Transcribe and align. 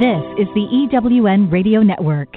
This 0.00 0.24
is 0.38 0.48
the 0.54 0.64
EWN 0.72 1.52
Radio 1.52 1.82
Network. 1.82 2.32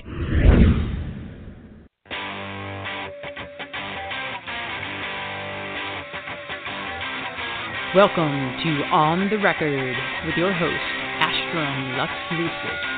Welcome 7.96 8.60
to 8.62 8.83
On 8.91 9.29
the 9.29 9.38
Record 9.38 9.96
with 10.26 10.36
your 10.36 10.52
host, 10.52 10.73
Astrum 11.21 11.97
Lux 11.97 12.12
Lucis. 12.33 12.95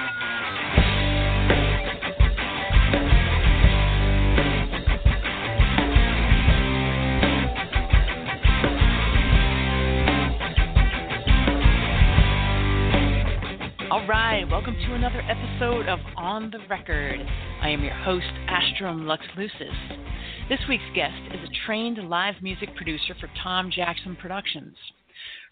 Welcome 14.68 14.86
to 14.86 14.96
another 14.96 15.22
episode 15.22 15.88
of 15.88 15.98
On 16.18 16.52
the 16.52 16.60
Record. 16.70 17.22
I 17.62 17.70
am 17.70 17.82
your 17.86 17.94
host, 17.94 18.26
Astrum 18.50 19.06
Lux 19.06 19.24
Lucis. 19.38 19.74
This 20.50 20.60
week's 20.68 20.84
guest 20.94 21.16
is 21.34 21.40
a 21.40 21.66
trained 21.66 21.98
live 22.10 22.36
music 22.42 22.76
producer 22.76 23.16
for 23.18 23.30
Tom 23.42 23.72
Jackson 23.74 24.18
Productions. 24.18 24.76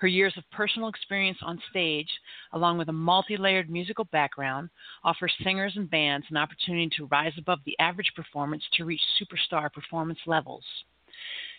Her 0.02 0.08
years 0.08 0.34
of 0.36 0.44
personal 0.52 0.90
experience 0.90 1.38
on 1.44 1.62
stage, 1.70 2.10
along 2.52 2.78
with 2.78 2.90
a 2.90 2.94
multi 2.94 3.38
layered 3.38 3.70
musical 3.70 4.04
background, 4.12 4.70
offer 5.06 5.30
singers 5.46 5.74
and 5.78 5.90
bands 5.90 6.26
an 6.30 6.36
opportunity 6.36 6.90
to 6.98 7.06
rise 7.06 7.34
above 7.38 7.60
the 7.66 7.80
average 7.80 8.12
performance 8.18 8.64
to 8.74 8.84
reach 8.84 9.02
superstar 9.22 9.72
performance 9.72 10.20
levels. 10.28 10.66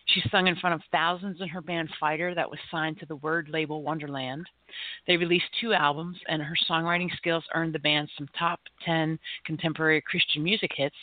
She 0.06 0.22
sung 0.30 0.46
in 0.46 0.56
front 0.56 0.74
of 0.74 0.82
thousands 0.92 1.40
in 1.40 1.48
her 1.48 1.60
band 1.60 1.90
Fighter 1.98 2.34
that 2.34 2.50
was 2.50 2.60
signed 2.70 2.98
to 3.00 3.06
the 3.06 3.16
Word 3.16 3.48
label 3.48 3.82
Wonderland. 3.82 4.46
They 5.06 5.16
released 5.16 5.46
two 5.60 5.74
albums, 5.74 6.16
and 6.28 6.40
her 6.40 6.56
songwriting 6.68 7.14
skills 7.16 7.44
earned 7.54 7.74
the 7.74 7.80
band 7.80 8.08
some 8.16 8.28
top 8.38 8.60
10 8.84 9.18
contemporary 9.44 10.00
Christian 10.00 10.44
music 10.44 10.70
hits. 10.74 10.96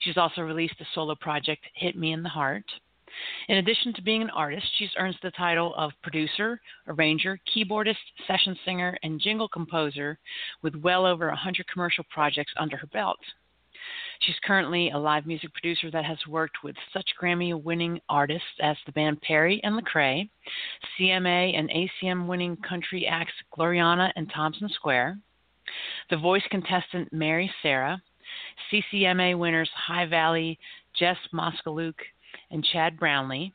She's 0.00 0.16
also 0.16 0.40
released 0.40 0.80
a 0.80 0.86
solo 0.94 1.14
project, 1.14 1.64
Hit 1.74 1.96
Me 1.96 2.12
in 2.12 2.24
the 2.24 2.28
Heart. 2.28 2.64
In 3.48 3.58
addition 3.58 3.94
to 3.94 4.02
being 4.02 4.20
an 4.20 4.30
artist, 4.30 4.66
she's 4.76 4.94
earned 4.98 5.16
the 5.22 5.30
title 5.30 5.74
of 5.76 5.92
producer, 6.02 6.60
arranger, 6.88 7.38
keyboardist, 7.54 7.96
session 8.26 8.58
singer, 8.64 8.98
and 9.02 9.20
jingle 9.20 9.48
composer 9.48 10.18
with 10.60 10.74
well 10.74 11.06
over 11.06 11.28
100 11.28 11.66
commercial 11.68 12.04
projects 12.10 12.52
under 12.56 12.76
her 12.76 12.88
belt. 12.88 13.20
She's 14.20 14.36
currently 14.44 14.90
a 14.90 14.98
live 14.98 15.26
music 15.26 15.52
producer 15.52 15.90
that 15.90 16.04
has 16.04 16.18
worked 16.28 16.62
with 16.64 16.76
such 16.92 17.08
Grammy 17.20 17.60
winning 17.60 18.00
artists 18.08 18.46
as 18.60 18.76
the 18.86 18.92
band 18.92 19.20
Perry 19.20 19.60
and 19.62 19.80
Lecrae, 19.80 20.28
CMA 20.98 21.58
and 21.58 21.70
ACM 21.70 22.26
winning 22.26 22.56
country 22.56 23.06
acts 23.06 23.32
Gloriana 23.56 24.10
and 24.16 24.30
Thompson 24.34 24.68
Square, 24.70 25.18
The 26.10 26.16
Voice 26.16 26.42
contestant 26.50 27.12
Mary 27.12 27.50
Sarah, 27.62 28.00
CCMA 28.70 29.38
winners 29.38 29.70
High 29.74 30.06
Valley, 30.06 30.58
Jess 30.98 31.18
Moskaluke, 31.32 31.94
and 32.50 32.64
Chad 32.72 32.98
Brownlee, 32.98 33.52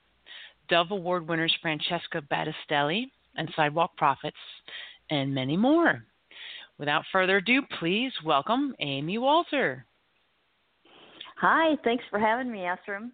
Dove 0.70 0.92
Award 0.92 1.28
winners 1.28 1.56
Francesca 1.62 2.22
Battistelli 2.32 3.06
and 3.36 3.52
Sidewalk 3.56 3.96
Prophets, 3.98 4.38
and 5.10 5.34
many 5.34 5.58
more. 5.58 6.06
Without 6.78 7.04
further 7.12 7.38
ado, 7.38 7.62
please 7.80 8.12
welcome 8.24 8.74
Amy 8.80 9.18
Wolter. 9.18 9.84
Hi, 11.42 11.76
thanks 11.84 12.04
for 12.12 12.20
having 12.20 12.52
me, 12.52 12.60
Astrum. 12.60 13.10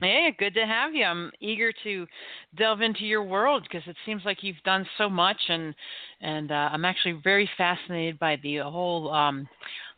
Hey, 0.00 0.34
good 0.36 0.52
to 0.54 0.66
have 0.66 0.94
you. 0.94 1.04
I'm 1.04 1.30
eager 1.40 1.72
to 1.84 2.08
delve 2.58 2.80
into 2.80 3.04
your 3.04 3.22
world 3.22 3.62
because 3.62 3.86
it 3.86 3.94
seems 4.04 4.22
like 4.24 4.38
you've 4.42 4.56
done 4.64 4.84
so 4.98 5.08
much, 5.08 5.36
and 5.48 5.72
and 6.20 6.50
uh, 6.50 6.70
I'm 6.72 6.84
actually 6.84 7.20
very 7.22 7.48
fascinated 7.56 8.18
by 8.18 8.36
the 8.42 8.56
whole 8.56 9.12
um, 9.12 9.48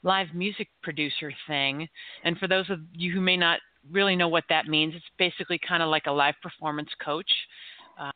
live 0.02 0.26
music 0.34 0.68
producer 0.82 1.32
thing. 1.46 1.88
And 2.22 2.36
for 2.36 2.48
those 2.48 2.68
of 2.68 2.80
you 2.92 3.14
who 3.14 3.22
may 3.22 3.38
not 3.38 3.60
really 3.90 4.14
know 4.14 4.28
what 4.28 4.44
that 4.50 4.66
means, 4.66 4.92
it's 4.94 5.04
basically 5.18 5.58
kind 5.66 5.82
of 5.82 5.88
like 5.88 6.04
a 6.06 6.12
live 6.12 6.34
performance 6.42 6.90
coach 7.02 7.30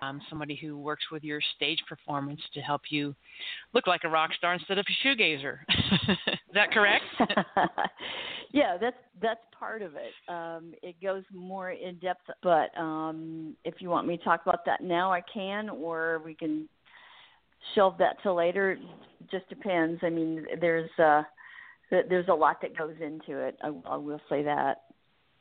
um, 0.00 0.20
somebody 0.28 0.56
who 0.56 0.78
works 0.78 1.04
with 1.10 1.24
your 1.24 1.40
stage 1.56 1.78
performance 1.88 2.40
to 2.54 2.60
help 2.60 2.82
you 2.90 3.14
look 3.74 3.86
like 3.86 4.02
a 4.04 4.08
rock 4.08 4.30
star 4.36 4.54
instead 4.54 4.78
of 4.78 4.86
a 4.88 5.06
shoegazer. 5.06 5.58
Is 6.08 6.54
that 6.54 6.70
correct? 6.72 7.04
yeah, 8.52 8.76
that's 8.80 8.96
that's 9.20 9.40
part 9.58 9.82
of 9.82 9.92
it. 9.94 10.32
Um, 10.32 10.72
it 10.82 10.96
goes 11.02 11.24
more 11.32 11.70
in 11.70 11.96
depth, 11.96 12.28
but 12.42 12.76
um, 12.78 13.56
if 13.64 13.74
you 13.78 13.90
want 13.90 14.06
me 14.06 14.16
to 14.16 14.24
talk 14.24 14.42
about 14.42 14.64
that 14.66 14.82
now, 14.82 15.12
I 15.12 15.22
can, 15.32 15.68
or 15.68 16.20
we 16.24 16.34
can 16.34 16.68
shelve 17.74 17.98
that 17.98 18.16
till 18.22 18.34
later. 18.34 18.72
It 18.72 18.78
just 19.30 19.48
depends. 19.48 20.00
I 20.02 20.10
mean, 20.10 20.46
there's 20.60 20.90
uh, 20.98 21.22
there's 21.90 22.28
a 22.28 22.34
lot 22.34 22.60
that 22.62 22.76
goes 22.76 22.94
into 23.00 23.40
it. 23.40 23.56
I, 23.62 23.72
I 23.86 23.96
will 23.96 24.20
say 24.28 24.42
that. 24.42 24.82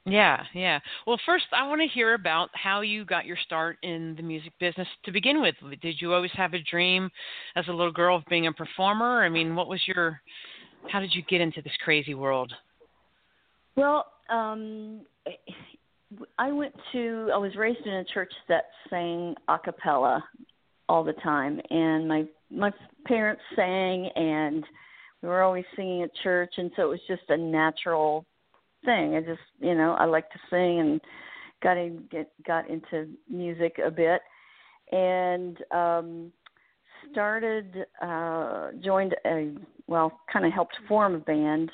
Yeah, 0.07 0.41
yeah. 0.53 0.79
Well, 1.05 1.19
first, 1.25 1.45
I 1.51 1.67
want 1.67 1.81
to 1.81 1.87
hear 1.87 2.13
about 2.13 2.49
how 2.53 2.79
you 2.79 3.03
got 3.03 3.25
your 3.25 3.35
start 3.45 3.77
in 3.83 4.15
the 4.15 4.23
music 4.23 4.53
business 4.57 4.87
to 5.03 5.11
begin 5.11 5.41
with. 5.41 5.55
Did 5.81 5.95
you 5.99 6.13
always 6.13 6.31
have 6.33 6.53
a 6.53 6.59
dream 6.59 7.09
as 7.57 7.67
a 7.67 7.73
little 7.73 7.91
girl 7.91 8.15
of 8.15 8.23
being 8.29 8.47
a 8.47 8.53
performer? 8.53 9.25
I 9.25 9.29
mean, 9.29 9.53
what 9.53 9.67
was 9.67 9.81
your, 9.85 10.21
how 10.89 11.01
did 11.01 11.13
you 11.13 11.23
get 11.23 11.41
into 11.41 11.61
this 11.61 11.73
crazy 11.83 12.13
world? 12.13 12.53
Well, 13.75 14.05
um, 14.29 15.01
I 16.39 16.53
went 16.53 16.73
to, 16.93 17.29
I 17.33 17.37
was 17.37 17.55
raised 17.57 17.85
in 17.85 17.93
a 17.93 18.05
church 18.05 18.31
that 18.47 18.63
sang 18.89 19.35
a 19.49 19.59
cappella 19.59 20.23
all 20.87 21.03
the 21.03 21.13
time, 21.13 21.59
and 21.69 22.07
my 22.07 22.23
my 22.49 22.71
parents 23.05 23.41
sang, 23.57 24.09
and 24.15 24.63
we 25.21 25.27
were 25.27 25.43
always 25.43 25.65
singing 25.75 26.03
at 26.03 26.09
church, 26.23 26.53
and 26.55 26.71
so 26.77 26.83
it 26.83 26.87
was 26.87 26.99
just 27.09 27.23
a 27.27 27.35
natural 27.35 28.25
thing. 28.87 29.15
I 29.15 29.19
just, 29.19 29.41
you 29.59 29.75
know, 29.75 29.95
I 29.99 30.05
like 30.05 30.29
to 30.31 30.39
sing 30.49 30.79
and 30.79 31.01
got 31.61 31.77
in 31.77 32.03
get 32.09 32.31
got 32.45 32.69
into 32.69 33.07
music 33.29 33.79
a 33.85 33.91
bit 33.91 34.21
and 34.91 35.57
um 35.71 36.31
started 37.11 37.85
uh 38.01 38.69
joined 38.83 39.15
a 39.25 39.53
well, 39.87 40.11
kind 40.31 40.45
of 40.45 40.53
helped 40.53 40.75
form 40.87 41.15
a 41.15 41.19
band 41.19 41.69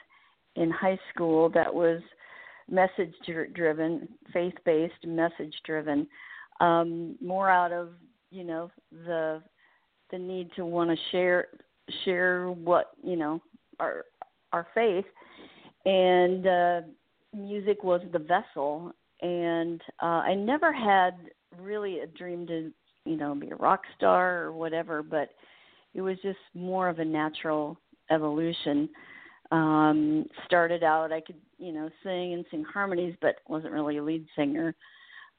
in 0.55 0.71
high 0.71 0.99
school 1.13 1.49
that 1.49 1.73
was 1.73 2.01
message 2.69 3.13
driven, 3.53 4.07
faith 4.33 4.55
based, 4.65 5.05
message 5.05 5.53
driven. 5.65 6.07
Um 6.59 7.15
more 7.21 7.49
out 7.49 7.71
of, 7.71 7.89
you 8.31 8.43
know, 8.43 8.71
the 9.05 9.41
the 10.09 10.17
need 10.17 10.49
to 10.55 10.65
want 10.65 10.89
to 10.89 10.97
share 11.11 11.47
share 12.05 12.49
what, 12.49 12.91
you 13.03 13.17
know, 13.17 13.39
our 13.79 14.05
our 14.51 14.65
faith 14.73 15.05
and 15.85 16.47
uh, 16.47 16.81
music 17.33 17.83
was 17.83 18.01
the 18.11 18.19
vessel. 18.19 18.93
And 19.21 19.81
uh, 20.01 20.21
I 20.25 20.33
never 20.33 20.73
had 20.73 21.11
really 21.59 21.99
a 21.99 22.07
dream 22.07 22.45
to, 22.47 22.71
you 23.05 23.17
know, 23.17 23.35
be 23.35 23.49
a 23.49 23.55
rock 23.55 23.81
star 23.95 24.43
or 24.43 24.51
whatever, 24.53 25.01
but 25.01 25.29
it 25.93 26.01
was 26.01 26.17
just 26.23 26.39
more 26.53 26.89
of 26.89 26.99
a 26.99 27.05
natural 27.05 27.77
evolution. 28.11 28.89
Um, 29.51 30.25
started 30.45 30.83
out, 30.83 31.11
I 31.11 31.21
could, 31.21 31.35
you 31.57 31.71
know, 31.71 31.89
sing 32.03 32.33
and 32.33 32.45
sing 32.49 32.63
harmonies, 32.63 33.15
but 33.21 33.35
wasn't 33.47 33.73
really 33.73 33.97
a 33.97 34.03
lead 34.03 34.25
singer. 34.35 34.75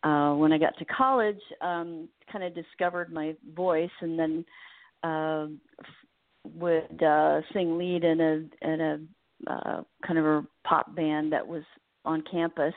Uh, 0.02 0.34
when 0.34 0.52
I 0.52 0.58
got 0.58 0.76
to 0.78 0.84
college, 0.84 1.40
um, 1.60 2.08
kind 2.30 2.44
of 2.44 2.54
discovered 2.54 3.12
my 3.12 3.34
voice, 3.56 3.90
and 4.00 4.18
then 4.18 4.44
uh, 5.02 5.46
would 6.54 7.02
uh, 7.02 7.40
sing 7.52 7.78
lead 7.78 8.04
in 8.04 8.20
a 8.20 8.66
in 8.70 8.80
a 8.80 9.50
uh, 9.50 9.82
kind 10.06 10.18
of 10.18 10.26
a 10.26 10.46
pop 10.64 10.94
band 10.94 11.32
that 11.32 11.46
was 11.46 11.62
on 12.04 12.22
campus. 12.30 12.74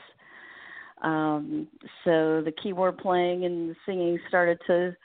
Um, 1.02 1.68
so 2.04 2.42
the 2.44 2.52
keyboard 2.62 2.98
playing 2.98 3.44
and 3.44 3.70
the 3.70 3.76
singing 3.86 4.18
started 4.28 4.58
to 4.66 4.96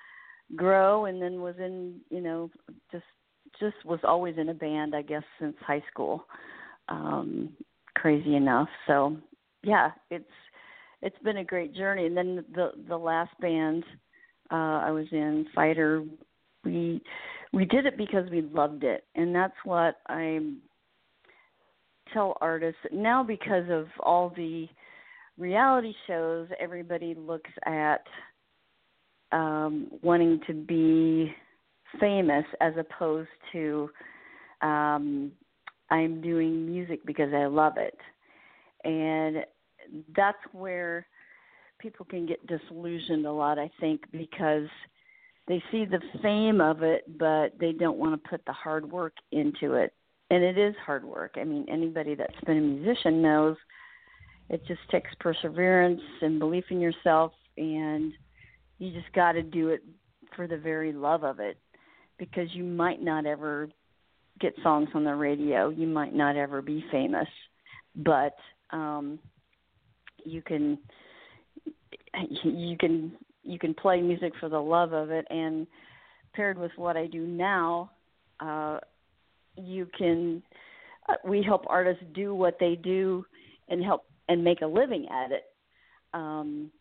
grow, 0.56 1.06
and 1.06 1.22
then 1.22 1.42
was 1.42 1.56
in 1.58 2.00
you 2.10 2.22
know 2.22 2.50
just 2.92 3.04
just 3.60 3.76
was 3.86 4.00
always 4.04 4.36
in 4.38 4.50
a 4.50 4.54
band 4.54 4.96
I 4.96 5.02
guess 5.02 5.24
since 5.40 5.56
high 5.62 5.84
school. 5.92 6.26
Um, 6.90 7.50
crazy 7.96 8.36
enough, 8.36 8.68
so 8.88 9.16
yeah, 9.64 9.92
it's 10.10 10.26
it's 11.02 11.20
been 11.24 11.38
a 11.38 11.44
great 11.44 11.76
journey. 11.76 12.06
And 12.06 12.18
then 12.18 12.46
the 12.54 12.72
the 12.88 12.98
last 12.98 13.32
band 13.40 13.84
uh, 14.52 14.82
I 14.86 14.92
was 14.92 15.06
in, 15.12 15.46
Fighter, 15.54 16.04
we 16.64 17.02
we 17.52 17.66
did 17.66 17.86
it 17.86 17.98
because 17.98 18.30
we 18.32 18.42
loved 18.42 18.84
it, 18.84 19.06
and 19.16 19.34
that's 19.36 19.54
what 19.64 19.98
I'm 20.08 20.58
tell 22.14 22.38
artists 22.42 22.80
now 22.92 23.24
because 23.24 23.66
of 23.70 23.88
all 24.00 24.32
the 24.36 24.68
reality 25.38 25.94
shows, 26.08 26.48
everybody 26.60 27.16
looks 27.16 27.50
at 27.66 28.04
um, 29.32 29.88
wanting 30.02 30.40
to 30.48 30.54
be 30.54 31.34
famous 32.00 32.46
as 32.62 32.74
opposed 32.78 33.30
to 33.52 33.90
um, 34.62 35.32
I'm 35.90 36.22
doing 36.22 36.66
music 36.66 37.06
because 37.06 37.34
I 37.34 37.46
love 37.46 37.74
it. 37.78 37.98
And 38.84 39.46
that's 40.16 40.38
where 40.52 41.06
people 41.80 42.06
can 42.06 42.26
get 42.26 42.46
disillusioned 42.48 43.26
a 43.26 43.32
lot, 43.32 43.60
I 43.60 43.70
think, 43.80 44.02
because 44.12 44.68
they 45.48 45.62
see 45.72 45.86
the 45.86 46.00
fame 46.22 46.62
of 46.62 46.84
it, 46.84 47.18
but 47.20 47.54
they 47.60 47.74
don't 47.74 47.98
want 47.98 48.22
to 48.22 48.30
put 48.30 48.46
the 48.46 48.54
hard 48.54 48.90
work 48.90 49.14
into 49.32 49.74
it. 49.74 49.94
And 50.34 50.44
it 50.44 50.58
is 50.58 50.74
hard 50.84 51.06
work. 51.06 51.36
I 51.40 51.44
mean, 51.44 51.64
anybody 51.70 52.16
that's 52.16 52.34
been 52.48 52.58
a 52.58 52.62
musician 52.62 53.22
knows 53.22 53.56
it 54.50 54.66
just 54.68 54.80
takes 54.90 55.12
perseverance 55.20 56.02
and 56.24 56.40
belief 56.40 56.64
in 56.72 56.82
yourself, 56.82 57.34
and 57.56 58.12
you 58.80 58.92
just 58.92 59.14
got 59.14 59.34
to 59.34 59.44
do 59.44 59.70
it 59.70 59.84
for 60.36 60.48
the 60.48 60.58
very 60.58 60.92
love 60.92 61.24
of 61.24 61.40
it 61.40 61.60
because 62.18 62.48
you 62.54 62.64
might 62.64 63.00
not 63.00 63.28
ever 63.28 63.70
get 64.40 64.56
songs 64.64 64.90
on 64.96 65.04
the 65.04 65.14
radio. 65.14 65.70
You 65.70 65.86
might 65.86 66.16
not 66.16 66.36
ever 66.36 66.64
be 66.64 66.84
famous, 66.92 67.28
but 67.96 68.36
um 68.72 69.20
you 70.26 70.42
can 70.42 70.80
you 72.44 72.76
can 72.76 73.12
you 73.44 73.60
can 73.60 73.76
play 73.76 74.02
music 74.02 74.34
for 74.40 74.50
the 74.50 74.60
love 74.60 74.94
of 74.94 75.12
it 75.12 75.28
and 75.30 75.68
paired 76.34 76.58
with 76.58 76.72
what 76.76 76.98
I 76.98 77.06
do 77.06 77.28
now, 77.28 77.92
uh 78.40 78.80
you 79.56 79.88
can 79.98 80.42
uh, 81.10 81.16
we 81.26 81.44
help 81.44 81.66
artists 81.68 82.04
do 82.14 82.34
what 82.34 82.58
they 82.60 82.76
do 82.76 83.26
and 83.70 83.84
help 83.84 84.06
and 84.30 84.44
make 84.44 84.62
a 84.62 84.68
living 84.68 85.08
at 85.10 85.32
it. 85.32 85.44
Um 86.14 86.72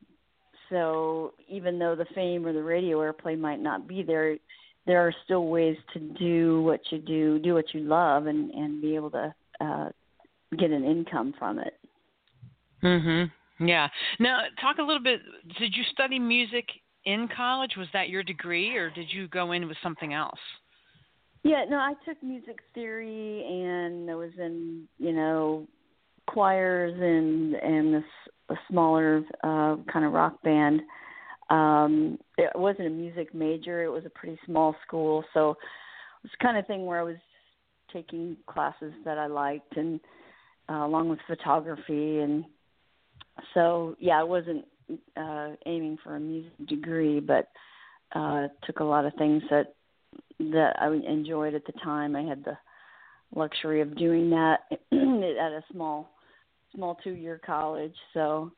so 0.70 1.34
even 1.48 1.78
though 1.78 1.94
the 1.94 2.06
fame 2.14 2.46
or 2.46 2.52
the 2.52 2.62
radio 2.62 2.98
airplay 2.98 3.38
might 3.38 3.60
not 3.60 3.86
be 3.86 4.02
there, 4.02 4.36
there 4.86 5.06
are 5.06 5.14
still 5.24 5.46
ways 5.46 5.76
to 5.92 6.00
do 6.00 6.62
what 6.62 6.80
you 6.90 6.98
do, 6.98 7.38
do 7.38 7.54
what 7.54 7.74
you 7.74 7.80
love, 7.80 8.26
and 8.26 8.50
and 8.52 8.80
be 8.80 8.94
able 8.94 9.10
to 9.10 9.34
uh, 9.60 9.88
get 10.58 10.70
an 10.70 10.84
income 10.84 11.34
from 11.38 11.58
it. 11.58 11.78
Mhm. 12.82 13.30
Yeah. 13.60 13.88
Now, 14.18 14.42
talk 14.60 14.78
a 14.78 14.82
little 14.82 15.02
bit. 15.02 15.20
Did 15.58 15.76
you 15.76 15.84
study 15.92 16.18
music 16.18 16.68
in 17.04 17.28
college? 17.28 17.76
Was 17.76 17.88
that 17.92 18.08
your 18.08 18.22
degree, 18.22 18.76
or 18.76 18.90
did 18.90 19.12
you 19.12 19.28
go 19.28 19.52
in 19.52 19.68
with 19.68 19.76
something 19.82 20.12
else? 20.12 20.40
Yeah. 21.42 21.64
No, 21.68 21.76
I 21.76 21.94
took 22.06 22.22
music 22.22 22.58
theory, 22.74 23.44
and 23.46 24.10
I 24.10 24.14
was 24.14 24.32
in 24.38 24.88
you 24.98 25.12
know 25.12 25.66
choirs 26.28 26.94
and 27.00 27.54
and 27.54 27.94
this 27.94 28.04
a 28.50 28.54
smaller 28.68 29.22
uh, 29.42 29.76
kind 29.92 30.04
of 30.04 30.12
rock 30.12 30.42
band. 30.42 30.82
Um, 31.50 32.18
it 32.38 32.50
wasn't 32.54 32.88
a 32.88 32.90
music 32.90 33.34
major; 33.34 33.82
it 33.82 33.90
was 33.90 34.04
a 34.06 34.10
pretty 34.10 34.38
small 34.46 34.74
school, 34.86 35.24
so 35.34 35.50
it 35.50 35.56
was 36.24 36.32
the 36.38 36.44
kind 36.44 36.56
of 36.56 36.66
thing 36.66 36.86
where 36.86 37.00
I 37.00 37.04
was 37.04 37.16
taking 37.92 38.36
classes 38.46 38.92
that 39.04 39.18
I 39.18 39.26
liked, 39.26 39.76
and 39.76 40.00
uh, 40.68 40.86
along 40.86 41.08
with 41.08 41.18
photography, 41.26 42.20
and 42.20 42.44
so 43.54 43.96
yeah, 43.98 44.20
I 44.20 44.24
wasn't 44.24 44.64
uh, 45.16 45.50
aiming 45.66 45.98
for 46.02 46.16
a 46.16 46.20
music 46.20 46.52
degree, 46.66 47.20
but 47.20 47.48
uh, 48.14 48.48
took 48.64 48.80
a 48.80 48.84
lot 48.84 49.04
of 49.04 49.12
things 49.14 49.42
that 49.50 49.74
that 50.50 50.74
I 50.80 50.88
enjoyed 50.92 51.54
at 51.54 51.64
the 51.66 51.72
time. 51.84 52.16
I 52.16 52.22
had 52.22 52.44
the 52.44 52.56
luxury 53.34 53.80
of 53.80 53.96
doing 53.96 54.30
that 54.30 54.60
at 54.70 54.78
a 54.92 55.64
small 55.72 56.10
small 56.74 56.98
two 57.02 57.12
year 57.12 57.40
college. 57.44 57.94
So 58.14 58.52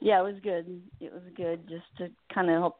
yeah, 0.00 0.20
it 0.20 0.24
was 0.24 0.40
good. 0.42 0.80
It 1.00 1.12
was 1.12 1.22
good 1.36 1.68
just 1.68 1.84
to 1.98 2.08
kind 2.32 2.50
of 2.50 2.56
help 2.56 2.76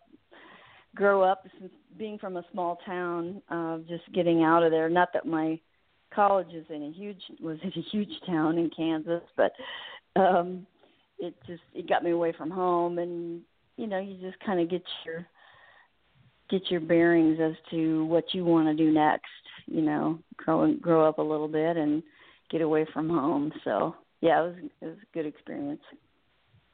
grow 0.95 1.23
up 1.23 1.47
since 1.59 1.73
being 1.99 2.19
from 2.19 2.37
a 2.37 2.45
small 2.53 2.79
town, 2.87 3.43
uh 3.51 3.79
just 3.89 4.11
getting 4.13 4.43
out 4.43 4.63
of 4.63 4.71
there. 4.71 4.89
Not 4.89 5.13
that 5.13 5.27
my 5.27 5.61
college 6.15 6.53
is 6.55 6.65
in 6.71 6.83
a 6.85 6.93
huge 6.93 7.21
was 7.41 7.59
in 7.63 7.71
a 7.71 7.83
huge 7.93 8.21
town 8.27 8.59
in 8.59 8.71
Kansas, 8.77 9.23
but 9.37 9.53
um 10.17 10.67
it 11.19 11.35
just 11.47 11.63
it 11.75 11.89
got 11.89 12.05
me 12.05 12.11
away 12.11 12.33
from 12.37 12.51
home 12.51 12.99
and 12.99 13.43
you 13.77 13.87
know, 13.87 13.99
you 13.99 14.17
just 14.21 14.43
kind 14.45 14.61
of 14.61 14.71
get 14.71 14.83
your 15.05 15.27
get 16.51 16.71
your 16.71 16.81
bearings 16.81 17.39
as 17.41 17.55
to 17.71 18.05
what 18.07 18.25
you 18.33 18.45
want 18.45 18.69
to 18.69 18.75
do 18.75 18.93
next, 18.93 19.27
you 19.67 19.83
know, 19.83 20.19
grow 20.37 20.73
grow 20.75 21.09
up 21.09 21.19
a 21.19 21.23
little 21.23 21.49
bit 21.49 21.77
and 21.77 22.03
get 22.51 22.61
away 22.61 22.87
from 22.93 23.09
home. 23.09 23.53
So 23.65 23.95
yeah, 24.21 24.43
it 24.43 24.47
was 24.47 24.55
it 24.81 24.87
was 24.87 24.97
a 25.03 25.15
good 25.15 25.27
experience. 25.27 25.83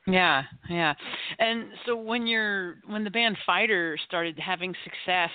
Yeah, 0.06 0.42
yeah. 0.68 0.94
And 1.38 1.66
so 1.86 1.96
when 1.96 2.26
you're 2.26 2.76
when 2.86 3.04
the 3.04 3.10
band 3.10 3.36
Fighter 3.46 3.96
started 4.06 4.38
having 4.38 4.74
success, 4.84 5.30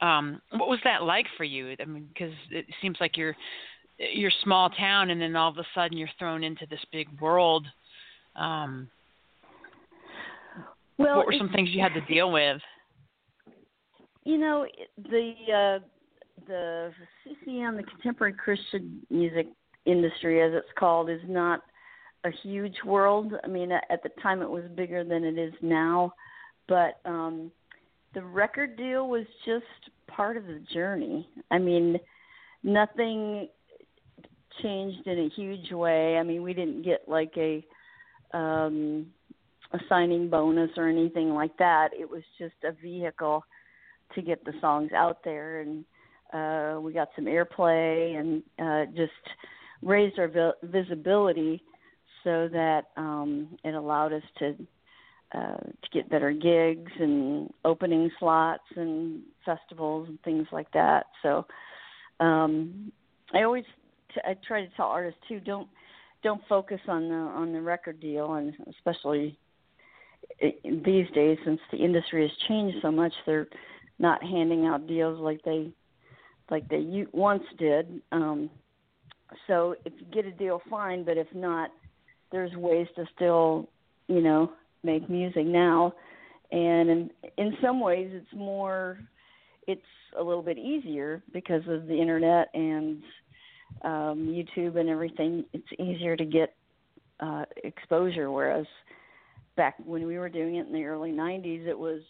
um, 0.00 0.40
what 0.50 0.68
was 0.68 0.80
that 0.84 1.04
like 1.04 1.26
for 1.36 1.44
you? 1.44 1.76
I 1.80 1.84
mean, 1.84 2.08
because 2.12 2.34
it 2.50 2.66
seems 2.82 2.96
like 3.00 3.16
you're 3.16 3.36
you're 3.98 4.32
small 4.42 4.70
town, 4.70 5.10
and 5.10 5.20
then 5.20 5.36
all 5.36 5.50
of 5.50 5.58
a 5.58 5.66
sudden 5.74 5.96
you're 5.96 6.08
thrown 6.18 6.42
into 6.42 6.66
this 6.68 6.80
big 6.92 7.08
world. 7.20 7.66
Um, 8.34 8.88
well, 10.98 11.18
what 11.18 11.26
were 11.26 11.34
some 11.38 11.50
things 11.50 11.70
you 11.72 11.80
had 11.80 11.94
to 11.94 12.00
deal 12.12 12.30
with? 12.30 12.60
You 14.24 14.38
know, 14.38 14.66
the 14.96 15.32
uh, 15.48 15.84
the 16.46 16.92
CCM, 17.24 17.76
the 17.76 17.82
Contemporary 17.82 18.32
Christian 18.32 19.02
Music 19.10 19.46
industry, 19.84 20.42
as 20.42 20.52
it's 20.54 20.66
called, 20.78 21.10
is 21.10 21.20
not 21.26 21.60
a 22.24 22.30
huge 22.42 22.76
world. 22.84 23.34
I 23.42 23.48
mean, 23.48 23.70
at 23.72 24.02
the 24.02 24.10
time 24.22 24.40
it 24.40 24.48
was 24.48 24.64
bigger 24.74 25.04
than 25.04 25.24
it 25.24 25.38
is 25.38 25.52
now, 25.60 26.14
but 26.68 27.00
um, 27.04 27.50
the 28.14 28.24
record 28.24 28.76
deal 28.76 29.08
was 29.08 29.26
just 29.44 29.64
part 30.06 30.36
of 30.36 30.46
the 30.46 30.62
journey. 30.72 31.28
I 31.50 31.58
mean, 31.58 31.98
nothing 32.62 33.48
changed 34.62 35.06
in 35.06 35.18
a 35.18 35.28
huge 35.36 35.70
way. 35.72 36.16
I 36.16 36.22
mean, 36.22 36.42
we 36.42 36.54
didn't 36.54 36.82
get 36.82 37.08
like 37.08 37.32
a 37.36 37.64
um 38.32 39.06
a 39.72 39.78
signing 39.88 40.30
bonus 40.30 40.70
or 40.76 40.88
anything 40.88 41.30
like 41.34 41.56
that. 41.58 41.90
It 41.92 42.08
was 42.08 42.22
just 42.38 42.54
a 42.64 42.72
vehicle 42.80 43.44
to 44.14 44.22
get 44.22 44.44
the 44.44 44.52
songs 44.60 44.90
out 44.92 45.18
there 45.24 45.60
and 45.60 45.84
uh 46.32 46.80
we 46.80 46.92
got 46.92 47.08
some 47.14 47.26
airplay 47.26 48.18
and 48.18 48.42
uh 48.58 48.90
just 48.96 49.12
raised 49.82 50.18
our 50.18 50.28
vi- 50.28 50.52
visibility 50.64 51.62
so 52.24 52.48
that 52.50 52.86
um, 52.96 53.48
it 53.62 53.74
allowed 53.74 54.12
us 54.12 54.22
to 54.38 54.56
uh, 55.34 55.56
to 55.56 55.90
get 55.92 56.08
better 56.08 56.32
gigs 56.32 56.92
and 56.98 57.52
opening 57.64 58.10
slots 58.18 58.62
and 58.76 59.20
festivals 59.44 60.08
and 60.08 60.20
things 60.22 60.46
like 60.52 60.70
that. 60.72 61.06
So 61.22 61.44
um, 62.20 62.92
I 63.32 63.42
always 63.42 63.64
t- 64.14 64.20
I 64.24 64.36
try 64.46 64.64
to 64.64 64.70
tell 64.76 64.86
artists 64.86 65.20
too 65.28 65.40
don't 65.40 65.68
don't 66.22 66.40
focus 66.48 66.80
on 66.88 67.08
the 67.08 67.14
on 67.14 67.52
the 67.52 67.60
record 67.60 68.00
deal 68.00 68.34
and 68.34 68.54
especially 68.70 69.38
these 70.40 71.06
days 71.14 71.38
since 71.44 71.60
the 71.70 71.78
industry 71.78 72.22
has 72.22 72.48
changed 72.48 72.78
so 72.80 72.90
much 72.90 73.12
they're 73.26 73.46
not 73.98 74.22
handing 74.22 74.66
out 74.66 74.86
deals 74.86 75.18
like 75.20 75.40
they 75.44 75.70
like 76.50 76.68
they 76.68 77.06
once 77.12 77.42
did 77.58 78.02
um 78.12 78.50
so 79.46 79.74
if 79.84 79.92
you 79.98 80.06
get 80.12 80.26
a 80.26 80.32
deal, 80.32 80.60
fine. 80.70 81.04
But 81.04 81.16
if 81.16 81.26
not, 81.34 81.70
there's 82.32 82.54
ways 82.56 82.86
to 82.96 83.04
still, 83.14 83.68
you 84.08 84.20
know, 84.20 84.52
make 84.82 85.08
music 85.08 85.46
now. 85.46 85.92
And 86.52 86.88
in, 86.88 87.10
in 87.38 87.56
some 87.62 87.80
ways, 87.80 88.10
it's 88.12 88.34
more, 88.34 88.98
it's 89.66 89.80
a 90.18 90.22
little 90.22 90.42
bit 90.42 90.58
easier 90.58 91.22
because 91.32 91.62
of 91.68 91.86
the 91.86 92.00
internet 92.00 92.48
and 92.54 93.02
um, 93.82 94.28
YouTube 94.28 94.76
and 94.76 94.88
everything. 94.88 95.44
It's 95.52 95.66
easier 95.78 96.16
to 96.16 96.24
get 96.24 96.54
uh, 97.20 97.44
exposure. 97.64 98.30
Whereas 98.30 98.66
back 99.56 99.74
when 99.84 100.06
we 100.06 100.18
were 100.18 100.28
doing 100.28 100.56
it 100.56 100.66
in 100.66 100.72
the 100.72 100.84
early 100.84 101.10
'90s, 101.10 101.66
it 101.66 101.78
was 101.78 102.02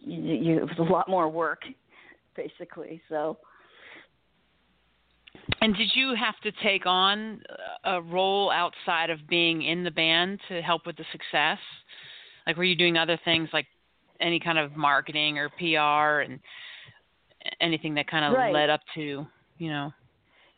you, 0.00 0.34
you, 0.34 0.56
it 0.58 0.62
was 0.62 0.78
a 0.78 0.92
lot 0.92 1.08
more 1.08 1.28
work, 1.28 1.62
basically. 2.36 3.00
So 3.08 3.38
and 5.60 5.76
did 5.76 5.90
you 5.94 6.14
have 6.14 6.34
to 6.42 6.52
take 6.62 6.86
on 6.86 7.40
a 7.84 8.00
role 8.00 8.50
outside 8.50 9.10
of 9.10 9.18
being 9.28 9.62
in 9.62 9.84
the 9.84 9.90
band 9.90 10.40
to 10.48 10.60
help 10.62 10.86
with 10.86 10.96
the 10.96 11.04
success? 11.12 11.58
Like, 12.46 12.56
were 12.56 12.64
you 12.64 12.76
doing 12.76 12.96
other 12.96 13.18
things 13.24 13.48
like 13.52 13.66
any 14.20 14.38
kind 14.38 14.58
of 14.58 14.76
marketing 14.76 15.38
or 15.38 15.48
PR 15.50 16.20
and 16.20 16.38
anything 17.60 17.94
that 17.94 18.06
kind 18.08 18.24
of 18.24 18.34
right. 18.34 18.52
led 18.52 18.70
up 18.70 18.80
to, 18.94 19.26
you 19.58 19.70
know? 19.70 19.90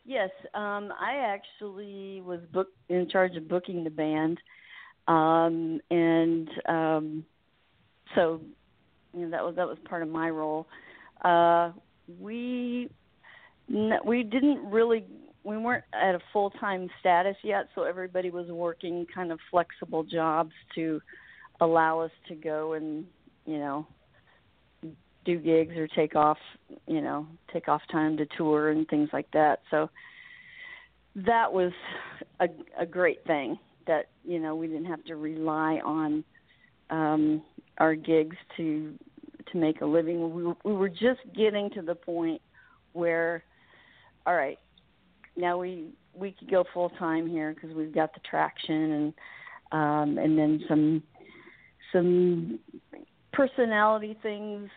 Yes, 0.05 0.29
um, 0.53 0.93
I 0.99 1.17
actually 1.17 2.21
was 2.21 2.39
book 2.53 2.67
in 2.87 3.09
charge 3.09 3.35
of 3.35 3.49
booking 3.49 3.83
the 3.83 3.89
band, 3.89 4.37
um, 5.09 5.81
and 5.91 6.49
um, 6.69 7.25
so 8.15 8.39
you 9.17 9.25
know 9.25 9.31
that 9.31 9.43
was 9.43 9.55
that 9.55 9.67
was 9.67 9.77
part 9.85 10.03
of 10.03 10.09
my 10.09 10.29
role. 10.29 10.67
Uh, 11.23 11.71
we 12.19 12.89
we 14.05 14.23
didn't 14.23 14.69
really 14.69 15.03
we 15.43 15.57
weren't 15.57 15.83
at 15.93 16.15
a 16.15 16.19
full 16.33 16.49
time 16.51 16.89
status 16.99 17.35
yet, 17.43 17.67
so 17.73 17.83
everybody 17.83 18.29
was 18.29 18.47
working 18.47 19.05
kind 19.13 19.31
of 19.31 19.39
flexible 19.49 20.03
jobs 20.03 20.51
to 20.75 21.01
allow 21.61 21.99
us 21.99 22.11
to 22.27 22.35
go 22.35 22.73
and 22.73 23.05
you 23.45 23.57
know 23.57 23.87
do 25.25 25.37
gigs 25.37 25.75
or 25.75 25.87
take 25.87 26.15
off 26.15 26.37
you 26.85 27.01
know 27.01 27.27
take 27.51 27.67
off 27.67 27.81
time 27.91 28.17
to 28.17 28.25
tour 28.37 28.69
and 28.69 28.87
things 28.87 29.09
like 29.11 29.29
that. 29.31 29.61
So 29.71 29.89
that 31.15 31.51
was 31.51 31.71
a 32.39 32.47
a 32.79 32.85
great 32.85 33.23
thing 33.25 33.57
that 33.87 34.09
you 34.23 34.39
know 34.39 34.55
we 34.55 34.67
didn't 34.67 34.85
have 34.85 35.03
to 35.05 35.15
rely 35.15 35.79
on 35.83 36.23
um 36.89 37.41
our 37.77 37.95
gigs 37.95 38.35
to 38.57 38.93
to 39.51 39.57
make 39.57 39.81
a 39.81 39.85
living. 39.85 40.33
We 40.33 40.43
were, 40.43 40.55
we 40.63 40.73
were 40.73 40.89
just 40.89 41.21
getting 41.35 41.69
to 41.71 41.81
the 41.81 41.95
point 41.95 42.41
where, 42.93 43.43
all 44.25 44.35
right, 44.35 44.59
now 45.35 45.57
we 45.57 45.89
we 46.13 46.31
could 46.31 46.49
go 46.49 46.65
full 46.73 46.89
time 46.91 47.27
here 47.27 47.53
because 47.53 47.75
we've 47.75 47.93
got 47.93 48.13
the 48.13 48.19
traction 48.29 48.91
and 48.91 49.13
um, 49.71 50.17
and 50.17 50.37
then 50.37 50.63
some 50.67 51.03
some 51.93 52.59
personality 53.33 54.17
things 54.23 54.69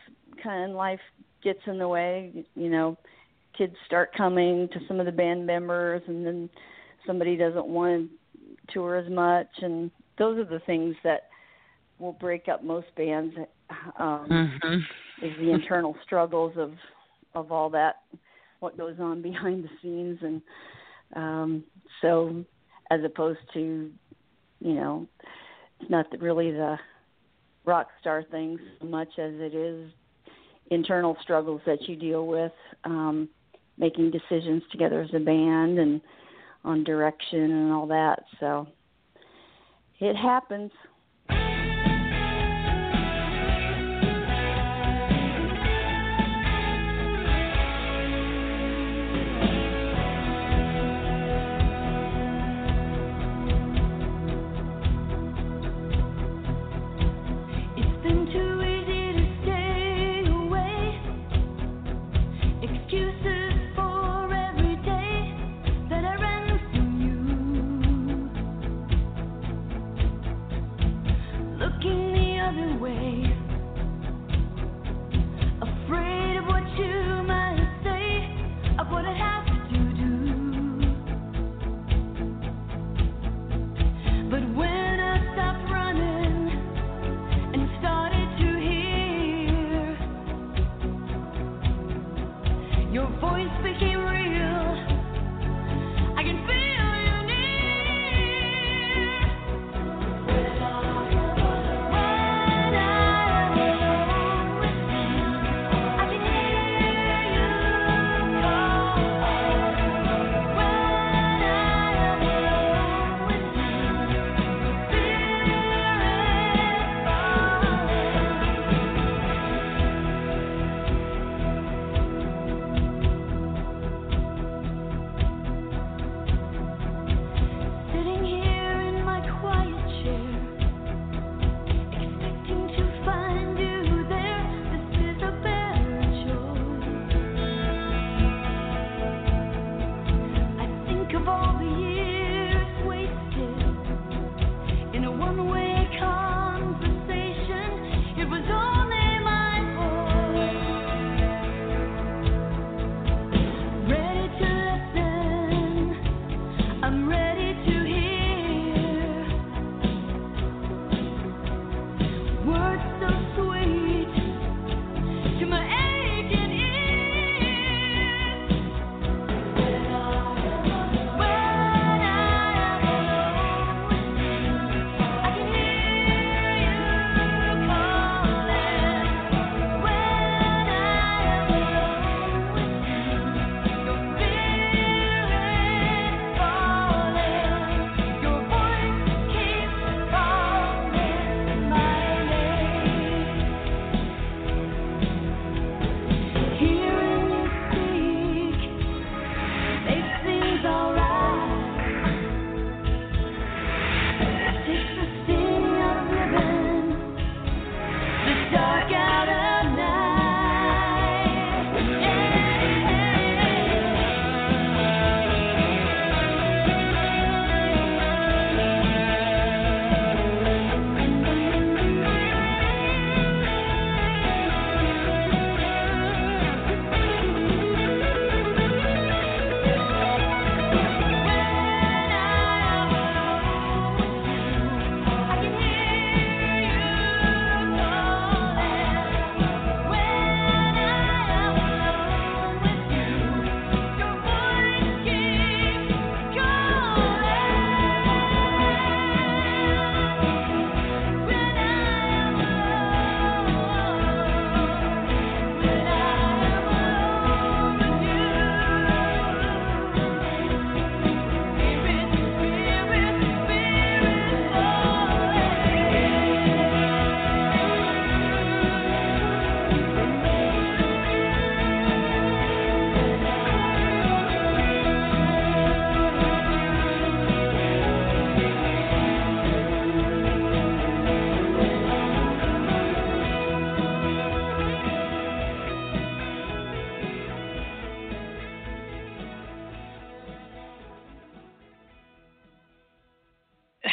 kind 0.42 0.70
of 0.70 0.76
life 0.76 1.00
gets 1.42 1.60
in 1.66 1.78
the 1.78 1.88
way. 1.88 2.44
You 2.54 2.70
know, 2.70 2.98
kids 3.56 3.74
start 3.86 4.14
coming 4.16 4.68
to 4.72 4.80
some 4.86 5.00
of 5.00 5.06
the 5.06 5.12
band 5.12 5.46
members, 5.46 6.02
and 6.06 6.26
then 6.26 6.50
somebody 7.06 7.36
doesn't 7.36 7.66
want 7.66 8.10
to 8.10 8.72
tour 8.72 8.96
as 8.96 9.10
much, 9.10 9.48
and 9.62 9.90
those 10.18 10.38
are 10.38 10.44
the 10.44 10.60
things 10.60 10.94
that 11.02 11.29
will 12.00 12.12
break 12.14 12.48
up 12.48 12.64
most 12.64 12.88
bands. 12.96 13.34
Um, 13.98 14.26
mm-hmm. 14.30 15.24
Is 15.24 15.32
the 15.38 15.50
internal 15.50 15.94
struggles 16.02 16.54
of 16.56 16.72
of 17.34 17.52
all 17.52 17.70
that, 17.70 17.96
what 18.58 18.76
goes 18.76 18.96
on 18.98 19.22
behind 19.22 19.62
the 19.62 19.68
scenes, 19.80 20.18
and 20.22 20.42
um, 21.14 21.64
so 22.00 22.44
as 22.90 23.00
opposed 23.04 23.38
to, 23.54 23.90
you 24.60 24.74
know, 24.74 25.06
it's 25.78 25.90
not 25.90 26.06
really 26.20 26.50
the 26.50 26.76
rock 27.64 27.88
star 28.00 28.24
things 28.30 28.58
so 28.80 28.86
much 28.86 29.10
as 29.18 29.32
it 29.34 29.54
is 29.54 29.92
internal 30.70 31.16
struggles 31.22 31.60
that 31.66 31.88
you 31.88 31.96
deal 31.96 32.26
with, 32.26 32.52
um, 32.84 33.28
making 33.78 34.10
decisions 34.10 34.62
together 34.72 35.02
as 35.02 35.10
a 35.14 35.18
band 35.20 35.78
and 35.78 36.00
on 36.64 36.84
direction 36.84 37.50
and 37.50 37.72
all 37.72 37.86
that. 37.86 38.24
So 38.38 38.66
it 39.98 40.16
happens. 40.16 40.70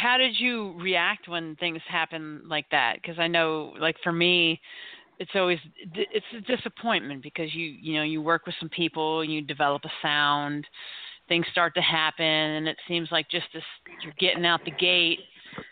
How 0.00 0.16
did 0.16 0.38
you 0.38 0.74
react 0.78 1.28
when 1.28 1.56
things 1.56 1.80
happen 1.88 2.42
like 2.46 2.66
that? 2.70 2.96
Because 3.02 3.18
I 3.18 3.26
know, 3.26 3.74
like 3.80 3.96
for 4.02 4.12
me, 4.12 4.60
it's 5.18 5.30
always 5.34 5.58
it's 5.94 6.26
a 6.36 6.40
disappointment 6.40 7.22
because 7.22 7.52
you 7.54 7.66
you 7.66 7.94
know 7.94 8.04
you 8.04 8.22
work 8.22 8.46
with 8.46 8.54
some 8.60 8.68
people 8.68 9.20
and 9.20 9.32
you 9.32 9.42
develop 9.42 9.82
a 9.84 9.90
sound, 10.00 10.64
things 11.28 11.46
start 11.50 11.74
to 11.74 11.82
happen, 11.82 12.24
and 12.24 12.68
it 12.68 12.76
seems 12.86 13.08
like 13.10 13.28
just 13.28 13.46
as 13.56 13.62
you're 14.04 14.12
getting 14.20 14.46
out 14.46 14.60
the 14.64 14.70
gate, 14.70 15.18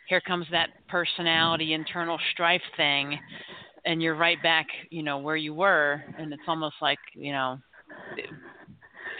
here 0.09 0.21
comes 0.21 0.47
that 0.51 0.71
personality 0.89 1.75
internal 1.75 2.19
strife 2.33 2.63
thing, 2.77 3.19
and 3.85 4.03
you're 4.03 4.17
right 4.17 4.43
back 4.43 4.67
you 4.91 5.03
know 5.03 5.19
where 5.19 5.37
you 5.37 5.55
were, 5.55 6.03
and 6.19 6.33
it's 6.33 6.43
almost 6.49 6.77
like 6.83 6.99
you 7.15 7.33
know 7.33 7.59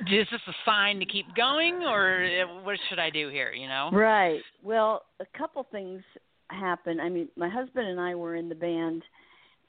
is 0.01 0.27
this 0.31 0.41
a 0.47 0.53
sign 0.65 0.99
to 0.99 1.07
keep 1.07 1.27
going 1.35 1.83
or 1.83 2.25
uh, 2.25 2.63
what 2.63 2.79
should 2.89 2.99
I 2.99 3.11
do 3.11 3.29
here, 3.29 3.53
you 3.53 3.69
know? 3.69 3.91
Right. 3.93 4.41
Well, 4.63 5.03
a 5.21 5.39
couple 5.39 5.67
things 5.71 6.03
happened. 6.49 7.01
I 7.01 7.09
mean, 7.09 7.29
my 7.37 7.49
husband 7.49 7.89
and 7.89 8.01
I 8.01 8.15
were 8.15 8.37
in 8.37 8.49
the 8.49 8.55
band 8.55 9.03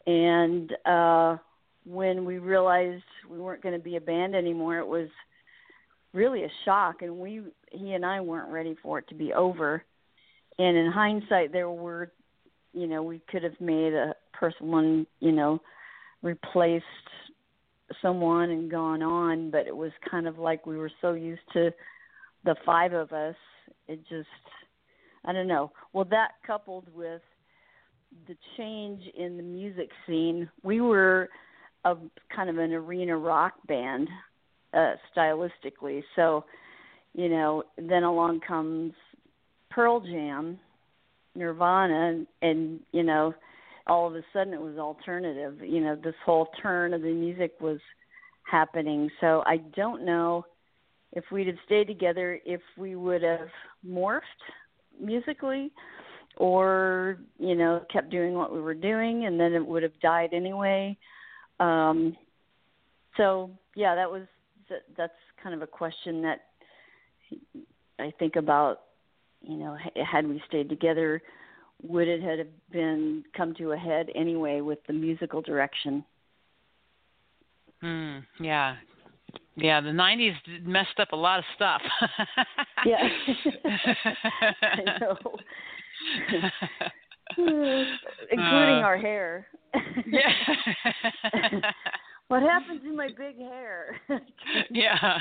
and 0.06 0.74
uh 0.86 1.38
when 1.86 2.26
we 2.26 2.38
realized 2.38 3.04
we 3.30 3.40
weren't 3.40 3.64
going 3.64 3.74
to 3.74 3.84
be 3.84 3.96
a 3.96 4.02
band 4.02 4.36
anymore, 4.36 4.78
it 4.78 4.86
was 4.86 5.08
really 6.14 6.44
a 6.44 6.52
shock 6.66 7.02
and 7.02 7.18
we 7.18 7.42
he 7.72 7.94
and 7.94 8.06
I 8.06 8.20
weren't 8.20 8.52
ready 8.52 8.76
for 8.84 9.00
it 9.00 9.08
to 9.10 9.16
be 9.16 9.34
over. 9.34 9.84
And 10.60 10.76
in 10.78 10.92
hindsight 10.92 11.52
there 11.52 11.70
were 11.70 12.12
you 12.74 12.88
know, 12.88 13.02
we 13.02 13.22
could 13.30 13.44
have 13.44 13.60
made 13.60 13.94
a 13.94 14.14
person 14.34 14.68
one, 14.68 15.08
you 15.20 15.32
know, 15.32 15.60
replaced 16.22 16.86
someone 18.02 18.50
and 18.50 18.70
gone 18.70 19.02
on, 19.02 19.52
but 19.52 19.68
it 19.68 19.76
was 19.76 19.92
kind 20.10 20.28
of 20.28 20.38
like 20.38 20.66
we 20.66 20.78
were 20.78 20.92
so 21.02 21.14
used 21.14 21.42
to 21.54 21.72
the 22.46 22.56
five 22.66 22.94
of 22.94 23.12
us, 23.12 23.36
it 23.88 24.00
just 24.10 24.28
I 25.26 25.34
don't 25.34 25.48
know. 25.48 25.72
Well, 25.94 26.06
that 26.12 26.30
coupled 26.46 26.86
with 26.96 27.22
the 28.28 28.36
change 28.56 29.04
in 29.18 29.36
the 29.36 29.44
music 29.44 29.90
scene, 30.06 30.50
we 30.64 30.80
were 30.80 31.30
a 31.84 31.96
kind 32.34 32.50
of 32.50 32.58
an 32.58 32.74
arena 32.74 33.18
rock 33.18 33.54
band 33.68 34.08
uh 34.74 34.94
stylistically. 35.16 36.04
So, 36.16 36.46
you 37.14 37.30
know, 37.30 37.64
then 37.78 38.04
along 38.04 38.42
comes 38.48 38.94
Pearl 39.70 40.00
Jam, 40.00 40.60
Nirvana 41.36 42.10
and, 42.10 42.28
and 42.42 42.80
you 42.92 43.04
know, 43.04 43.34
all 43.88 44.08
of 44.08 44.16
a 44.16 44.24
sudden 44.34 44.54
it 44.54 44.62
was 44.62 44.78
alternative. 44.78 45.58
You 45.62 45.82
know, 45.82 45.96
this 45.96 46.16
whole 46.26 46.50
turn 46.62 46.94
of 46.94 47.02
the 47.02 47.14
music 47.14 47.54
was 47.60 47.80
happening. 48.44 49.10
So 49.22 49.44
I 49.46 49.58
don't 49.76 50.06
know 50.06 50.46
if 51.14 51.24
we'd 51.32 51.48
have 51.48 51.58
stayed 51.66 51.88
together 51.88 52.40
if 52.46 52.62
we 52.78 52.96
would 52.96 53.24
have 53.24 53.48
morphed 53.88 54.22
musically 55.00 55.72
or 56.38 57.18
you 57.40 57.56
know 57.56 57.84
kept 57.92 58.10
doing 58.10 58.34
what 58.34 58.54
we 58.54 58.62
were 58.62 58.74
doing 58.74 59.26
and 59.26 59.40
then 59.40 59.54
it 59.54 59.66
would 59.66 59.84
have 59.84 60.00
died 60.02 60.30
anyway 60.34 60.96
um 61.60 62.16
so 63.16 63.50
yeah 63.76 63.96
that 63.96 64.10
was 64.10 64.24
that's 64.98 65.14
kind 65.42 65.56
of 65.56 65.62
a 65.62 65.68
question 65.68 66.22
that 66.22 66.42
i 68.00 68.12
think 68.20 68.36
about 68.36 68.82
you 69.42 69.58
know 69.58 69.76
had 70.12 70.28
we 70.28 70.42
stayed 70.48 70.70
together 70.70 71.22
would 71.84 72.08
it 72.08 72.22
have 72.22 72.48
been 72.72 73.24
come 73.36 73.54
to 73.56 73.72
a 73.72 73.78
head 73.78 74.08
anyway 74.16 74.62
with 74.62 74.80
the 74.88 74.94
musical 74.94 75.42
direction? 75.42 76.04
Hmm. 77.82 78.20
Yeah. 78.40 78.78
Yeah, 79.56 79.82
the 79.82 79.90
'90s 79.90 80.36
messed 80.64 81.00
up 81.00 81.12
a 81.14 81.16
lot 81.16 81.40
of 81.40 81.46
stuff. 81.56 81.82
yeah. 82.86 83.08
I 84.62 85.00
know. 85.00 85.18
Including 87.38 88.40
uh, 88.40 88.86
our 88.86 88.98
hair. 88.98 89.48
yeah. 90.08 90.32
what 92.28 92.42
happened 92.42 92.82
to 92.84 92.96
my 92.96 93.08
big 93.08 93.38
hair? 93.38 94.00
yeah. 94.70 95.20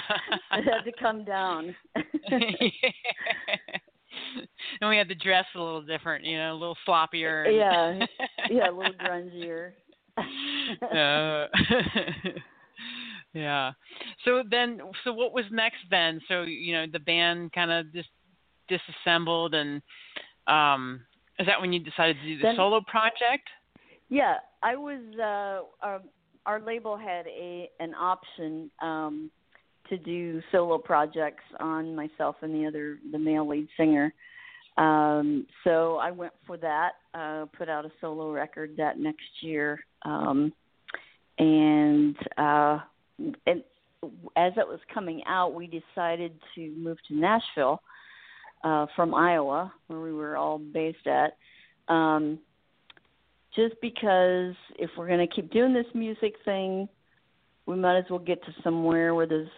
it 0.53 0.65
had 0.65 0.85
to 0.85 0.93
come 1.01 1.25
down. 1.25 1.75
and 4.81 4.91
we 4.91 4.97
had 4.97 5.09
to 5.09 5.15
dress 5.15 5.45
a 5.55 5.59
little 5.59 5.83
different, 5.83 6.25
you 6.25 6.37
know, 6.37 6.53
a 6.53 6.59
little 6.59 6.77
sloppier. 6.87 7.47
Yeah, 7.47 8.07
yeah, 8.51 8.71
a 8.71 8.73
little 8.73 8.95
grungier. 8.95 9.73
uh, 10.19 11.47
yeah. 13.33 13.73
So 14.25 14.43
then, 14.51 14.81
so 15.05 15.13
what 15.13 15.33
was 15.33 15.45
next 15.51 15.79
then? 15.91 16.21
So 16.29 16.43
you 16.43 16.73
know, 16.73 16.87
the 16.91 16.99
band 16.99 17.53
kind 17.53 17.71
of 17.71 17.93
just 17.93 18.09
disassembled, 18.69 19.55
and 19.55 19.83
um, 20.47 21.03
is 21.39 21.47
that 21.47 21.61
when 21.61 21.73
you 21.73 21.81
decided 21.81 22.17
to 22.17 22.27
do 22.27 22.37
the 22.39 22.43
then, 22.43 22.57
solo 22.57 22.81
project? 22.87 23.49
Yeah, 24.09 24.37
I 24.63 24.77
was. 24.77 25.01
Uh, 25.19 25.87
our, 25.87 26.03
our 26.47 26.61
label 26.61 26.97
had 26.97 27.27
a 27.27 27.69
an 27.81 27.95
option 27.95 28.71
um, 28.81 29.31
to 29.89 29.97
do 29.99 30.43
solo 30.53 30.79
projects 30.79 31.45
on 31.61 31.95
myself 31.95 32.37
and 32.43 32.55
the 32.55 32.67
other 32.67 32.99
the 33.13 33.19
male 33.19 33.49
lead 33.49 33.69
singer. 33.77 34.13
Um, 34.77 35.47
so 35.65 35.97
I 35.97 36.11
went 36.11 36.33
for 36.47 36.57
that. 36.59 36.93
Uh, 37.15 37.47
put 37.57 37.69
out 37.69 37.87
a 37.87 37.93
solo 38.01 38.31
record 38.31 38.73
that 38.77 38.99
next 38.99 39.23
year, 39.41 39.81
um, 40.05 40.53
and 41.39 42.17
uh, 42.37 42.79
and 43.47 43.63
as 44.37 44.53
it 44.57 44.67
was 44.67 44.81
coming 44.93 45.23
out, 45.27 45.55
we 45.55 45.67
decided 45.67 46.33
to 46.55 46.71
move 46.77 46.99
to 47.09 47.15
Nashville 47.15 47.81
uh, 48.65 48.87
from 48.95 49.15
Iowa, 49.15 49.73
where 49.87 50.01
we 50.01 50.13
were 50.13 50.37
all 50.37 50.59
based 50.59 51.07
at. 51.07 51.37
Um, 51.89 52.39
just 53.55 53.75
because 53.81 54.55
if 54.79 54.91
we're 54.99 55.07
going 55.07 55.27
to 55.27 55.35
keep 55.35 55.51
doing 55.51 55.73
this 55.73 55.87
music 55.95 56.35
thing, 56.45 56.89
we 57.65 57.77
might 57.77 57.99
as 57.99 58.05
well 58.11 58.19
get 58.19 58.45
to 58.45 58.55
somewhere 58.63 59.15
where 59.15 59.27
there's 59.27 59.49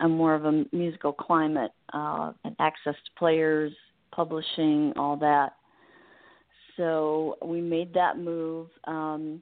a 0.00 0.08
more 0.08 0.34
of 0.34 0.44
a 0.44 0.64
musical 0.72 1.12
climate 1.12 1.72
uh, 1.92 2.32
and 2.44 2.56
access 2.58 2.94
to 2.94 3.18
players, 3.18 3.72
publishing, 4.12 4.92
all 4.96 5.16
that. 5.16 5.54
So 6.76 7.36
we 7.44 7.60
made 7.60 7.94
that 7.94 8.18
move. 8.18 8.68
Um, 8.84 9.40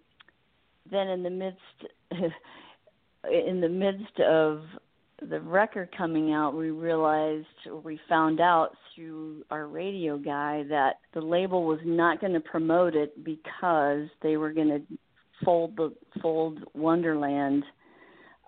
then 0.90 1.08
in 1.08 1.22
the 1.22 1.30
midst, 1.30 1.58
in 3.30 3.60
the 3.60 3.68
midst 3.68 4.20
of 4.20 4.62
the 5.28 5.40
record 5.40 5.88
coming 5.96 6.32
out, 6.32 6.54
we 6.54 6.70
realized, 6.70 7.46
or 7.66 7.80
we 7.80 7.98
found 8.08 8.40
out 8.40 8.70
through 8.94 9.44
our 9.50 9.66
radio 9.66 10.18
guy 10.18 10.64
that 10.68 10.96
the 11.14 11.20
label 11.20 11.64
was 11.64 11.78
not 11.84 12.20
going 12.20 12.32
to 12.32 12.40
promote 12.40 12.94
it 12.94 13.24
because 13.24 14.08
they 14.22 14.36
were 14.36 14.52
going 14.52 14.68
to 14.68 14.82
fold 15.44 15.76
the 15.76 15.92
fold 16.20 16.58
Wonderland 16.74 17.64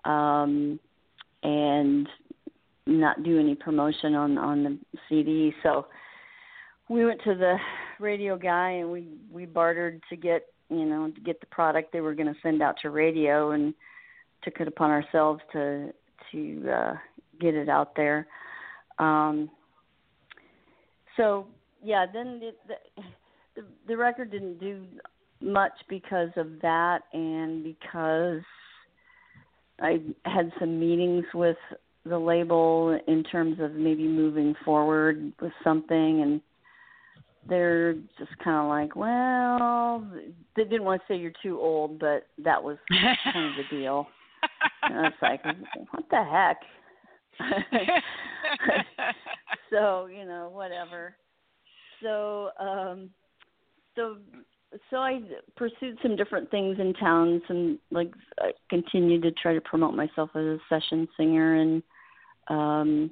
um, 0.05 0.79
and 1.45 2.09
not 2.87 3.23
do 3.23 3.39
any 3.39 3.55
promotion 3.55 4.15
on 4.15 4.37
on 4.37 4.63
the 4.63 4.79
CD. 5.07 5.53
So 5.63 5.87
we 6.89 7.05
went 7.05 7.21
to 7.23 7.35
the 7.35 7.57
radio 7.99 8.37
guy 8.37 8.71
and 8.71 8.91
we 8.91 9.07
we 9.31 9.45
bartered 9.45 10.01
to 10.09 10.15
get 10.15 10.47
you 10.69 10.85
know 10.85 11.11
to 11.11 11.21
get 11.21 11.39
the 11.39 11.45
product 11.47 11.93
they 11.93 12.01
were 12.01 12.15
going 12.15 12.33
to 12.33 12.39
send 12.41 12.61
out 12.61 12.75
to 12.81 12.89
radio 12.89 13.51
and 13.51 13.73
took 14.43 14.59
it 14.59 14.67
upon 14.67 14.89
ourselves 14.89 15.41
to 15.53 15.93
to 16.31 16.69
uh, 16.69 16.93
get 17.39 17.53
it 17.53 17.69
out 17.69 17.95
there. 17.95 18.27
Um, 18.97 19.49
so 21.17 21.47
yeah, 21.83 22.05
then 22.11 22.39
the, 22.39 22.75
the 23.55 23.63
the 23.87 23.97
record 23.97 24.31
didn't 24.31 24.59
do 24.59 24.83
much 25.41 25.73
because 25.89 26.29
of 26.37 26.47
that 26.61 27.01
and 27.13 27.63
because 27.63 28.41
I 29.81 30.01
had 30.25 30.51
some 30.59 30.79
meetings 30.79 31.25
with 31.33 31.57
the 32.05 32.17
label 32.17 32.99
in 33.07 33.23
terms 33.23 33.59
of 33.59 33.73
maybe 33.73 34.07
moving 34.07 34.55
forward 34.63 35.33
with 35.41 35.51
something 35.63 36.21
and 36.21 36.41
they're 37.47 37.93
just 38.17 38.35
kind 38.43 38.57
of 38.57 38.69
like, 38.69 38.95
well, 38.95 40.05
they 40.55 40.63
didn't 40.63 40.83
want 40.83 41.01
to 41.01 41.13
say 41.13 41.17
you're 41.17 41.31
too 41.43 41.59
old, 41.59 41.99
but 41.99 42.27
that 42.43 42.61
was 42.61 42.77
kind 42.89 43.45
of 43.45 43.51
the 43.55 43.77
deal. 43.77 44.07
and 44.83 45.05
it's 45.05 45.15
like, 45.21 45.43
what 45.91 46.05
the 46.09 46.23
heck? 46.23 46.57
so 49.69 50.05
you 50.07 50.25
know, 50.25 50.49
whatever. 50.53 51.15
So, 52.01 52.49
um, 52.59 53.09
so, 53.95 54.17
so 54.89 54.97
I 54.97 55.21
pursued 55.55 55.97
some 56.01 56.15
different 56.15 56.49
things 56.51 56.77
in 56.79 56.93
town. 56.93 57.41
Some 57.47 57.79
like 57.91 58.11
I 58.39 58.51
continued 58.69 59.23
to 59.23 59.31
try 59.31 59.53
to 59.53 59.61
promote 59.61 59.93
myself 59.93 60.29
as 60.35 60.41
a 60.41 60.57
session 60.69 61.07
singer 61.17 61.55
and 61.55 61.83
um, 62.47 63.11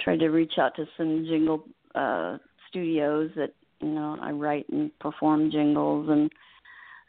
tried 0.00 0.20
to 0.20 0.28
reach 0.28 0.54
out 0.58 0.74
to 0.76 0.86
some 0.96 1.24
jingle 1.28 1.64
uh, 1.94 2.38
studios 2.68 3.30
that 3.36 3.54
you 3.80 3.90
know 3.90 4.16
I 4.20 4.30
write 4.30 4.66
and 4.70 4.96
perform 4.98 5.50
jingles 5.50 6.08
and 6.10 6.30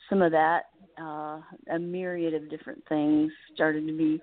some 0.09 0.21
of 0.21 0.31
that. 0.31 0.63
Uh, 0.97 1.41
a 1.73 1.77
myriad 1.77 2.33
of 2.33 2.49
different 2.49 2.81
things 2.87 3.29
started 3.53 3.85
to 3.85 3.97
be 3.97 4.21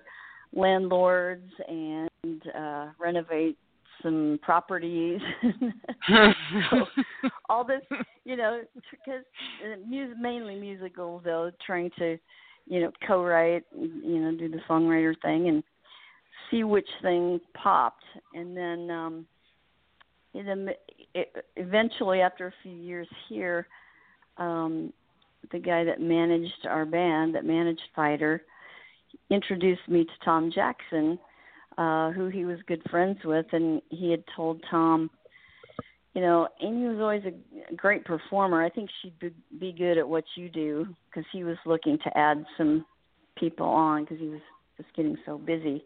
landlords 0.55 1.51
and 1.67 2.41
uh, 2.55 2.87
renovate 2.99 3.57
some 4.03 4.39
properties. 4.41 5.19
so 6.09 6.85
all 7.49 7.63
this, 7.63 7.81
you 8.25 8.35
know, 8.35 8.61
because 8.91 9.23
music, 9.87 10.17
mainly 10.19 10.55
musical 10.55 11.21
though, 11.23 11.51
trying 11.65 11.89
to, 11.97 12.17
you 12.67 12.81
know, 12.81 12.91
co-write, 13.07 13.63
you 13.73 14.19
know, 14.19 14.37
do 14.37 14.49
the 14.49 14.59
songwriter 14.69 15.13
thing 15.21 15.47
and 15.47 15.63
see 16.51 16.63
which 16.63 16.87
thing 17.01 17.39
popped, 17.53 18.03
and 18.33 18.55
then 18.55 18.89
um, 18.91 19.25
it, 20.33 20.79
it, 21.13 21.45
eventually 21.55 22.21
after 22.21 22.47
a 22.47 22.53
few 22.61 22.73
years 22.73 23.07
here, 23.29 23.67
um, 24.37 24.91
the 25.51 25.59
guy 25.59 25.83
that 25.83 26.01
managed 26.01 26.65
our 26.67 26.85
band, 26.85 27.35
that 27.35 27.45
managed 27.45 27.81
Fighter, 27.95 28.43
introduced 29.29 29.87
me 29.87 30.03
to 30.03 30.11
Tom 30.25 30.51
Jackson, 30.53 31.19
uh, 31.77 32.11
who 32.11 32.27
he 32.27 32.45
was 32.45 32.57
good 32.67 32.81
friends 32.89 33.19
with, 33.23 33.45
and 33.51 33.81
he 33.89 34.11
had 34.11 34.23
told 34.35 34.63
Tom, 34.69 35.09
you 36.13 36.21
know, 36.21 36.47
Amy 36.61 36.87
was 36.87 36.99
always 36.99 37.23
a 37.25 37.75
great 37.75 38.05
performer. 38.05 38.63
I 38.63 38.69
think 38.69 38.89
she'd 39.01 39.19
be, 39.59 39.71
good 39.71 39.97
at 39.97 40.07
what 40.07 40.23
you 40.35 40.49
do 40.49 40.87
because 41.09 41.25
he 41.31 41.43
was 41.43 41.57
looking 41.65 41.97
to 42.03 42.17
add 42.17 42.45
some 42.57 42.85
people 43.37 43.65
on 43.65 44.03
because 44.03 44.19
he 44.19 44.27
was 44.27 44.41
just 44.77 44.93
getting 44.95 45.17
so 45.25 45.37
busy. 45.37 45.83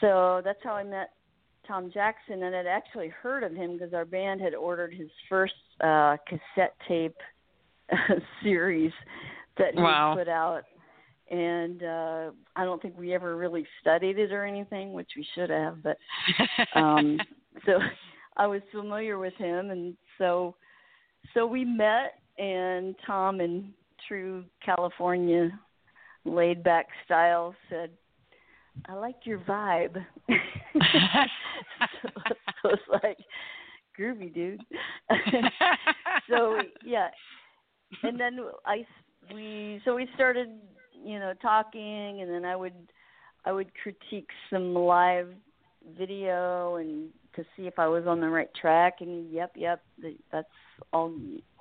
So 0.00 0.40
that's 0.44 0.58
how 0.64 0.72
I 0.72 0.82
met 0.82 1.10
Tom 1.68 1.90
Jackson, 1.92 2.42
and 2.42 2.56
I'd 2.56 2.66
actually 2.66 3.08
heard 3.08 3.44
of 3.44 3.54
him 3.54 3.74
because 3.74 3.94
our 3.94 4.04
band 4.04 4.40
had 4.40 4.54
ordered 4.54 4.92
his 4.92 5.08
first 5.28 5.54
uh, 5.80 6.16
cassette 6.26 6.74
tape 6.88 7.16
series 8.42 8.92
that 9.58 9.74
he 9.74 9.80
wow. 9.80 10.14
put 10.16 10.28
out 10.28 10.62
and 11.30 11.82
uh 11.82 12.30
I 12.56 12.64
don't 12.64 12.80
think 12.82 12.98
we 12.98 13.14
ever 13.14 13.36
really 13.36 13.66
studied 13.80 14.18
it 14.18 14.32
or 14.32 14.44
anything, 14.44 14.92
which 14.92 15.10
we 15.16 15.26
should 15.34 15.50
have, 15.50 15.82
but 15.82 15.96
um 16.74 17.18
so 17.66 17.78
I 18.36 18.46
was 18.46 18.62
familiar 18.72 19.18
with 19.18 19.34
him 19.34 19.70
and 19.70 19.96
so 20.18 20.54
so 21.34 21.46
we 21.46 21.64
met 21.64 22.18
and 22.38 22.94
Tom 23.06 23.40
in 23.40 23.72
true 24.08 24.44
California 24.64 25.50
laid 26.24 26.62
back 26.62 26.88
style 27.04 27.54
said 27.68 27.90
I 28.88 28.94
like 28.94 29.16
your 29.24 29.38
vibe. 29.40 30.04
so, 30.28 32.08
so 32.62 32.70
it's 32.70 32.82
like 33.02 33.18
groovy 33.98 34.32
dude. 34.32 34.60
so 36.28 36.60
yeah. 36.84 37.08
And 38.02 38.18
then 38.18 38.38
I 38.66 38.86
we 39.34 39.80
so 39.84 39.96
we 39.96 40.08
started 40.14 40.48
you 41.04 41.18
know 41.18 41.32
talking 41.40 42.20
and 42.20 42.30
then 42.30 42.44
i 42.44 42.54
would 42.54 42.74
i 43.44 43.52
would 43.52 43.70
critique 43.82 44.28
some 44.50 44.74
live 44.74 45.28
video 45.98 46.76
and 46.76 47.08
to 47.34 47.44
see 47.56 47.66
if 47.66 47.78
i 47.78 47.86
was 47.86 48.06
on 48.06 48.20
the 48.20 48.28
right 48.28 48.50
track 48.54 48.96
and 49.00 49.30
yep 49.32 49.52
yep 49.54 49.82
that's 50.30 50.48
all 50.92 51.12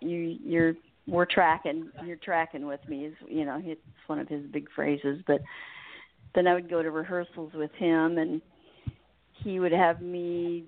you 0.01 0.37
you're 0.43 0.73
we're 1.07 1.25
tracking 1.25 1.89
you're 2.05 2.17
tracking 2.17 2.65
with 2.65 2.81
me 2.87 3.05
is 3.05 3.13
you 3.27 3.45
know 3.45 3.59
it's 3.63 3.81
one 4.07 4.19
of 4.19 4.27
his 4.27 4.43
big 4.51 4.67
phrases 4.75 5.21
but 5.25 5.41
then 6.35 6.47
i 6.47 6.53
would 6.53 6.69
go 6.69 6.83
to 6.83 6.91
rehearsals 6.91 7.51
with 7.53 7.71
him 7.77 8.17
and 8.17 8.41
he 9.43 9.59
would 9.59 9.71
have 9.71 10.01
me 10.01 10.65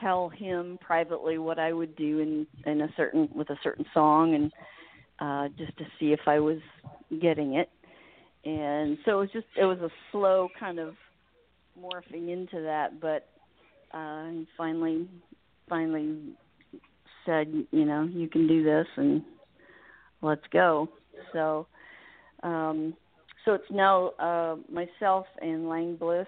tell 0.00 0.28
him 0.28 0.78
privately 0.80 1.38
what 1.38 1.58
i 1.58 1.72
would 1.72 1.94
do 1.96 2.18
in 2.20 2.46
in 2.66 2.80
a 2.82 2.88
certain 2.96 3.28
with 3.34 3.50
a 3.50 3.58
certain 3.62 3.84
song 3.94 4.34
and 4.34 4.52
uh 5.20 5.48
just 5.56 5.76
to 5.78 5.84
see 6.00 6.12
if 6.12 6.20
i 6.26 6.40
was 6.40 6.58
getting 7.20 7.54
it 7.54 7.70
and 8.44 8.98
so 9.04 9.12
it 9.12 9.20
was 9.20 9.30
just 9.32 9.46
it 9.56 9.64
was 9.64 9.78
a 9.78 9.90
slow 10.12 10.48
kind 10.58 10.78
of 10.78 10.94
morphing 11.80 12.32
into 12.32 12.60
that 12.62 13.00
but 13.00 13.28
uh 13.96 14.28
finally 14.56 15.08
finally 15.68 16.18
said 17.24 17.52
you 17.70 17.84
know 17.84 18.04
you 18.04 18.28
can 18.28 18.46
do 18.46 18.62
this 18.62 18.86
and 18.96 19.22
let's 20.22 20.44
go. 20.52 20.88
So 21.32 21.66
um 22.42 22.94
so 23.44 23.54
it's 23.54 23.70
now 23.70 24.08
uh 24.18 24.56
myself 24.70 25.26
and 25.40 25.68
lang 25.68 25.96
bliss 25.96 26.26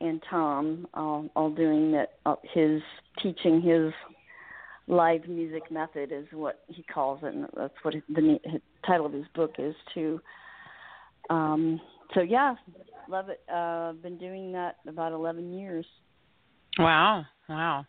and 0.00 0.22
tom 0.28 0.86
all 0.94 1.28
all 1.36 1.50
doing 1.50 1.92
that 1.92 2.14
uh, 2.26 2.36
his 2.52 2.80
teaching 3.22 3.60
his 3.60 3.92
live 4.88 5.28
music 5.28 5.70
method 5.70 6.10
is 6.12 6.26
what 6.32 6.60
he 6.68 6.82
calls 6.82 7.20
it 7.22 7.32
and 7.34 7.46
that's 7.56 7.74
what 7.82 7.94
the 8.08 8.38
title 8.84 9.06
of 9.06 9.12
his 9.12 9.26
book 9.34 9.54
is 9.58 9.74
too 9.94 10.20
um, 11.32 11.80
so 12.14 12.20
yeah, 12.20 12.54
love 13.08 13.28
it. 13.28 13.40
Uh, 13.52 13.92
been 13.94 14.18
doing 14.18 14.52
that 14.52 14.76
about 14.86 15.12
11 15.12 15.52
years. 15.52 15.86
Wow, 16.78 17.24
wow. 17.48 17.84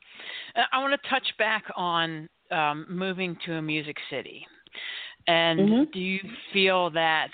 Uh, 0.55 0.61
I 0.71 0.81
want 0.81 0.99
to 0.99 1.09
touch 1.09 1.27
back 1.37 1.63
on 1.75 2.29
um, 2.51 2.85
moving 2.89 3.37
to 3.45 3.53
a 3.53 3.61
music 3.61 3.97
city. 4.09 4.45
And 5.27 5.59
mm-hmm. 5.59 5.83
do 5.93 5.99
you 5.99 6.19
feel 6.51 6.89
that 6.91 7.29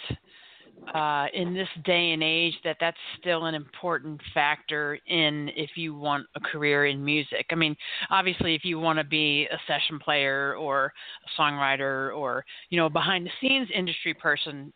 uh, 0.94 1.26
in 1.34 1.54
this 1.54 1.68
day 1.86 2.12
and 2.12 2.24
age 2.24 2.54
that 2.64 2.78
that's 2.80 2.98
still 3.20 3.46
an 3.46 3.56
important 3.56 4.22
factor 4.34 4.98
in 5.08 5.50
if 5.56 5.72
you 5.76 5.96
want 5.96 6.26
a 6.36 6.40
career 6.40 6.86
in 6.86 7.04
music? 7.04 7.48
I 7.52 7.56
mean, 7.56 7.76
obviously, 8.10 8.56
if 8.56 8.64
you 8.64 8.80
want 8.80 9.00
to 9.00 9.04
be 9.04 9.48
a 9.52 9.58
session 9.68 10.00
player 10.00 10.56
or 10.56 10.94
a 11.26 11.42
songwriter 11.42 12.16
or 12.16 12.46
you 12.70 12.78
know 12.78 12.86
a 12.86 12.90
behind 12.90 13.26
the 13.26 13.32
scenes 13.42 13.70
industry 13.74 14.14
person, 14.14 14.72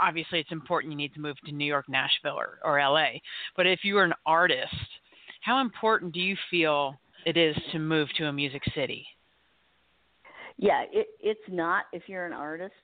obviously 0.00 0.40
it's 0.40 0.52
important 0.52 0.92
you 0.92 0.96
need 0.96 1.14
to 1.14 1.20
move 1.20 1.36
to 1.46 1.52
New 1.52 1.64
York, 1.64 1.88
Nashville, 1.88 2.38
or, 2.38 2.58
or 2.64 2.80
LA. 2.80 3.18
But 3.56 3.66
if 3.66 3.80
you 3.82 3.98
are 3.98 4.04
an 4.04 4.14
artist, 4.26 4.74
how 5.40 5.60
important 5.60 6.12
do 6.12 6.20
you 6.20 6.36
feel 6.50 6.94
it 7.26 7.36
is 7.36 7.56
to 7.72 7.78
move 7.78 8.08
to 8.18 8.26
a 8.26 8.32
music 8.32 8.62
city? 8.74 9.06
Yeah, 10.56 10.84
it, 10.92 11.08
it's 11.20 11.40
not 11.48 11.84
if 11.92 12.02
you're 12.06 12.26
an 12.26 12.32
artist. 12.32 12.74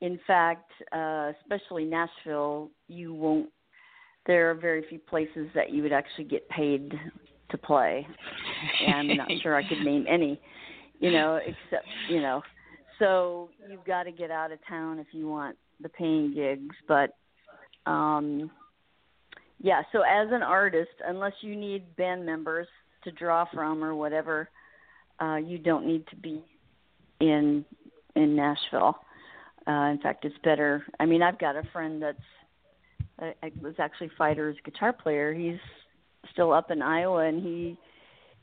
In 0.00 0.18
fact, 0.26 0.70
uh, 0.92 1.32
especially 1.42 1.84
Nashville, 1.84 2.70
you 2.88 3.14
won't. 3.14 3.48
There 4.26 4.50
are 4.50 4.54
very 4.54 4.84
few 4.88 4.98
places 4.98 5.48
that 5.54 5.70
you 5.70 5.82
would 5.82 5.92
actually 5.92 6.24
get 6.24 6.48
paid 6.48 6.92
to 7.50 7.58
play, 7.58 8.06
and 8.86 9.10
I'm 9.10 9.16
not 9.16 9.28
sure 9.42 9.56
I 9.56 9.68
could 9.68 9.80
name 9.80 10.06
any. 10.08 10.40
You 11.00 11.10
know, 11.10 11.40
except 11.44 11.86
you 12.08 12.20
know, 12.20 12.42
so 12.98 13.48
you've 13.68 13.84
got 13.84 14.04
to 14.04 14.12
get 14.12 14.30
out 14.30 14.52
of 14.52 14.58
town 14.68 15.00
if 15.00 15.08
you 15.12 15.28
want 15.28 15.56
the 15.82 15.88
paying 15.88 16.34
gigs, 16.34 16.74
but 16.88 17.10
um 17.90 18.50
yeah, 19.64 19.82
so 19.92 20.00
as 20.00 20.28
an 20.32 20.42
artist, 20.42 20.90
unless 21.06 21.34
you 21.40 21.54
need 21.54 21.94
band 21.96 22.26
members 22.26 22.66
to 23.04 23.12
draw 23.12 23.44
from 23.52 23.82
or 23.82 23.94
whatever, 23.94 24.48
uh 25.20 25.36
you 25.36 25.58
don't 25.58 25.86
need 25.86 26.06
to 26.08 26.16
be 26.16 26.42
in 27.20 27.64
in 28.16 28.36
Nashville. 28.36 28.96
Uh 29.66 29.90
in 29.92 29.98
fact, 30.02 30.24
it's 30.24 30.36
better. 30.42 30.84
I 31.00 31.06
mean, 31.06 31.22
I've 31.22 31.38
got 31.38 31.56
a 31.56 31.62
friend 31.72 32.02
that's 32.02 32.18
I, 33.18 33.34
I 33.42 33.52
was 33.60 33.74
actually 33.78 34.10
Fighter's 34.18 34.56
guitar 34.64 34.92
player. 34.92 35.32
He's 35.32 35.60
still 36.32 36.52
up 36.52 36.70
in 36.70 36.82
Iowa 36.82 37.26
and 37.26 37.42
he 37.42 37.76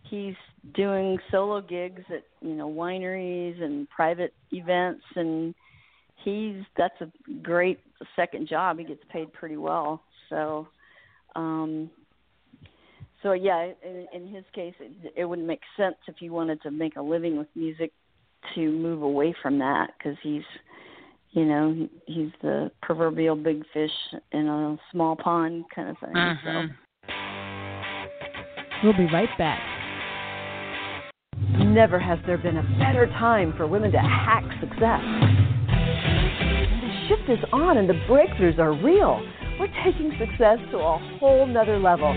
he's 0.03 0.35
doing 0.73 1.17
solo 1.31 1.61
gigs 1.61 2.03
at, 2.09 2.23
you 2.41 2.55
know, 2.55 2.69
wineries 2.69 3.61
and 3.61 3.89
private 3.89 4.33
events 4.51 5.03
and 5.15 5.53
he's 6.23 6.63
that's 6.77 6.99
a 7.01 7.11
great 7.41 7.79
second 8.15 8.47
job. 8.47 8.79
He 8.79 8.85
gets 8.85 9.03
paid 9.11 9.31
pretty 9.33 9.57
well. 9.57 10.03
So, 10.29 10.67
um, 11.35 11.89
so 13.23 13.33
yeah, 13.33 13.71
in, 13.83 14.07
in 14.13 14.27
his 14.27 14.45
case, 14.53 14.73
it, 14.79 15.13
it 15.15 15.25
wouldn't 15.25 15.47
make 15.47 15.61
sense 15.75 15.95
if 16.07 16.15
he 16.19 16.29
wanted 16.29 16.61
to 16.63 16.71
make 16.71 16.95
a 16.95 17.01
living 17.01 17.37
with 17.37 17.47
music 17.55 17.91
to 18.55 18.71
move 18.71 19.01
away 19.01 19.35
from 19.41 19.59
that 19.59 19.91
because 19.97 20.17
he's, 20.23 20.43
you 21.31 21.45
know, 21.45 21.87
he's 22.05 22.31
the 22.41 22.71
proverbial 22.81 23.35
big 23.35 23.63
fish 23.73 23.91
in 24.31 24.47
a 24.47 24.77
small 24.91 25.15
pond 25.15 25.65
kind 25.73 25.89
of 25.89 25.97
thing. 25.99 26.13
Mm-hmm. 26.15 26.67
So. 26.67 26.73
We'll 28.83 28.97
be 28.97 29.11
right 29.11 29.29
back. 29.37 29.59
Never 31.59 31.99
has 31.99 32.17
there 32.25 32.37
been 32.37 32.57
a 32.57 32.63
better 32.79 33.05
time 33.19 33.53
for 33.57 33.67
women 33.67 33.91
to 33.91 33.99
hack 33.99 34.43
success 34.61 35.48
shift 37.09 37.29
is 37.29 37.39
on 37.51 37.77
and 37.77 37.89
the 37.89 37.99
breakthroughs 38.07 38.59
are 38.59 38.73
real. 38.73 39.21
We're 39.59 39.67
taking 39.83 40.11
success 40.19 40.57
to 40.71 40.77
a 40.77 41.17
whole 41.19 41.45
nother 41.45 41.79
level. 41.79 42.13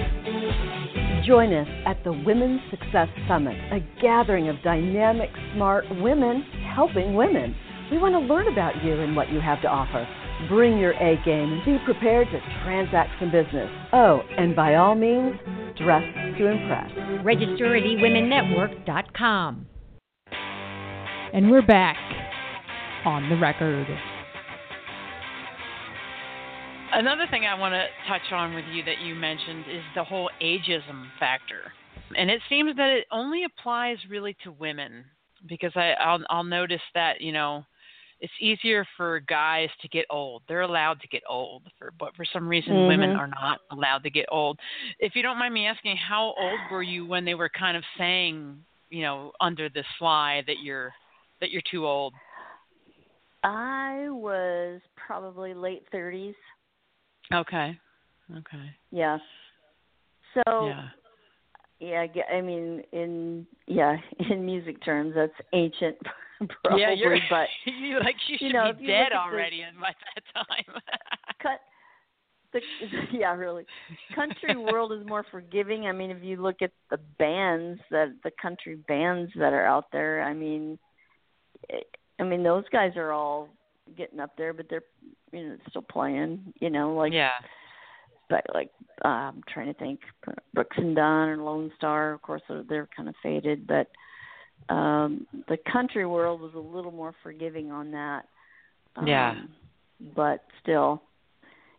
Join 1.26 1.52
us 1.52 1.68
at 1.86 2.02
the 2.04 2.12
Women's 2.12 2.60
Success 2.70 3.08
Summit, 3.26 3.56
a 3.72 3.80
gathering 4.00 4.48
of 4.48 4.56
dynamic, 4.62 5.30
smart 5.54 5.84
women 6.00 6.42
helping 6.74 7.14
women. 7.14 7.54
We 7.90 7.98
want 7.98 8.14
to 8.14 8.20
learn 8.20 8.48
about 8.48 8.82
you 8.84 9.00
and 9.00 9.16
what 9.16 9.30
you 9.30 9.40
have 9.40 9.60
to 9.62 9.68
offer. 9.68 10.06
Bring 10.48 10.78
your 10.78 10.92
A 10.92 11.16
game 11.24 11.52
and 11.52 11.64
be 11.64 11.78
prepared 11.84 12.28
to 12.28 12.40
transact 12.64 13.10
some 13.20 13.30
business. 13.30 13.70
Oh, 13.92 14.22
and 14.36 14.56
by 14.56 14.74
all 14.74 14.94
means, 14.94 15.34
dress 15.78 16.02
to 16.38 16.46
impress. 16.46 16.90
Register 17.24 17.76
at 17.76 17.82
eWomenNetwork.com. 17.82 19.66
And 21.32 21.50
we're 21.50 21.66
back 21.66 21.96
on 23.04 23.28
the 23.28 23.36
record. 23.36 23.86
Another 26.92 27.26
thing 27.30 27.46
I 27.46 27.58
want 27.58 27.72
to 27.72 27.86
touch 28.06 28.32
on 28.32 28.54
with 28.54 28.64
you 28.70 28.84
that 28.84 29.00
you 29.00 29.14
mentioned 29.14 29.64
is 29.70 29.82
the 29.94 30.04
whole 30.04 30.30
ageism 30.42 31.06
factor. 31.18 31.72
and 32.16 32.30
it 32.30 32.40
seems 32.48 32.76
that 32.76 32.90
it 32.90 33.06
only 33.10 33.44
applies 33.44 33.96
really 34.10 34.36
to 34.44 34.52
women 34.52 35.04
because 35.48 35.72
I 35.74 35.92
I'll, 35.98 36.20
I'll 36.28 36.44
notice 36.44 36.82
that 36.94 37.20
you 37.20 37.32
know 37.32 37.64
it's 38.20 38.32
easier 38.40 38.86
for 38.96 39.20
guys 39.20 39.68
to 39.82 39.88
get 39.88 40.06
old. 40.08 40.42
They're 40.46 40.60
allowed 40.60 41.00
to 41.00 41.08
get 41.08 41.22
old, 41.28 41.62
for, 41.76 41.92
but 41.98 42.14
for 42.14 42.24
some 42.24 42.48
reason 42.48 42.72
mm-hmm. 42.72 42.88
women 42.88 43.10
are 43.16 43.26
not 43.26 43.58
allowed 43.72 44.04
to 44.04 44.10
get 44.10 44.26
old. 44.30 44.60
If 45.00 45.16
you 45.16 45.22
don't 45.22 45.38
mind 45.38 45.52
me 45.52 45.66
asking, 45.66 45.96
how 45.96 46.32
old 46.38 46.60
were 46.70 46.84
you 46.84 47.04
when 47.04 47.24
they 47.24 47.34
were 47.34 47.50
kind 47.50 47.76
of 47.76 47.82
saying, 47.98 48.58
you 48.90 49.02
know, 49.02 49.32
under 49.40 49.68
the 49.68 49.82
fly 49.98 50.42
that 50.46 50.56
you're 50.62 50.92
that 51.40 51.50
you're 51.50 51.62
too 51.68 51.84
old? 51.84 52.14
I 53.42 54.06
was 54.08 54.80
probably 54.96 55.52
late 55.52 55.82
30s. 55.92 56.34
Okay. 57.32 57.78
Okay. 58.30 58.70
Yeah. 58.90 59.18
So 60.34 60.66
yeah. 60.66 60.88
Yeah, 61.82 62.06
I 62.32 62.40
mean, 62.40 62.84
in 62.92 63.44
yeah, 63.66 63.96
in 64.30 64.46
music 64.46 64.82
terms, 64.84 65.14
that's 65.16 65.32
ancient, 65.52 65.96
probably. 66.62 66.80
Yeah, 66.80 66.92
you're, 66.92 67.18
but 67.28 67.48
you 67.66 67.98
like 67.98 68.14
you 68.28 68.38
should 68.38 68.46
you 68.46 68.52
know, 68.52 68.72
be 68.72 68.86
dead 68.86 69.12
already 69.12 69.62
the, 69.62 69.80
by 69.80 69.90
that 70.14 70.46
time. 70.46 70.80
cut. 71.42 71.60
The, 72.52 72.60
yeah, 73.12 73.34
really. 73.34 73.64
Country 74.14 74.56
world 74.56 74.92
is 74.92 75.04
more 75.06 75.24
forgiving. 75.28 75.86
I 75.86 75.92
mean, 75.92 76.10
if 76.10 76.22
you 76.22 76.40
look 76.40 76.62
at 76.62 76.70
the 76.90 76.98
bands 77.18 77.80
that 77.90 78.14
the 78.22 78.30
country 78.40 78.76
bands 78.86 79.32
that 79.36 79.52
are 79.52 79.66
out 79.66 79.86
there, 79.90 80.22
I 80.22 80.34
mean, 80.34 80.78
eh, 81.68 81.78
I 82.20 82.22
mean 82.22 82.44
those 82.44 82.64
guys 82.70 82.92
are 82.94 83.10
all 83.10 83.48
getting 83.96 84.20
up 84.20 84.36
there, 84.36 84.52
but 84.52 84.66
they're 84.68 84.84
you 85.32 85.48
know 85.48 85.56
still 85.68 85.82
playing. 85.82 86.52
You 86.60 86.70
know, 86.70 86.94
like 86.94 87.12
yeah 87.12 87.30
but 88.32 88.46
like 88.54 88.70
uh, 89.04 89.08
I'm 89.08 89.42
trying 89.52 89.66
to 89.66 89.78
think 89.78 90.00
Brooks 90.54 90.76
and 90.78 90.96
Dunn 90.96 91.28
or 91.28 91.36
Lone 91.36 91.70
Star, 91.76 92.14
of 92.14 92.22
course 92.22 92.40
they're, 92.48 92.62
they're 92.66 92.88
kind 92.96 93.08
of 93.08 93.14
faded, 93.22 93.66
but 93.66 93.88
um 94.72 95.26
the 95.48 95.58
country 95.70 96.06
world 96.06 96.40
was 96.40 96.54
a 96.54 96.58
little 96.58 96.92
more 96.92 97.14
forgiving 97.22 97.70
on 97.70 97.90
that. 97.90 98.22
Um, 98.96 99.06
yeah. 99.06 99.34
But 100.16 100.44
still, 100.62 101.02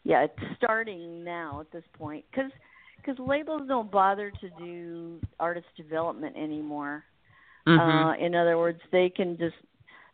yeah, 0.04 0.26
it's 0.26 0.56
starting 0.58 1.23
now 1.23 1.62
at 1.62 1.71
this 1.71 1.84
point 1.97 2.23
because 2.30 2.52
because 2.97 3.17
labels 3.19 3.63
don't 3.67 3.91
bother 3.91 4.32
to 4.32 4.49
do 4.63 5.19
artist 5.39 5.67
development 5.76 6.36
anymore. 6.38 7.04
Mm-hmm. 7.67 7.80
Uh, 7.80 8.26
in 8.26 8.36
other 8.36 8.58
words, 8.58 8.80
they 8.91 9.10
can 9.10 9.38
just 9.38 9.56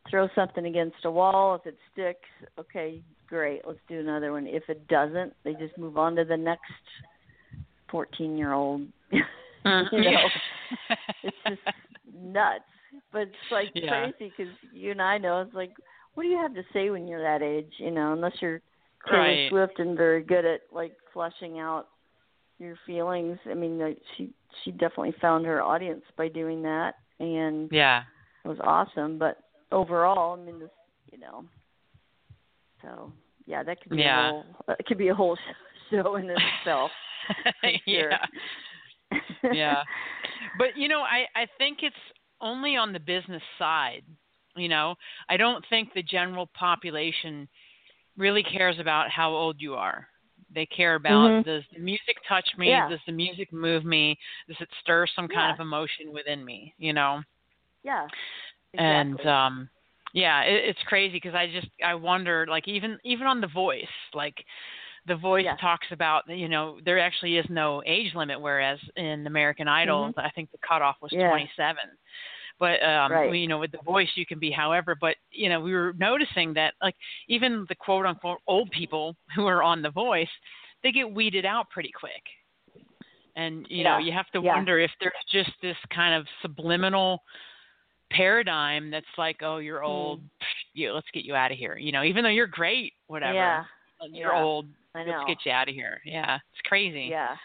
throw 0.09 0.27
something 0.35 0.65
against 0.65 0.97
a 1.05 1.11
wall. 1.11 1.55
If 1.55 1.65
it 1.65 1.77
sticks, 1.93 2.29
okay, 2.59 3.01
great, 3.27 3.61
let's 3.65 3.79
do 3.87 3.99
another 3.99 4.31
one. 4.31 4.47
If 4.47 4.63
it 4.69 4.87
doesn't, 4.87 5.33
they 5.43 5.53
just 5.53 5.77
move 5.77 5.97
on 5.97 6.15
to 6.15 6.25
the 6.25 6.37
next 6.37 6.71
14 7.91 8.37
year 8.37 8.53
old. 8.53 8.81
Mm-hmm. 9.65 9.95
you 9.97 10.11
know, 10.11 10.27
it's 11.23 11.37
just 11.45 11.75
nuts. 12.17 12.63
But 13.11 13.23
it's 13.23 13.35
like 13.51 13.71
yeah. 13.75 13.89
crazy 13.89 14.33
because 14.37 14.53
you 14.73 14.91
and 14.91 15.01
I 15.01 15.17
know 15.17 15.41
it's 15.41 15.53
like, 15.53 15.73
what 16.13 16.23
do 16.23 16.29
you 16.29 16.37
have 16.37 16.53
to 16.55 16.63
say 16.71 16.89
when 16.89 17.09
you're 17.09 17.21
that 17.21 17.41
age? 17.41 17.73
You 17.77 17.91
know, 17.91 18.13
unless 18.13 18.31
you're 18.39 18.61
Taylor 19.09 19.19
right. 19.19 19.49
Swift 19.49 19.79
and 19.79 19.97
very 19.97 20.23
good 20.23 20.45
at 20.45 20.61
like 20.71 20.93
fleshing 21.13 21.59
out 21.59 21.87
your 22.57 22.75
feelings. 22.85 23.37
I 23.49 23.53
mean, 23.53 23.79
like, 23.79 24.01
she 24.17 24.29
she 24.63 24.71
definitely 24.71 25.15
found 25.21 25.45
her 25.45 25.61
audience 25.61 26.03
by 26.17 26.27
doing 26.27 26.61
that, 26.63 26.95
and 27.19 27.69
yeah, 27.71 28.03
it 28.43 28.47
was 28.47 28.59
awesome. 28.63 29.17
But 29.17 29.37
overall, 29.71 30.39
I 30.39 30.45
mean, 30.45 30.59
this, 30.59 30.69
you 31.11 31.19
know, 31.19 31.45
so 32.81 33.11
yeah, 33.45 33.63
that 33.63 33.81
could 33.81 33.91
be 33.91 33.97
yeah. 33.97 34.29
a 34.29 34.31
whole 34.31 34.45
it 34.79 34.85
could 34.85 34.97
be 34.97 35.07
a 35.09 35.15
whole 35.15 35.37
show 35.91 36.15
in 36.15 36.29
itself. 36.29 36.91
yeah. 37.85 38.17
yeah. 39.51 39.83
But 40.57 40.69
you 40.75 40.87
know, 40.87 41.01
I 41.01 41.25
I 41.39 41.47
think 41.57 41.79
it's 41.81 41.95
only 42.41 42.75
on 42.75 42.93
the 42.93 42.99
business 42.99 43.43
side. 43.57 44.03
You 44.55 44.67
know, 44.67 44.95
I 45.29 45.37
don't 45.37 45.63
think 45.69 45.89
the 45.93 46.03
general 46.03 46.49
population 46.57 47.47
really 48.17 48.43
cares 48.43 48.77
about 48.79 49.09
how 49.09 49.31
old 49.31 49.57
you 49.59 49.75
are. 49.75 50.07
They 50.53 50.65
care 50.65 50.95
about 50.95 51.29
mm-hmm. 51.29 51.49
does 51.49 51.63
the 51.73 51.79
music 51.79 52.17
touch 52.27 52.47
me? 52.57 52.69
Yeah. 52.69 52.89
Does 52.89 52.99
the 53.05 53.11
music 53.11 53.53
move 53.53 53.85
me? 53.85 54.17
Does 54.47 54.57
it 54.59 54.69
stir 54.81 55.05
some 55.15 55.27
kind 55.27 55.49
yeah. 55.49 55.53
of 55.53 55.59
emotion 55.59 56.11
within 56.11 56.43
me? 56.43 56.73
You 56.77 56.93
know. 56.93 57.21
Yeah. 57.83 58.07
Exactly. 58.73 58.85
And 58.85 59.27
um 59.27 59.69
yeah 60.13 60.41
it, 60.41 60.63
it's 60.65 60.79
crazy 60.87 61.13
because 61.13 61.35
i 61.35 61.47
just 61.47 61.67
i 61.85 61.93
wonder 61.93 62.45
like 62.49 62.67
even 62.67 62.97
even 63.03 63.27
on 63.27 63.41
the 63.41 63.47
voice 63.47 63.85
like 64.13 64.35
the 65.07 65.15
voice 65.15 65.45
yeah. 65.45 65.55
talks 65.57 65.87
about 65.91 66.23
you 66.27 66.49
know 66.49 66.77
there 66.85 66.99
actually 66.99 67.37
is 67.37 67.45
no 67.49 67.81
age 67.85 68.13
limit 68.15 68.39
whereas 68.39 68.79
in 68.95 69.25
american 69.27 69.67
idol 69.67 70.09
mm-hmm. 70.09 70.19
i 70.19 70.29
think 70.31 70.51
the 70.51 70.57
cutoff 70.67 70.95
was 71.01 71.11
yeah. 71.11 71.29
27 71.29 71.77
but 72.59 72.83
um 72.83 73.11
right. 73.11 73.33
you 73.33 73.47
know 73.47 73.59
with 73.59 73.71
the 73.71 73.79
voice 73.85 74.09
you 74.15 74.25
can 74.25 74.39
be 74.39 74.51
however 74.51 74.95
but 74.99 75.15
you 75.31 75.49
know 75.49 75.59
we 75.59 75.73
were 75.73 75.93
noticing 75.97 76.53
that 76.53 76.73
like 76.81 76.95
even 77.27 77.65
the 77.69 77.75
quote 77.75 78.05
unquote 78.05 78.39
old 78.47 78.69
people 78.71 79.15
who 79.35 79.45
are 79.45 79.63
on 79.63 79.81
the 79.81 79.91
voice 79.91 80.29
they 80.83 80.91
get 80.91 81.09
weeded 81.09 81.45
out 81.45 81.69
pretty 81.69 81.91
quick 81.97 82.23
and 83.35 83.65
you 83.69 83.83
yeah. 83.83 83.91
know 83.91 83.97
you 83.99 84.11
have 84.11 84.29
to 84.31 84.41
wonder 84.41 84.79
if 84.79 84.91
there's 84.99 85.13
just 85.31 85.51
this 85.61 85.77
kind 85.93 86.15
of 86.15 86.25
subliminal 86.41 87.21
paradigm 88.11 88.91
that's 88.91 89.05
like, 89.17 89.37
oh, 89.41 89.57
you're 89.57 89.83
old, 89.83 90.21
mm. 90.21 90.29
you 90.73 90.93
let's 90.93 91.07
get 91.13 91.25
you 91.25 91.35
out 91.35 91.51
of 91.51 91.57
here. 91.57 91.77
You 91.77 91.91
know, 91.91 92.03
even 92.03 92.23
though 92.23 92.29
you're 92.29 92.47
great, 92.47 92.93
whatever. 93.07 93.33
Yeah. 93.33 93.63
You're 94.11 94.33
yeah. 94.33 94.41
old. 94.41 94.65
I 94.95 95.03
know. 95.03 95.11
Let's 95.11 95.27
get 95.27 95.37
you 95.45 95.51
out 95.51 95.69
of 95.69 95.75
here. 95.75 96.01
Yeah, 96.05 96.35
it's 96.35 96.61
crazy. 96.65 97.07
Yeah. 97.09 97.35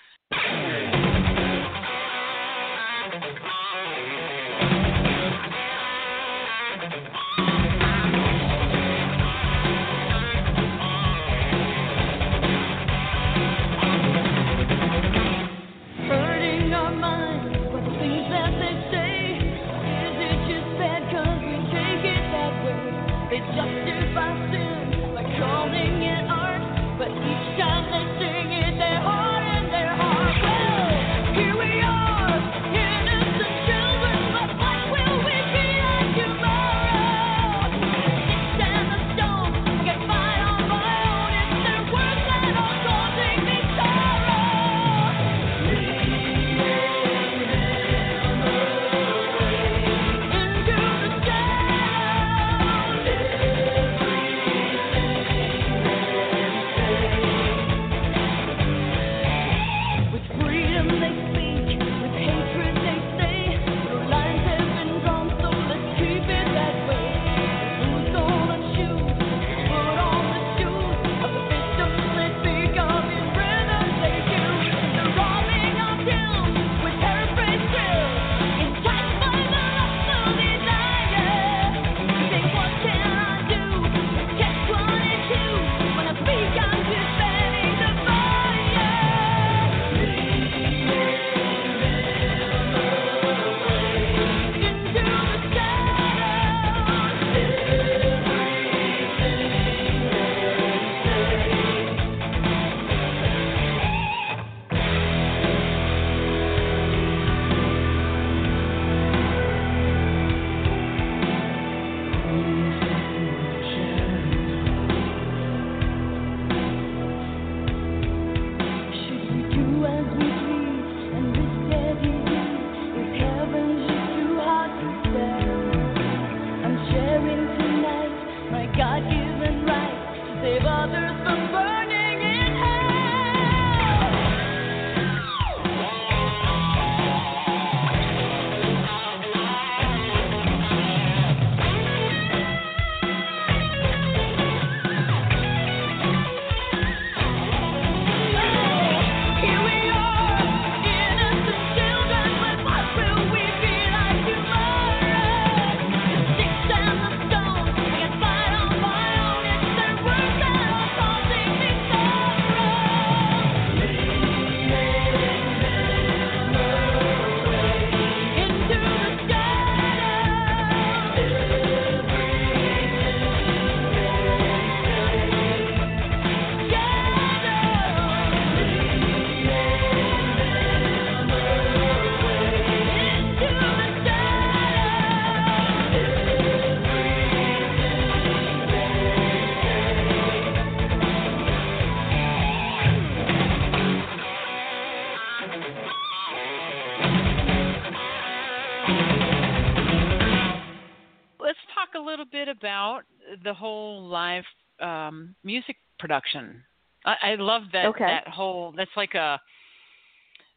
About 202.65 203.03
the 203.45 203.53
whole 203.53 204.07
live 204.09 204.45
um, 204.81 205.35
music 205.45 205.77
production. 205.99 206.63
I, 207.05 207.15
I 207.23 207.35
love 207.35 207.63
that 207.73 207.87
Okay. 207.87 208.07
that 208.07 208.27
whole. 208.29 208.73
That's 208.75 208.91
like 208.97 209.15
a 209.15 209.39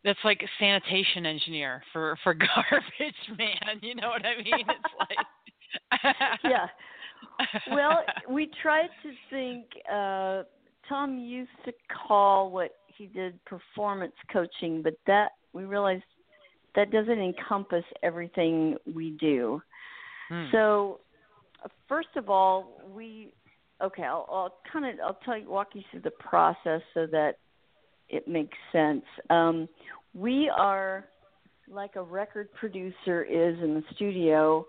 that's 0.06 0.20
like 0.24 0.42
a 0.42 0.48
sanitation 0.58 1.26
engineer 1.26 1.84
for 1.92 2.18
for 2.24 2.34
garbage 2.56 3.38
man. 3.38 3.80
You 3.82 3.96
know 3.96 4.08
what 4.08 4.26
I 4.26 4.38
mean? 4.42 4.66
It's 4.70 4.94
like 5.00 6.14
yeah. 6.44 6.68
Well, 7.72 8.04
we 8.30 8.50
tried 8.62 8.90
to 9.04 9.12
think. 9.30 9.66
Uh, 9.92 10.44
Tom 10.88 11.18
used 11.18 11.50
to 11.66 11.74
call 12.08 12.50
what 12.50 12.72
he 12.88 13.08
did 13.08 13.44
performance 13.44 14.14
coaching, 14.32 14.82
but 14.82 14.94
that 15.06 15.32
we 15.52 15.66
realized 15.66 16.04
that 16.78 16.92
doesn't 16.92 17.20
encompass 17.20 17.84
everything 18.04 18.78
we 18.96 19.12
do. 19.20 19.62
Hmm. 20.30 20.46
So, 20.52 21.00
first 21.88 22.10
of 22.16 22.30
all, 22.30 22.82
we 22.94 23.34
okay. 23.82 24.04
I'll, 24.04 24.28
I'll 24.32 24.54
kind 24.72 24.86
of 24.86 25.00
I'll 25.04 25.20
tell 25.26 25.38
you 25.38 25.50
walk 25.50 25.70
you 25.74 25.82
through 25.92 26.02
the 26.02 26.12
process 26.12 26.82
so 26.94 27.06
that 27.08 27.34
it 28.10 28.28
makes 28.28 28.58
sense. 28.72 29.04
Um, 29.30 29.68
we 30.14 30.50
are 30.56 31.06
like 31.70 31.96
a 31.96 32.02
record 32.02 32.50
producer 32.54 33.24
is 33.24 33.58
in 33.62 33.74
the 33.74 33.84
studio, 33.96 34.66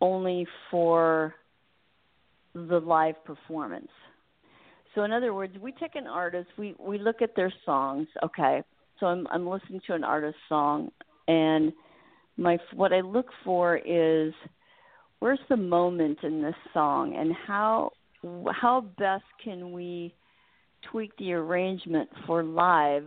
only 0.00 0.46
for 0.70 1.34
the 2.54 2.80
live 2.80 3.22
performance. 3.24 3.88
So 4.94 5.02
in 5.02 5.12
other 5.12 5.34
words, 5.34 5.54
we 5.60 5.72
take 5.72 5.96
an 5.96 6.06
artist, 6.06 6.48
we 6.56 6.74
we 6.78 6.98
look 6.98 7.22
at 7.22 7.34
their 7.34 7.52
songs. 7.64 8.06
Okay, 8.22 8.62
so 9.00 9.06
I'm 9.06 9.26
I'm 9.28 9.48
listening 9.48 9.80
to 9.86 9.94
an 9.94 10.04
artist's 10.04 10.40
song, 10.48 10.90
and 11.26 11.72
my 12.36 12.58
what 12.74 12.92
I 12.92 13.00
look 13.00 13.26
for 13.44 13.76
is 13.76 14.32
where's 15.20 15.40
the 15.48 15.56
moment 15.56 16.18
in 16.22 16.42
this 16.42 16.54
song, 16.72 17.16
and 17.16 17.32
how 17.46 17.90
how 18.52 18.82
best 18.98 19.24
can 19.42 19.72
we 19.72 20.14
tweak 20.90 21.16
the 21.18 21.32
arrangement 21.32 22.08
for 22.26 22.42
live 22.42 23.04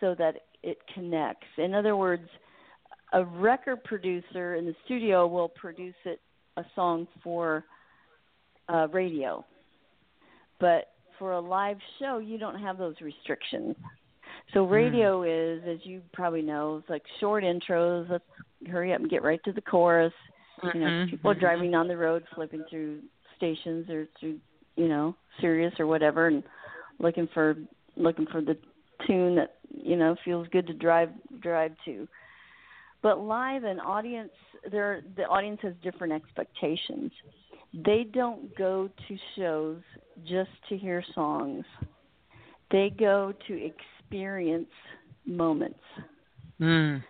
so 0.00 0.14
that 0.18 0.34
it 0.62 0.78
connects. 0.94 1.46
In 1.58 1.74
other 1.74 1.96
words, 1.96 2.28
a 3.12 3.24
record 3.24 3.82
producer 3.84 4.54
in 4.54 4.66
the 4.66 4.74
studio 4.84 5.26
will 5.26 5.48
produce 5.48 5.94
it 6.04 6.20
a 6.56 6.64
song 6.74 7.06
for 7.22 7.64
uh, 8.68 8.88
radio, 8.92 9.44
but 10.58 10.88
for 11.18 11.32
a 11.32 11.40
live 11.40 11.78
show, 11.98 12.18
you 12.18 12.38
don't 12.38 12.58
have 12.58 12.78
those 12.78 12.94
restrictions. 13.00 13.74
So 14.54 14.64
radio 14.64 15.22
is, 15.22 15.62
as 15.68 15.78
you 15.84 16.02
probably 16.12 16.42
know, 16.42 16.78
it's 16.78 16.88
like 16.88 17.02
short 17.20 17.44
intros. 17.44 18.08
Let's 18.08 18.24
hurry 18.68 18.92
up 18.92 19.00
and 19.00 19.10
get 19.10 19.22
right 19.22 19.40
to 19.44 19.52
the 19.52 19.60
chorus. 19.60 20.12
You 20.72 20.80
know, 20.80 20.90
Mhm, 20.90 21.10
people 21.10 21.34
mhm. 21.34 21.40
driving 21.40 21.70
down 21.70 21.88
the 21.88 21.96
road, 21.96 22.24
flipping 22.34 22.64
through 22.70 23.00
stations 23.36 23.88
or 23.90 24.06
through, 24.18 24.38
you 24.76 24.88
know, 24.88 25.14
Sirius 25.40 25.74
or 25.78 25.86
whatever, 25.86 26.26
and 26.28 26.42
looking 26.98 27.28
for 27.34 27.56
looking 27.96 28.26
for 28.26 28.40
the 28.40 28.56
tune 29.06 29.34
that 29.36 29.56
you 29.70 29.96
know 29.96 30.16
feels 30.24 30.46
good 30.48 30.66
to 30.66 30.74
drive 30.74 31.10
drive 31.40 31.72
to. 31.84 32.06
But 33.02 33.18
live 33.20 33.64
and 33.64 33.80
audience, 33.80 34.32
there 34.70 35.02
the 35.16 35.24
audience 35.24 35.60
has 35.62 35.74
different 35.82 36.12
expectations. 36.12 37.12
They 37.72 38.04
don't 38.12 38.54
go 38.56 38.88
to 39.08 39.16
shows 39.36 39.80
just 40.24 40.50
to 40.68 40.76
hear 40.76 41.02
songs. 41.14 41.64
They 42.70 42.90
go 42.90 43.32
to 43.48 43.54
experience 43.64 44.70
moments. 45.26 45.80
Mm. 46.60 47.02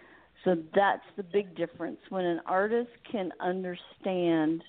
So 0.45 0.57
that's 0.75 1.03
the 1.17 1.23
big 1.23 1.55
difference. 1.57 1.99
When 2.09 2.25
an 2.25 2.41
artist 2.47 2.91
can 3.11 3.31
understand 3.41 4.63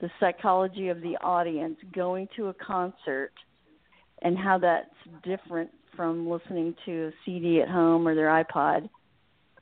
the 0.00 0.10
psychology 0.18 0.88
of 0.88 1.00
the 1.00 1.16
audience 1.22 1.76
going 1.94 2.28
to 2.36 2.48
a 2.48 2.54
concert 2.54 3.32
and 4.22 4.36
how 4.36 4.58
that's 4.58 4.90
different 5.22 5.70
from 5.96 6.28
listening 6.28 6.74
to 6.86 7.08
a 7.08 7.10
CD 7.24 7.60
at 7.60 7.68
home 7.68 8.06
or 8.06 8.14
their 8.14 8.28
iPod, 8.28 8.88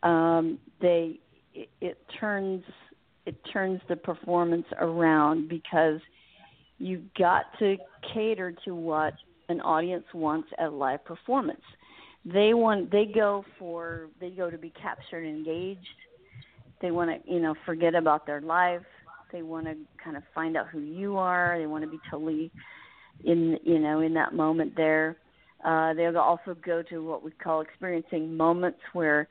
um, 0.03 0.59
they 0.81 1.19
it, 1.55 1.69
it 1.81 1.99
turns 2.19 2.63
it 3.27 3.37
turns 3.53 3.81
the 3.89 3.97
performance 3.97 4.67
around 4.79 5.49
because 5.49 6.01
you've 6.79 7.13
got 7.19 7.47
to 7.59 7.77
cater 8.15 8.55
to 8.65 8.75
what 8.75 9.13
an 9.49 9.61
audience 9.61 10.05
wants 10.15 10.49
at 10.59 10.69
a 10.69 10.71
live 10.71 11.05
performance 11.05 11.61
they 12.25 12.55
want 12.55 12.91
they 12.91 13.07
go 13.07 13.45
for 13.59 14.09
they 14.21 14.31
go 14.31 14.51
to 14.51 14.59
be 14.59 14.71
captured 14.71 15.25
and 15.25 15.39
engaged. 15.39 15.87
They 16.81 16.91
want 16.91 17.11
to 17.11 17.33
you 17.33 17.41
know 17.41 17.55
forget 17.65 17.95
about 17.95 18.27
their 18.27 18.41
life. 18.41 18.83
They 19.33 19.43
want 19.43 19.67
to 19.67 19.75
kind 20.03 20.17
of 20.17 20.23
find 20.35 20.57
out 20.57 20.69
who 20.69 20.81
you 20.81 21.17
are. 21.19 21.59
They 21.59 21.67
want 21.67 21.85
to 21.85 21.91
be 21.91 22.01
totally 22.11 22.51
in 23.25 23.59
you 23.65 23.79
know 23.79 24.01
in 24.01 24.15
that 24.15 24.35
moment 24.35 24.75
there. 24.77 25.17
Uh 25.65 25.95
they'll 25.95 26.19
also 26.19 26.57
go 26.65 26.83
to 26.83 27.05
what 27.05 27.23
we 27.23 27.31
call 27.31 27.61
experiencing 27.61 28.37
moments 28.37 28.81
where 28.93 29.29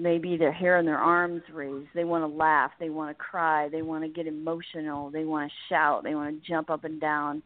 maybe 0.00 0.36
their 0.36 0.52
hair 0.52 0.78
and 0.78 0.88
their 0.88 0.98
arms 0.98 1.42
raised. 1.52 1.88
They 1.94 2.04
want 2.04 2.22
to 2.22 2.36
laugh. 2.36 2.70
They 2.80 2.90
want 2.90 3.16
to 3.16 3.22
cry. 3.22 3.68
They 3.68 3.82
want 3.82 4.02
to 4.02 4.08
get 4.08 4.26
emotional. 4.26 5.10
They 5.10 5.24
want 5.24 5.50
to 5.50 5.56
shout. 5.68 6.02
They 6.04 6.14
want 6.14 6.42
to 6.42 6.48
jump 6.48 6.70
up 6.70 6.84
and 6.84 7.00
down. 7.00 7.42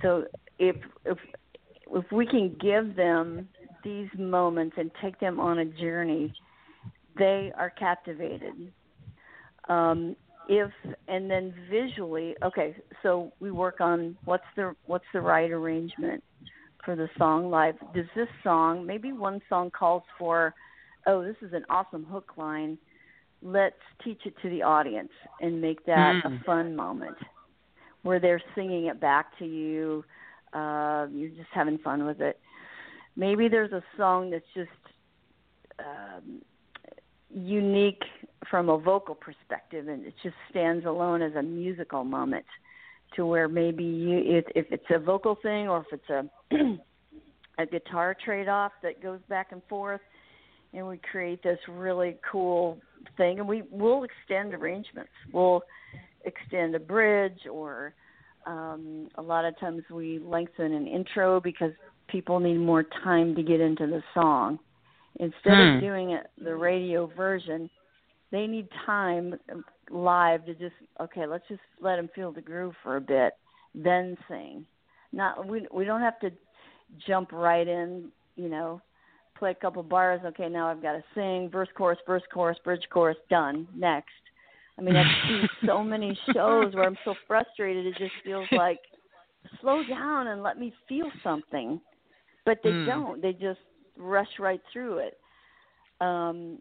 So 0.00 0.24
if 0.58 0.76
if 1.04 1.18
if 1.90 2.10
we 2.12 2.24
can 2.26 2.56
give 2.60 2.96
them 2.96 3.48
these 3.82 4.08
moments 4.18 4.76
and 4.78 4.90
take 5.02 5.18
them 5.20 5.40
on 5.40 5.58
a 5.58 5.64
journey, 5.64 6.32
they 7.18 7.52
are 7.56 7.70
captivated. 7.70 8.72
Um, 9.68 10.16
if 10.48 10.70
and 11.08 11.30
then 11.30 11.54
visually, 11.70 12.34
okay, 12.44 12.74
so 13.02 13.32
we 13.38 13.50
work 13.50 13.80
on 13.80 14.16
what's 14.24 14.44
the 14.56 14.74
what's 14.86 15.04
the 15.12 15.20
right 15.20 15.50
arrangement 15.50 16.22
for 16.84 16.96
the 16.96 17.08
song 17.16 17.48
live. 17.48 17.76
Does 17.94 18.06
this 18.16 18.28
song 18.42 18.84
maybe 18.84 19.12
one 19.12 19.40
song 19.48 19.70
calls 19.70 20.02
for, 20.18 20.52
oh, 21.06 21.22
this 21.22 21.36
is 21.42 21.52
an 21.52 21.64
awesome 21.70 22.04
hook 22.04 22.32
line. 22.36 22.76
Let's 23.40 23.76
teach 24.02 24.20
it 24.24 24.34
to 24.42 24.50
the 24.50 24.62
audience 24.62 25.12
and 25.40 25.60
make 25.60 25.84
that 25.86 26.16
Mm. 26.16 26.40
a 26.40 26.44
fun 26.44 26.74
moment 26.74 27.16
where 28.02 28.18
they're 28.18 28.42
singing 28.54 28.86
it 28.86 28.98
back 29.00 29.36
to 29.38 29.46
you. 29.46 30.04
Uh, 30.52 31.06
you're 31.12 31.30
just 31.30 31.50
having 31.52 31.78
fun 31.78 32.04
with 32.04 32.20
it 32.20 32.40
maybe 33.16 33.48
there's 33.48 33.72
a 33.72 33.82
song 33.96 34.30
that's 34.30 34.44
just 34.54 34.70
um, 35.78 36.42
unique 37.34 38.02
from 38.50 38.68
a 38.68 38.78
vocal 38.78 39.14
perspective 39.14 39.88
and 39.88 40.04
it 40.04 40.14
just 40.22 40.34
stands 40.50 40.84
alone 40.84 41.22
as 41.22 41.34
a 41.34 41.42
musical 41.42 42.04
moment 42.04 42.44
to 43.16 43.26
where 43.26 43.48
maybe 43.48 43.84
you 43.84 44.18
if, 44.24 44.44
if 44.54 44.66
it's 44.70 44.84
a 44.90 44.98
vocal 44.98 45.36
thing 45.42 45.68
or 45.68 45.84
if 45.90 46.00
it's 46.00 46.10
a 46.10 46.24
a 47.58 47.66
guitar 47.66 48.16
trade 48.24 48.48
off 48.48 48.72
that 48.82 49.02
goes 49.02 49.20
back 49.28 49.52
and 49.52 49.62
forth 49.68 50.00
and 50.72 50.86
we 50.86 50.98
create 50.98 51.42
this 51.42 51.58
really 51.68 52.16
cool 52.30 52.78
thing 53.16 53.38
and 53.38 53.48
we 53.48 53.62
will 53.70 54.04
extend 54.04 54.54
arrangements. 54.54 55.10
We'll 55.32 55.62
extend 56.24 56.74
a 56.74 56.80
bridge 56.80 57.46
or 57.50 57.94
um, 58.46 59.08
a 59.16 59.22
lot 59.22 59.44
of 59.44 59.58
times 59.58 59.82
we 59.90 60.18
lengthen 60.18 60.72
an 60.72 60.86
intro 60.86 61.40
because 61.40 61.72
people 62.12 62.38
need 62.38 62.58
more 62.58 62.84
time 63.02 63.34
to 63.34 63.42
get 63.42 63.60
into 63.60 63.86
the 63.86 64.02
song. 64.14 64.58
Instead 65.16 65.58
Hmm. 65.58 65.76
of 65.76 65.80
doing 65.80 66.10
it 66.10 66.30
the 66.38 66.54
radio 66.54 67.06
version, 67.06 67.68
they 68.30 68.46
need 68.46 68.70
time 68.86 69.38
live 69.90 70.44
to 70.46 70.54
just 70.54 70.74
okay, 71.00 71.26
let's 71.26 71.46
just 71.48 71.60
let 71.80 71.96
them 71.96 72.08
feel 72.14 72.30
the 72.30 72.40
groove 72.40 72.76
for 72.82 72.96
a 72.96 73.00
bit, 73.00 73.34
then 73.74 74.16
sing. 74.28 74.64
Not 75.12 75.46
we 75.46 75.66
we 75.72 75.84
don't 75.84 76.00
have 76.00 76.18
to 76.20 76.30
jump 77.06 77.32
right 77.32 77.66
in, 77.66 78.10
you 78.36 78.48
know, 78.48 78.80
play 79.38 79.50
a 79.50 79.54
couple 79.54 79.82
bars, 79.82 80.20
okay, 80.24 80.48
now 80.48 80.68
I've 80.68 80.82
got 80.82 80.92
to 80.92 81.04
sing, 81.14 81.50
verse 81.50 81.68
chorus, 81.76 81.98
verse 82.06 82.22
chorus, 82.32 82.58
bridge 82.64 82.86
chorus, 82.90 83.18
done. 83.28 83.66
Next. 83.74 84.12
I 84.78 84.82
mean, 84.82 84.96
I've 84.96 85.28
seen 85.28 85.48
so 85.66 85.82
many 85.82 86.18
shows 86.32 86.74
where 86.74 86.86
I'm 86.86 86.98
so 87.04 87.14
frustrated 87.26 87.86
it 87.86 87.96
just 87.98 88.14
feels 88.24 88.48
like 88.52 88.78
slow 89.60 89.82
down 89.84 90.28
and 90.28 90.42
let 90.42 90.58
me 90.58 90.72
feel 90.88 91.10
something 91.22 91.80
but 92.44 92.58
they 92.62 92.72
Hmm. 92.72 92.86
don't. 92.86 93.22
They 93.22 93.32
just 93.32 93.60
rush 93.96 94.38
right 94.38 94.60
through 94.72 94.98
it. 94.98 95.18
Um, 96.00 96.60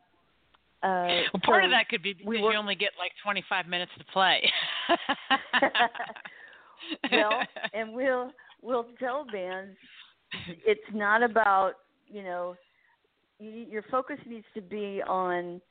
uh, 0.84 1.22
Well, 1.34 1.42
part 1.44 1.62
so 1.62 1.66
of 1.66 1.72
that 1.72 1.90
could 1.90 2.02
be 2.04 2.14
because 2.14 2.28
we 2.28 2.42
work- 2.42 2.54
you 2.54 2.60
only 2.60 2.76
get 2.76 2.92
like 2.98 3.12
25 3.24 3.68
minutes 3.68 3.92
to 3.98 4.04
play. 4.06 4.52
well, 7.12 7.42
and 7.74 7.94
we'll 7.94 8.32
we'll 8.62 8.86
tell 9.00 9.26
bands 9.32 9.78
it's 10.66 10.82
not 10.94 11.24
about 11.24 11.74
you 12.08 12.24
know 12.24 12.56
you, 13.40 13.50
your 13.70 13.84
focus 13.84 14.18
needs 14.28 14.46
to 14.54 14.62
be 14.62 15.02
on 15.08 15.62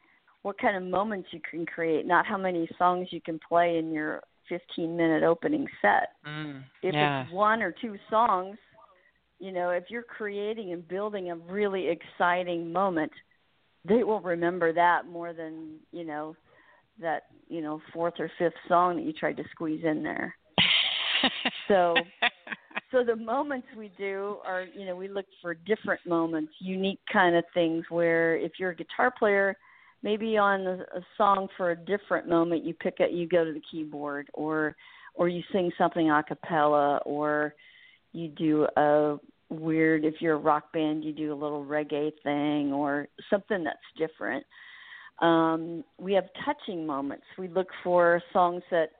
what 0.43 0.59
kind 0.59 0.77
of 0.77 0.83
moments 0.83 1.29
you 1.33 1.41
can 1.51 1.67
create, 1.67 2.07
not 2.07 2.25
how 2.27 2.37
many 2.39 2.69
songs 2.79 3.09
you 3.11 3.21
can 3.21 3.39
play 3.47 3.77
in 3.79 3.93
your 3.93 4.23
15 4.49 4.97
minute 4.97 5.23
opening 5.23 5.67
set. 5.83 6.11
Mm, 6.27 6.63
if 6.83 6.95
yeah. 6.95 7.25
it's 7.25 7.33
one 7.33 7.63
or 7.63 7.73
two 7.73 7.97
songs, 8.09 8.57
you 9.41 9.53
know, 9.53 9.71
if 9.71 9.85
you're 9.89 10.03
creating 10.03 10.73
and 10.73 10.87
building 10.87 11.31
a 11.31 11.37
really 11.37 11.89
exciting 11.89 12.73
moment, 12.73 13.11
they 13.85 14.05
will 14.05 14.21
remember 14.21 14.73
that 14.73 15.07
more 15.07 15.33
than, 15.33 15.77
you 15.91 16.05
know, 16.05 16.37
that 17.01 17.25
you 17.49 17.61
know 17.61 17.81
fourth 17.93 18.15
or 18.19 18.31
fifth 18.39 18.55
song 18.69 18.97
that 18.97 19.05
you 19.05 19.13
tried 19.13 19.37
to 19.37 19.45
squeeze 19.51 19.83
in 19.85 20.03
there. 20.03 20.35
so 21.69 21.95
so 22.91 23.05
the 23.05 23.17
moments 23.17 23.67
we 23.77 23.91
do 23.97 24.37
are 24.45 24.67
you 24.75 24.87
know 24.87 24.95
we 24.95 25.09
look 25.09 25.27
for 25.41 25.55
different 25.55 26.01
moments 26.07 26.53
unique 26.61 27.01
kind 27.13 27.35
of 27.37 27.45
things 27.55 27.85
where 27.89 28.37
if 28.37 28.53
you're 28.59 28.71
a 28.71 28.77
guitar 28.77 29.13
player 29.19 29.57
maybe 30.03 30.37
on 30.37 30.67
a, 30.67 30.75
a 30.97 31.01
song 31.17 31.49
for 31.57 31.73
a 31.73 31.77
different 31.77 32.29
moment 32.29 32.65
you 32.65 32.75
pick 32.75 32.97
it 33.01 33.13
you 33.13 33.27
go 33.27 33.45
to 33.45 33.53
the 33.53 33.63
keyboard 33.71 34.29
or 34.35 34.75
or 35.15 35.29
you 35.29 35.43
sing 35.53 35.71
something 35.77 36.11
a 36.11 36.23
cappella 36.23 36.99
or 37.05 37.55
you 38.13 38.29
do 38.29 38.67
a 38.77 39.17
weird 39.51 40.05
if 40.05 40.15
you're 40.21 40.37
a 40.37 40.39
rock 40.39 40.73
band 40.73 41.05
you 41.05 41.13
do 41.13 41.33
a 41.33 41.35
little 41.35 41.65
reggae 41.65 42.13
thing 42.23 42.73
or 42.73 43.09
something 43.29 43.65
that's 43.65 43.79
different. 43.99 44.45
Um 45.21 45.85
we 45.99 46.13
have 46.15 46.25
touching 46.45 46.87
moments. 46.87 47.25
We 47.39 47.49
look 47.49 47.69
for 47.85 48.23
songs 48.33 48.63
that 48.71 48.91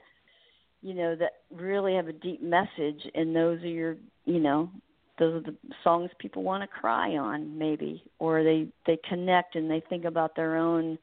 you 0.83 0.95
know 0.95 1.15
that 1.17 1.33
really 1.51 1.95
have 1.95 2.09
a 2.09 2.13
deep 2.13 2.43
message 2.43 3.01
and 3.15 3.35
those 3.35 3.63
are 3.63 3.69
your 3.69 3.97
you 4.25 4.41
know 4.41 4.71
those 5.19 5.35
are 5.35 5.51
the 5.51 5.57
songs 5.85 6.11
people 6.19 6.43
want 6.43 6.63
to 6.63 6.67
cry 6.67 7.17
on 7.17 7.57
maybe 7.57 8.03
or 8.19 8.43
they 8.43 8.67
they 8.87 8.99
connect 9.09 9.55
and 9.55 9.71
they 9.71 9.83
think 9.89 10.05
about 10.05 10.35
their 10.35 10.57
own 10.57 10.99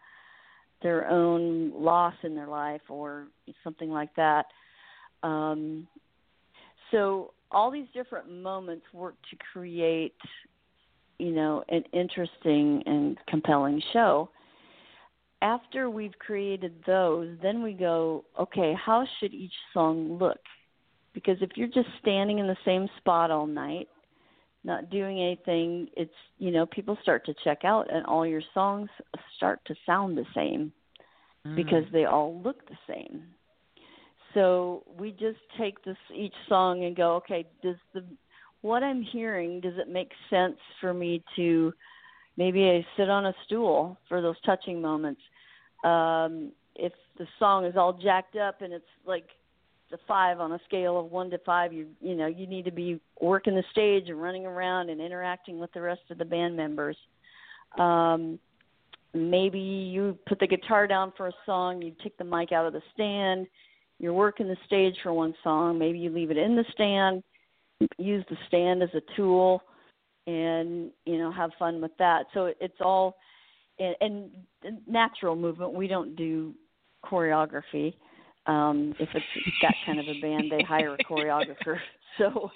their 0.82 1.08
own 1.10 1.72
loss 1.74 2.14
in 2.24 2.36
their 2.36 2.48
life 2.48 2.82
or 2.90 3.28
something 3.64 3.90
like 3.90 4.14
that. 4.16 4.46
Um 5.24 5.88
so 6.92 7.34
all 7.52 7.72
these 7.72 7.88
different 7.94 8.30
moments 8.32 8.86
work 8.94 9.16
to 9.30 9.38
create 9.54 10.16
you 11.20 11.32
know 11.32 11.64
an 11.70 11.84
interesting 11.94 12.84
and 12.86 13.18
compelling 13.28 13.82
show. 13.94 14.30
After 15.42 15.90
we've 15.90 16.18
created 16.20 16.74
those 16.86 17.38
then 17.42 17.62
we 17.62 17.74
go 17.74 18.26
okay 18.40 18.74
how 18.74 19.06
should 19.20 19.34
each 19.34 19.54
song 19.74 20.18
look? 20.18 20.40
Because 21.14 21.38
if 21.42 21.52
you're 21.56 21.68
just 21.68 21.90
standing 22.02 22.40
in 22.40 22.48
the 22.48 22.58
same 22.66 22.88
spot 22.98 23.32
all 23.32 23.48
night 23.48 23.88
not 24.64 24.90
doing 24.90 25.20
anything 25.20 25.88
it's 25.96 26.12
you 26.38 26.52
know 26.52 26.66
people 26.66 26.98
start 27.02 27.26
to 27.26 27.34
check 27.44 27.64
out 27.64 27.88
and 27.92 28.06
all 28.06 28.26
your 28.26 28.42
songs 28.54 28.90
start 29.36 29.60
to 29.66 29.74
sound 29.86 30.18
the 30.18 30.26
same 30.36 30.72
mm. 31.46 31.56
because 31.56 31.84
they 31.92 32.06
all 32.06 32.40
look 32.44 32.68
the 32.68 32.78
same 32.88 33.24
so 34.34 34.84
we 34.98 35.12
just 35.12 35.40
take 35.58 35.84
this 35.84 35.98
each 36.14 36.34
song 36.50 36.84
and 36.84 36.96
go 36.96 37.16
okay 37.16 37.46
does 37.62 37.76
the 37.94 38.04
what 38.62 38.84
i'm 38.84 39.02
hearing 39.02 39.60
does 39.60 39.78
it 39.78 39.90
make 39.90 40.12
sense 40.30 40.58
for 40.82 40.94
me 40.94 41.24
to 41.36 41.74
maybe 42.36 42.70
i 42.70 42.86
sit 42.98 43.10
on 43.10 43.28
a 43.28 43.34
stool 43.46 43.98
for 44.08 44.22
those 44.22 44.40
touching 44.46 44.82
moments? 44.82 45.22
Um 45.84 46.52
if 46.76 46.94
the 47.18 47.28
song 47.40 47.66
is 47.66 47.76
all 47.76 47.94
jacked 47.94 48.36
up 48.36 48.62
and 48.62 48.72
it's 48.72 48.86
like 49.06 49.28
the 49.90 49.98
five 50.08 50.40
on 50.40 50.52
a 50.52 50.60
scale 50.68 51.00
of 51.00 51.12
one 51.12 51.30
to 51.30 51.38
five 51.40 51.74
you 51.74 51.88
you 52.02 52.16
know 52.16 52.28
you 52.28 52.46
need 52.46 52.66
to 52.66 52.72
be 52.72 53.00
working 53.22 53.56
the 53.56 53.64
stage 53.72 54.10
and 54.10 54.22
running 54.22 54.46
around 54.46 54.90
and 54.90 55.02
interacting 55.02 55.60
with 55.60 55.72
the 55.74 55.82
rest 55.82 56.02
of 56.10 56.18
the 56.18 56.26
band 56.26 56.56
members. 56.56 56.98
Um 57.78 58.40
maybe 59.14 59.60
you 59.60 60.18
put 60.28 60.40
the 60.40 60.48
guitar 60.48 60.86
down 60.86 61.14
for 61.16 61.28
a 61.28 61.34
song 61.46 61.82
you 61.82 61.94
take 62.04 62.18
the 62.18 62.24
mic 62.24 62.52
out 62.52 62.66
of 62.66 62.74
the 62.74 62.82
stand 62.94 63.48
you're 64.00 64.14
working 64.14 64.48
the 64.48 64.58
stage 64.66 64.96
for 65.02 65.14
one 65.14 65.34
song, 65.44 65.78
maybe 65.78 65.98
you 65.98 66.10
leave 66.10 66.32
it 66.32 66.38
in 66.38 66.56
the 66.56 66.66
stand, 66.72 67.24
use 67.98 68.24
the 68.30 68.38
stand 68.48 68.84
as 68.84 68.90
a 68.94 69.02
tool, 69.16 69.62
and 70.28 70.92
you 71.06 71.18
know 71.18 71.32
have 71.32 71.52
fun 71.58 71.82
with 71.82 71.96
that. 71.98 72.26
So 72.34 72.54
it's 72.60 72.80
all 72.82 73.16
and, 73.80 73.96
and 74.64 74.80
natural 74.88 75.36
movement. 75.36 75.74
We 75.74 75.88
don't 75.88 76.16
do 76.16 76.54
choreography. 77.06 77.94
Um, 78.46 78.96
if 79.00 79.10
it's 79.14 79.26
that 79.62 79.76
kind 79.86 80.00
of 80.00 80.08
a 80.08 80.20
band, 80.22 80.52
they 80.52 80.64
hire 80.64 80.96
a 80.96 80.98
choreographer. 81.04 81.78
So 82.18 82.50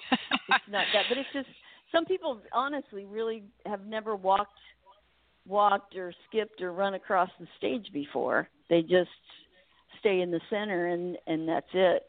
it's 0.48 0.64
not 0.68 0.86
that, 0.92 1.04
but 1.08 1.18
it's 1.18 1.28
just 1.32 1.46
some 1.92 2.04
people 2.04 2.40
honestly 2.52 3.04
really 3.04 3.44
have 3.64 3.86
never 3.86 4.16
walked 4.16 4.58
walked 5.46 5.94
or 5.94 6.12
skipped 6.28 6.60
or 6.60 6.72
run 6.72 6.94
across 6.94 7.30
the 7.38 7.46
stage 7.58 7.86
before. 7.92 8.48
They 8.68 8.82
just 8.82 9.08
stay 10.02 10.20
in 10.20 10.30
the 10.30 10.40
center 10.50 10.88
and 10.88 11.16
and 11.26 11.48
that's 11.48 11.66
it. 11.72 12.02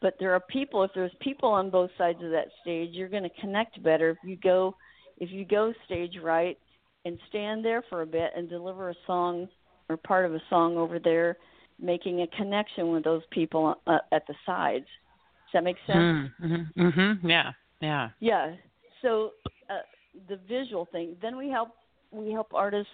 But 0.00 0.14
there 0.20 0.32
are 0.32 0.40
people 0.40 0.84
if 0.84 0.90
there's 0.94 1.12
people 1.20 1.48
on 1.48 1.70
both 1.70 1.90
sides 1.98 2.22
of 2.22 2.30
that 2.30 2.48
stage 2.62 2.90
you're 2.92 3.08
going 3.08 3.24
to 3.24 3.40
connect 3.40 3.82
better. 3.82 4.10
If 4.10 4.18
you 4.22 4.36
go 4.36 4.76
if 5.18 5.30
you 5.30 5.44
go 5.44 5.72
stage 5.86 6.16
right 6.22 6.56
and 7.04 7.18
stand 7.28 7.64
there 7.64 7.82
for 7.88 8.02
a 8.02 8.06
bit 8.06 8.30
and 8.36 8.48
deliver 8.48 8.90
a 8.90 8.94
song 9.06 9.48
or 9.88 9.96
part 9.96 10.26
of 10.26 10.34
a 10.34 10.42
song 10.50 10.76
over 10.76 10.98
there 10.98 11.36
making 11.80 12.20
a 12.20 12.26
connection 12.36 12.92
with 12.92 13.04
those 13.04 13.22
people 13.30 13.76
uh, 13.86 13.98
at 14.12 14.26
the 14.26 14.34
sides. 14.44 14.84
Does 14.84 15.52
that 15.54 15.64
make 15.64 15.76
sense? 15.86 16.30
Mm-hmm. 16.42 16.80
Mm-hmm. 16.80 17.28
yeah 17.28 17.52
yeah. 17.80 18.10
Yeah 18.20 18.54
so 19.02 19.32
uh, 19.70 19.80
the 20.28 20.38
visual 20.48 20.88
thing. 20.90 21.16
Then 21.20 21.36
we 21.36 21.48
help 21.48 21.70
we 22.10 22.30
help 22.32 22.52
artists 22.54 22.92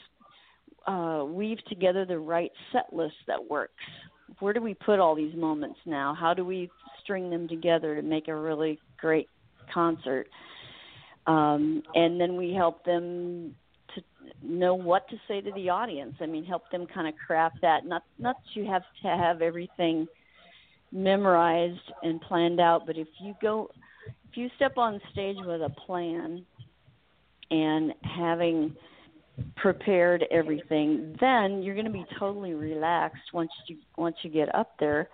uh, 0.87 1.25
weave 1.27 1.59
together 1.69 2.05
the 2.05 2.19
right 2.19 2.51
set 2.73 2.93
list 2.93 3.15
that 3.27 3.43
works 3.49 3.73
where 4.41 4.53
do 4.53 4.63
we 4.63 4.75
put 4.75 4.99
all 4.99 5.15
these 5.15 5.35
moments 5.35 5.79
now? 5.87 6.17
How 6.19 6.35
do 6.35 6.45
we 6.45 6.71
string 7.03 7.31
them 7.31 7.49
together 7.49 7.95
to 7.97 8.03
make 8.03 8.29
a 8.29 8.35
really 8.35 8.79
great 8.99 9.29
concert? 9.73 10.27
Um, 11.27 11.83
and 11.95 12.21
then 12.21 12.37
we 12.37 12.53
help 12.53 12.85
them 12.85 13.55
to 13.95 14.03
know 14.43 14.75
what 14.75 15.09
to 15.09 15.17
say 15.29 15.41
to 15.41 15.53
the 15.53 15.71
audience. 15.71 16.15
I 16.21 16.27
mean, 16.27 16.45
help 16.45 16.71
them 16.71 16.87
kind 16.87 17.09
of 17.09 17.15
craft 17.27 17.59
that. 17.63 17.87
Not 17.87 18.03
not 18.19 18.37
that 18.37 18.61
you 18.61 18.67
have 18.67 18.83
to 19.03 19.09
have 19.09 19.41
everything 19.43 20.07
memorized 20.93 21.93
and 22.03 22.21
planned 22.21 22.61
out, 22.61 22.87
but 22.87 22.97
if 22.97 23.09
you 23.21 23.35
go, 23.41 23.69
if 24.31 24.37
you 24.37 24.49
step 24.57 24.77
on 24.77 25.01
stage 25.13 25.37
with 25.41 25.63
a 25.63 25.71
plan 25.87 26.45
and 27.51 27.93
having 28.03 28.77
prepared 29.57 30.25
everything, 30.31 31.17
then 31.21 31.63
you're 31.63 31.75
going 31.75 31.87
to 31.87 31.93
be 31.93 32.07
totally 32.19 32.55
relaxed 32.55 33.33
once 33.33 33.51
you 33.67 33.77
once 33.97 34.17
you 34.23 34.31
get 34.31 34.55
up 34.55 34.73
there, 34.79 35.09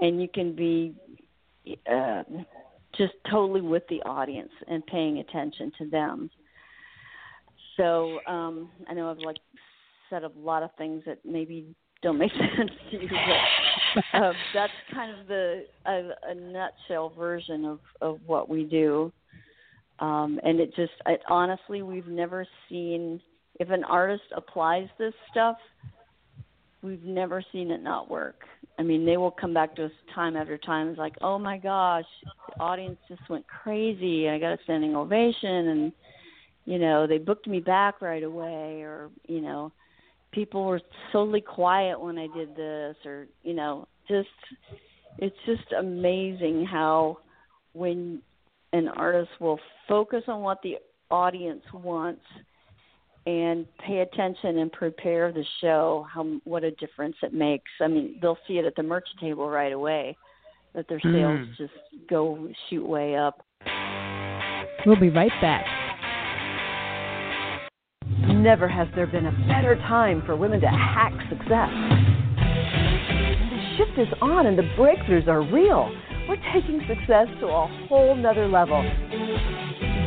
and 0.00 0.20
you 0.20 0.28
can 0.28 0.54
be 0.54 0.94
uh, 1.90 2.22
just 2.96 3.14
totally 3.30 3.60
with 3.60 3.82
the 3.88 4.02
audience 4.02 4.52
and 4.68 4.84
paying 4.86 5.18
attention 5.18 5.72
to 5.78 5.88
them. 5.88 6.30
So 7.76 8.18
um, 8.26 8.70
I 8.88 8.94
know 8.94 9.10
I've 9.10 9.18
like 9.18 9.36
said 10.10 10.22
a 10.22 10.30
lot 10.38 10.62
of 10.62 10.70
things 10.78 11.02
that 11.06 11.18
maybe 11.24 11.74
don't 12.02 12.18
make 12.18 12.32
sense 12.56 12.70
to 12.90 12.96
you, 13.02 13.08
but 13.08 14.18
uh, 14.18 14.32
that's 14.54 14.72
kind 14.92 15.18
of 15.18 15.26
the 15.26 15.64
a, 15.86 16.10
a 16.28 16.34
nutshell 16.34 17.10
version 17.16 17.64
of 17.64 17.80
of 18.00 18.20
what 18.26 18.48
we 18.48 18.64
do. 18.64 19.12
Um, 19.98 20.38
and 20.42 20.60
it 20.60 20.74
just, 20.76 20.92
it, 21.06 21.22
honestly, 21.28 21.82
we've 21.82 22.06
never 22.06 22.46
seen 22.68 23.20
if 23.58 23.70
an 23.70 23.84
artist 23.84 24.24
applies 24.34 24.88
this 24.98 25.14
stuff, 25.30 25.56
we've 26.82 27.04
never 27.04 27.42
seen 27.52 27.70
it 27.70 27.82
not 27.82 28.10
work. 28.10 28.42
I 28.78 28.82
mean, 28.82 29.06
they 29.06 29.16
will 29.16 29.30
come 29.30 29.54
back 29.54 29.74
to 29.76 29.86
us 29.86 29.92
time 30.14 30.36
after 30.36 30.58
time. 30.58 30.88
It's 30.88 30.98
like, 30.98 31.14
oh 31.22 31.38
my 31.38 31.56
gosh, 31.58 32.04
the 32.24 32.62
audience 32.62 32.98
just 33.08 33.28
went 33.30 33.46
crazy. 33.46 34.28
I 34.28 34.38
got 34.38 34.52
a 34.52 34.58
standing 34.64 34.94
ovation, 34.94 35.68
and 35.68 35.92
you 36.66 36.78
know, 36.78 37.06
they 37.06 37.18
booked 37.18 37.46
me 37.46 37.60
back 37.60 38.02
right 38.02 38.22
away, 38.22 38.82
or 38.82 39.10
you 39.26 39.40
know, 39.40 39.72
people 40.32 40.64
were 40.64 40.80
totally 41.12 41.40
quiet 41.40 41.98
when 41.98 42.18
I 42.18 42.26
did 42.36 42.54
this, 42.54 42.96
or 43.06 43.26
you 43.42 43.54
know, 43.54 43.88
just 44.08 44.28
it's 45.18 45.36
just 45.46 45.72
amazing 45.78 46.66
how 46.66 47.18
when 47.72 48.20
an 48.72 48.88
artist 48.88 49.30
will 49.40 49.58
focus 49.88 50.24
on 50.28 50.42
what 50.42 50.58
the 50.62 50.76
audience 51.10 51.62
wants 51.72 52.22
and 53.26 53.66
pay 53.84 53.98
attention 53.98 54.58
and 54.58 54.72
prepare 54.72 55.32
the 55.32 55.44
show 55.60 56.06
how 56.12 56.24
what 56.44 56.62
a 56.62 56.70
difference 56.72 57.16
it 57.22 57.34
makes. 57.34 57.70
I 57.80 57.88
mean 57.88 58.18
they'll 58.22 58.38
see 58.46 58.54
it 58.54 58.64
at 58.64 58.76
the 58.76 58.82
merch 58.82 59.08
table 59.20 59.48
right 59.50 59.72
away 59.72 60.16
that 60.74 60.88
their 60.88 61.00
sales 61.00 61.12
mm. 61.14 61.56
just 61.56 61.72
go 62.08 62.48
shoot 62.70 62.86
way 62.86 63.16
up. 63.16 63.44
We'll 64.84 65.00
be 65.00 65.10
right 65.10 65.32
back. 65.40 65.64
Never 68.28 68.68
has 68.68 68.86
there 68.94 69.06
been 69.06 69.26
a 69.26 69.32
better 69.48 69.74
time 69.88 70.22
for 70.24 70.36
women 70.36 70.60
to 70.60 70.68
hack 70.68 71.12
success. 71.28 71.70
The 73.50 73.76
shift 73.76 73.98
is 73.98 74.14
on 74.22 74.46
and 74.46 74.56
the 74.56 74.62
breakthroughs 74.78 75.26
are 75.26 75.42
real. 75.42 75.90
We're 76.28 76.36
taking 76.52 76.80
success 76.86 77.26
to 77.40 77.46
a 77.46 77.86
whole 77.88 78.14
nother 78.14 78.46
level 78.46 78.84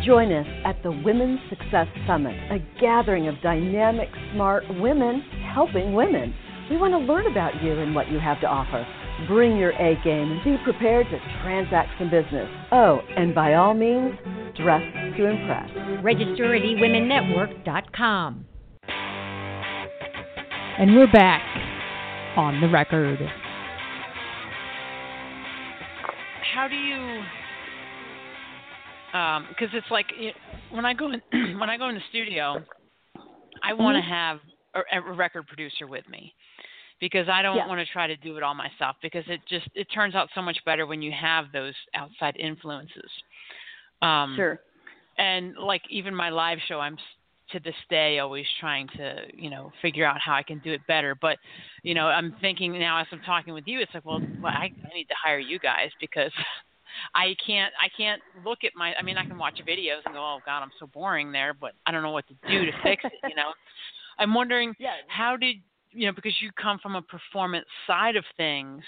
Join 0.05 0.31
us 0.31 0.47
at 0.65 0.81
the 0.81 0.91
Women's 0.91 1.39
Success 1.49 1.87
Summit, 2.07 2.35
a 2.51 2.59
gathering 2.79 3.27
of 3.27 3.35
dynamic, 3.41 4.07
smart 4.33 4.63
women 4.79 5.21
helping 5.53 5.93
women. 5.93 6.33
We 6.69 6.77
want 6.77 6.93
to 6.93 6.99
learn 6.99 7.29
about 7.29 7.61
you 7.61 7.77
and 7.79 7.93
what 7.93 8.09
you 8.09 8.17
have 8.17 8.39
to 8.41 8.47
offer. 8.47 8.87
Bring 9.27 9.57
your 9.57 9.71
A 9.71 10.01
game 10.03 10.31
and 10.31 10.43
be 10.43 10.55
prepared 10.63 11.07
to 11.07 11.19
transact 11.43 11.89
some 11.99 12.09
business. 12.09 12.47
Oh, 12.71 13.01
and 13.17 13.35
by 13.35 13.55
all 13.55 13.73
means, 13.73 14.13
dress 14.55 14.81
to 15.17 15.25
impress. 15.25 15.69
Register 16.01 16.55
at 16.55 16.61
eWomenNetwork.com. 16.61 18.45
And 20.79 20.95
we're 20.95 21.11
back 21.11 21.43
on 22.37 22.61
the 22.61 22.69
record. 22.69 23.19
How 26.55 26.69
do 26.69 26.75
you? 26.75 27.21
Because 29.11 29.69
um, 29.71 29.77
it's 29.77 29.89
like 29.89 30.07
when 30.71 30.85
I 30.85 30.93
go 30.93 31.11
in, 31.11 31.21
when 31.59 31.69
I 31.69 31.77
go 31.77 31.89
in 31.89 31.95
the 31.95 32.01
studio, 32.09 32.63
I 33.63 33.73
want 33.73 33.95
to 33.95 34.01
mm-hmm. 34.01 34.09
have 34.09 34.39
a, 34.75 34.99
a, 34.99 35.13
record 35.13 35.47
producer 35.47 35.87
with 35.87 36.07
me 36.09 36.33
because 36.99 37.27
I 37.29 37.41
don't 37.41 37.57
yeah. 37.57 37.67
want 37.67 37.79
to 37.79 37.91
try 37.91 38.07
to 38.07 38.15
do 38.17 38.37
it 38.37 38.43
all 38.43 38.53
myself 38.53 38.95
because 39.01 39.23
it 39.27 39.41
just 39.49 39.67
it 39.73 39.87
turns 39.93 40.15
out 40.15 40.29
so 40.35 40.41
much 40.41 40.57
better 40.65 40.85
when 40.85 41.01
you 41.01 41.11
have 41.11 41.45
those 41.51 41.73
outside 41.95 42.35
influences. 42.37 43.09
Um, 44.01 44.33
sure. 44.35 44.59
And 45.17 45.55
like 45.57 45.81
even 45.89 46.15
my 46.15 46.29
live 46.29 46.59
show, 46.67 46.79
I'm 46.79 46.97
to 47.51 47.59
this 47.59 47.75
day 47.89 48.19
always 48.19 48.45
trying 48.59 48.87
to 48.95 49.15
you 49.33 49.49
know 49.49 49.71
figure 49.81 50.05
out 50.05 50.19
how 50.19 50.33
I 50.33 50.43
can 50.43 50.59
do 50.59 50.71
it 50.71 50.81
better. 50.87 51.15
But 51.19 51.37
you 51.83 51.93
know 51.93 52.07
I'm 52.07 52.35
thinking 52.41 52.77
now 52.79 52.99
as 52.99 53.07
I'm 53.11 53.21
talking 53.21 53.53
with 53.53 53.65
you, 53.67 53.79
it's 53.79 53.91
like 53.93 54.05
well, 54.05 54.21
well 54.41 54.53
I, 54.53 54.65
I 54.65 54.93
need 54.93 55.07
to 55.07 55.15
hire 55.21 55.39
you 55.39 55.59
guys 55.59 55.89
because 55.99 56.31
I 57.15 57.35
can't 57.45 57.73
I 57.81 57.89
can't 57.95 58.21
look 58.45 58.59
at 58.63 58.71
my 58.75 58.93
I 58.95 59.01
mean 59.01 59.17
I 59.17 59.25
can 59.25 59.37
watch 59.37 59.59
videos 59.67 60.01
and 60.05 60.15
go 60.15 60.19
oh 60.19 60.39
god 60.45 60.61
I'm 60.61 60.71
so 60.79 60.87
boring 60.87 61.31
there, 61.31 61.53
but 61.53 61.73
I 61.85 61.91
don't 61.91 62.03
know 62.03 62.11
what 62.11 62.27
to 62.27 62.35
do 62.49 62.65
to 62.65 62.71
fix 62.83 63.03
it. 63.03 63.13
You 63.23 63.35
know, 63.35 63.51
I'm 64.19 64.33
wondering 64.33 64.73
yeah. 64.79 64.95
how 65.07 65.37
did 65.37 65.57
you 65.91 66.07
know 66.07 66.13
because 66.13 66.33
you 66.41 66.51
come 66.61 66.79
from 66.79 66.95
a 66.95 67.01
performance 67.01 67.67
side 67.87 68.15
of 68.15 68.25
things. 68.37 68.83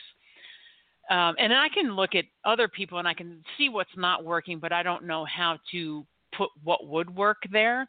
Um, 1.09 1.35
and 1.39 1.51
I 1.51 1.67
can 1.67 1.95
look 1.95 2.15
at 2.15 2.25
other 2.45 2.67
people 2.69 2.99
and 2.99 3.07
I 3.07 3.13
can 3.13 3.43
see 3.57 3.67
what's 3.67 3.89
not 3.97 4.23
working, 4.23 4.59
but 4.59 4.71
I 4.71 4.81
don't 4.81 5.03
know 5.05 5.25
how 5.25 5.57
to 5.71 6.05
put 6.37 6.49
what 6.63 6.87
would 6.87 7.13
work 7.13 7.37
there. 7.51 7.87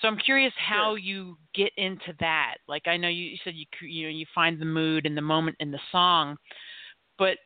So 0.00 0.08
I'm 0.08 0.16
curious 0.16 0.52
how 0.56 0.92
sure. 0.92 0.98
you 0.98 1.36
get 1.54 1.72
into 1.76 2.14
that. 2.20 2.56
Like 2.68 2.86
I 2.86 2.96
know 2.96 3.08
you, 3.08 3.24
you 3.24 3.36
said 3.44 3.54
you 3.54 3.66
you 3.86 4.04
know 4.04 4.10
you 4.10 4.26
find 4.34 4.60
the 4.60 4.66
mood 4.66 5.06
and 5.06 5.16
the 5.16 5.22
moment 5.22 5.56
in 5.60 5.70
the 5.70 5.80
song, 5.90 6.36
but 7.18 7.36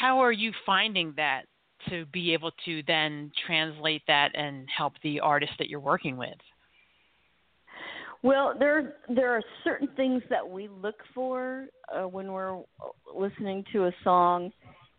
how 0.00 0.18
are 0.20 0.32
you 0.32 0.52
finding 0.64 1.12
that 1.16 1.42
to 1.88 2.06
be 2.06 2.32
able 2.32 2.50
to 2.64 2.82
then 2.86 3.30
translate 3.46 4.02
that 4.06 4.30
and 4.34 4.66
help 4.74 4.94
the 5.02 5.20
artist 5.20 5.52
that 5.58 5.68
you're 5.68 5.80
working 5.80 6.16
with? 6.16 6.36
Well, 8.22 8.54
there 8.58 8.94
there 9.14 9.32
are 9.32 9.42
certain 9.62 9.88
things 9.96 10.22
that 10.30 10.48
we 10.48 10.68
look 10.68 10.96
for 11.14 11.66
uh, 11.94 12.08
when 12.08 12.32
we're 12.32 12.58
listening 13.14 13.64
to 13.72 13.84
a 13.84 13.92
song, 14.02 14.50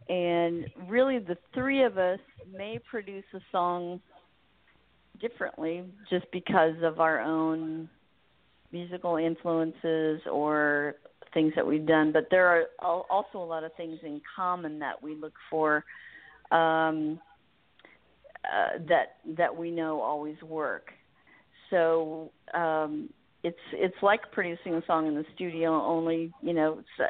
and 0.10 0.68
really 0.88 1.18
the 1.18 1.36
three 1.56 1.84
of 1.84 1.98
us 1.98 2.20
may 2.56 2.80
produce 2.88 3.24
a 3.34 3.40
song 3.52 4.00
differently 5.20 5.84
just 6.08 6.26
because 6.32 6.76
of 6.84 7.00
our 7.00 7.20
own 7.20 7.90
musical 8.72 9.18
influences 9.18 10.22
or 10.32 10.96
things 11.36 11.54
that 11.56 11.68
we've 11.68 11.86
done. 11.86 12.12
But 12.12 12.30
there 12.32 12.48
are 12.48 12.64
also 12.82 13.38
a 13.38 13.46
lot 13.46 13.64
of 13.64 13.72
things 13.76 14.00
in 14.02 14.20
common 14.36 14.80
that 14.80 15.02
we 15.02 15.14
look 15.14 15.34
for 15.52 15.86
um, 16.52 17.20
uh, 18.44 18.80
that 18.88 19.18
that 19.38 19.56
we 19.56 19.70
know 19.70 20.02
always 20.02 20.42
work. 20.42 20.88
So 21.70 22.32
um, 22.56 23.10
it's 23.44 23.58
it's 23.74 24.02
like 24.02 24.32
producing 24.32 24.74
a 24.74 24.82
song 24.88 25.06
in 25.08 25.14
the 25.14 25.26
studio. 25.36 25.72
Only 25.80 26.34
you 26.42 26.54
know, 26.54 26.82
uh, 27.00 27.04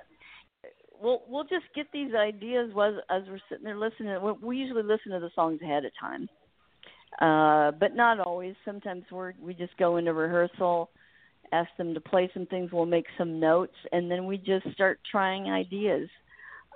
we'll 1.01 1.21
we'll 1.30 1.43
just 1.45 1.65
get 1.73 1.88
these 1.93 2.13
ideas 2.13 2.71
as 2.71 2.93
as 3.09 3.23
we're 3.30 3.39
sitting 3.47 3.63
there 3.63 3.78
listening. 3.78 4.17
We 4.41 4.57
usually 4.57 4.84
listen 4.84 5.13
to 5.13 5.19
the 5.21 5.32
songs 5.34 5.61
ahead 5.61 5.86
of 5.86 5.91
time 5.97 6.28
uh, 7.21 7.71
but 7.71 7.95
not 7.95 8.19
always. 8.19 8.55
Sometimes 8.65 9.03
we're 9.11 9.34
we 9.41 9.53
just 9.53 9.76
go 9.78 9.97
into 9.97 10.13
rehearsal, 10.13 10.89
ask 11.52 11.70
them 11.78 11.93
to 11.93 12.00
play 12.00 12.30
some 12.34 12.46
things. 12.46 12.72
We'll 12.72 12.86
make 12.86 13.06
some 13.18 13.39
notes, 13.39 13.76
and 13.91 14.10
then 14.10 14.26
we 14.26 14.38
just 14.38 14.70
start 14.74 15.00
trying 15.10 15.50
ideas. 15.50 16.10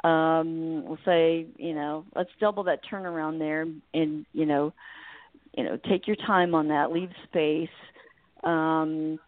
Um, 0.03 0.85
we'll 0.85 0.99
say, 1.05 1.47
you 1.57 1.73
know, 1.73 2.05
let's 2.15 2.29
double 2.39 2.63
that 2.65 2.79
turnaround 2.91 3.39
there, 3.39 3.65
and 3.93 4.25
you 4.33 4.45
know, 4.45 4.73
you 5.57 5.63
know, 5.63 5.77
take 5.89 6.07
your 6.07 6.15
time 6.15 6.55
on 6.55 6.67
that. 6.69 6.91
Leave 6.91 7.09
space. 7.27 7.69
Um, 8.43 9.19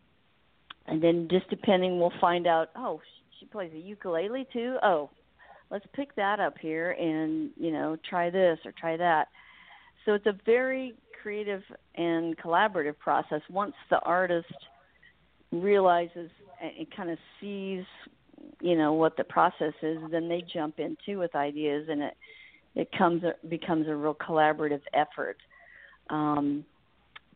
and 0.87 1.03
then 1.03 1.27
just 1.29 1.49
depending, 1.49 1.99
we'll 1.99 2.13
find 2.21 2.47
out. 2.47 2.69
Oh, 2.75 3.01
she 3.39 3.45
plays 3.45 3.71
a 3.73 3.79
ukulele 3.79 4.47
too. 4.53 4.77
Oh, 4.83 5.09
let's 5.69 5.85
pick 5.93 6.15
that 6.15 6.39
up 6.39 6.55
here, 6.59 6.91
and 6.91 7.51
you 7.57 7.71
know, 7.71 7.97
try 8.09 8.29
this 8.29 8.59
or 8.65 8.71
try 8.71 8.97
that 8.97 9.27
so 10.05 10.13
it's 10.13 10.25
a 10.25 10.37
very 10.45 10.95
creative 11.21 11.61
and 11.95 12.37
collaborative 12.37 12.97
process. 12.97 13.41
Once 13.49 13.73
the 13.89 13.99
artist 13.99 14.53
realizes 15.51 16.29
and 16.61 16.87
kind 16.95 17.09
of 17.09 17.17
sees, 17.39 17.83
you 18.61 18.77
know, 18.77 18.93
what 18.93 19.17
the 19.17 19.23
process 19.23 19.73
is, 19.81 19.97
then 20.11 20.29
they 20.29 20.43
jump 20.53 20.79
in 20.79 20.97
too 21.05 21.19
with 21.19 21.35
ideas, 21.35 21.87
and 21.89 22.01
it 22.01 22.17
it 22.75 22.89
comes 22.97 23.23
becomes 23.49 23.87
a 23.87 23.95
real 23.95 24.15
collaborative 24.15 24.81
effort. 24.93 25.37
Um, 26.09 26.65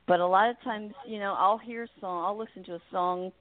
but 0.07 0.19
a 0.19 0.27
lot 0.27 0.49
of 0.49 0.61
times, 0.63 0.93
you 1.07 1.19
know, 1.19 1.35
I'll 1.37 1.57
hear 1.57 1.87
song, 1.99 2.25
I'll 2.25 2.37
listen 2.37 2.63
to 2.65 2.75
a 2.75 2.81
song, 2.91 3.31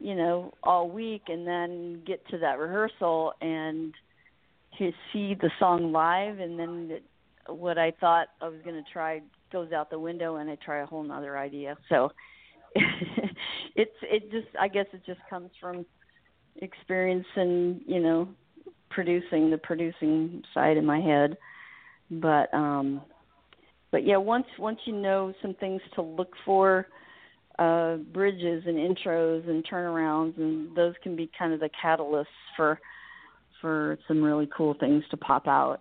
you 0.00 0.14
know, 0.14 0.52
all 0.62 0.88
week, 0.88 1.22
and 1.28 1.46
then 1.46 2.02
get 2.06 2.26
to 2.28 2.38
that 2.38 2.58
rehearsal 2.58 3.32
and 3.40 3.92
to 4.78 4.90
see 5.12 5.34
the 5.34 5.50
song 5.58 5.92
live, 5.92 6.38
and 6.38 6.58
then 6.58 6.88
it 6.90 7.02
what 7.46 7.78
I 7.78 7.92
thought 8.00 8.28
I 8.40 8.48
was 8.48 8.60
going 8.64 8.82
to 8.82 8.90
try 8.90 9.20
goes 9.52 9.72
out 9.72 9.90
the 9.90 9.98
window, 9.98 10.36
and 10.36 10.50
I 10.50 10.56
try 10.64 10.82
a 10.82 10.86
whole 10.86 11.02
nother 11.02 11.36
idea. 11.36 11.76
So 11.88 12.10
it's 13.74 13.94
it 14.02 14.30
just 14.30 14.48
I 14.60 14.68
guess 14.68 14.86
it 14.92 15.02
just 15.06 15.20
comes 15.28 15.50
from 15.60 15.84
experience 16.56 17.26
and 17.36 17.80
you 17.86 18.00
know 18.00 18.28
producing 18.90 19.50
the 19.50 19.58
producing 19.58 20.42
side 20.52 20.76
in 20.76 20.86
my 20.86 21.00
head. 21.00 21.36
But 22.10 22.52
um 22.54 23.02
but 23.90 24.06
yeah, 24.06 24.16
once 24.16 24.46
once 24.58 24.78
you 24.84 24.94
know 24.94 25.32
some 25.40 25.54
things 25.54 25.80
to 25.94 26.02
look 26.02 26.32
for, 26.44 26.86
uh, 27.58 27.96
bridges 27.96 28.64
and 28.66 28.76
intros 28.76 29.48
and 29.48 29.64
turnarounds, 29.66 30.36
and 30.36 30.76
those 30.76 30.94
can 31.02 31.14
be 31.14 31.30
kind 31.38 31.52
of 31.52 31.60
the 31.60 31.70
catalysts 31.82 32.26
for 32.56 32.80
for 33.60 33.98
some 34.06 34.22
really 34.22 34.48
cool 34.56 34.74
things 34.78 35.04
to 35.10 35.16
pop 35.16 35.46
out 35.46 35.80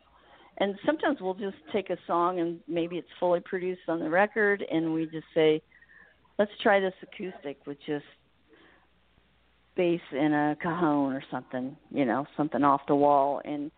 and 0.58 0.76
sometimes 0.86 1.18
we'll 1.20 1.34
just 1.34 1.58
take 1.72 1.89
a 1.89 1.98
song 2.06 2.39
and 2.39 2.60
maybe 2.68 2.98
it's 2.98 3.08
fully 3.20 3.39
produced 3.39 3.82
on 3.88 4.00
the 4.00 4.10
record 4.10 4.64
and 4.72 4.94
we 4.94 5.06
just 5.06 5.26
say 5.34 5.62
let's 6.39 6.51
try 6.61 6.79
this 6.79 6.93
acoustic 7.01 7.57
with 7.65 7.77
just 7.86 8.05
bass 9.75 10.01
in 10.11 10.34
a 10.34 10.55
cajon 10.61 11.13
or 11.13 11.23
something 11.31 11.75
you 11.91 12.05
know 12.05 12.25
something 12.38 12.63
off 12.63 12.81
the 12.88 12.95
wall 12.95 13.41
and 13.43 13.71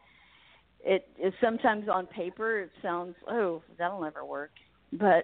it 0.83 1.07
is 1.21 1.33
sometimes 1.41 1.87
on 1.87 2.05
paper 2.05 2.61
it 2.61 2.71
sounds 2.81 3.15
oh 3.29 3.61
that'll 3.77 4.01
never 4.01 4.25
work 4.25 4.51
but 4.93 5.23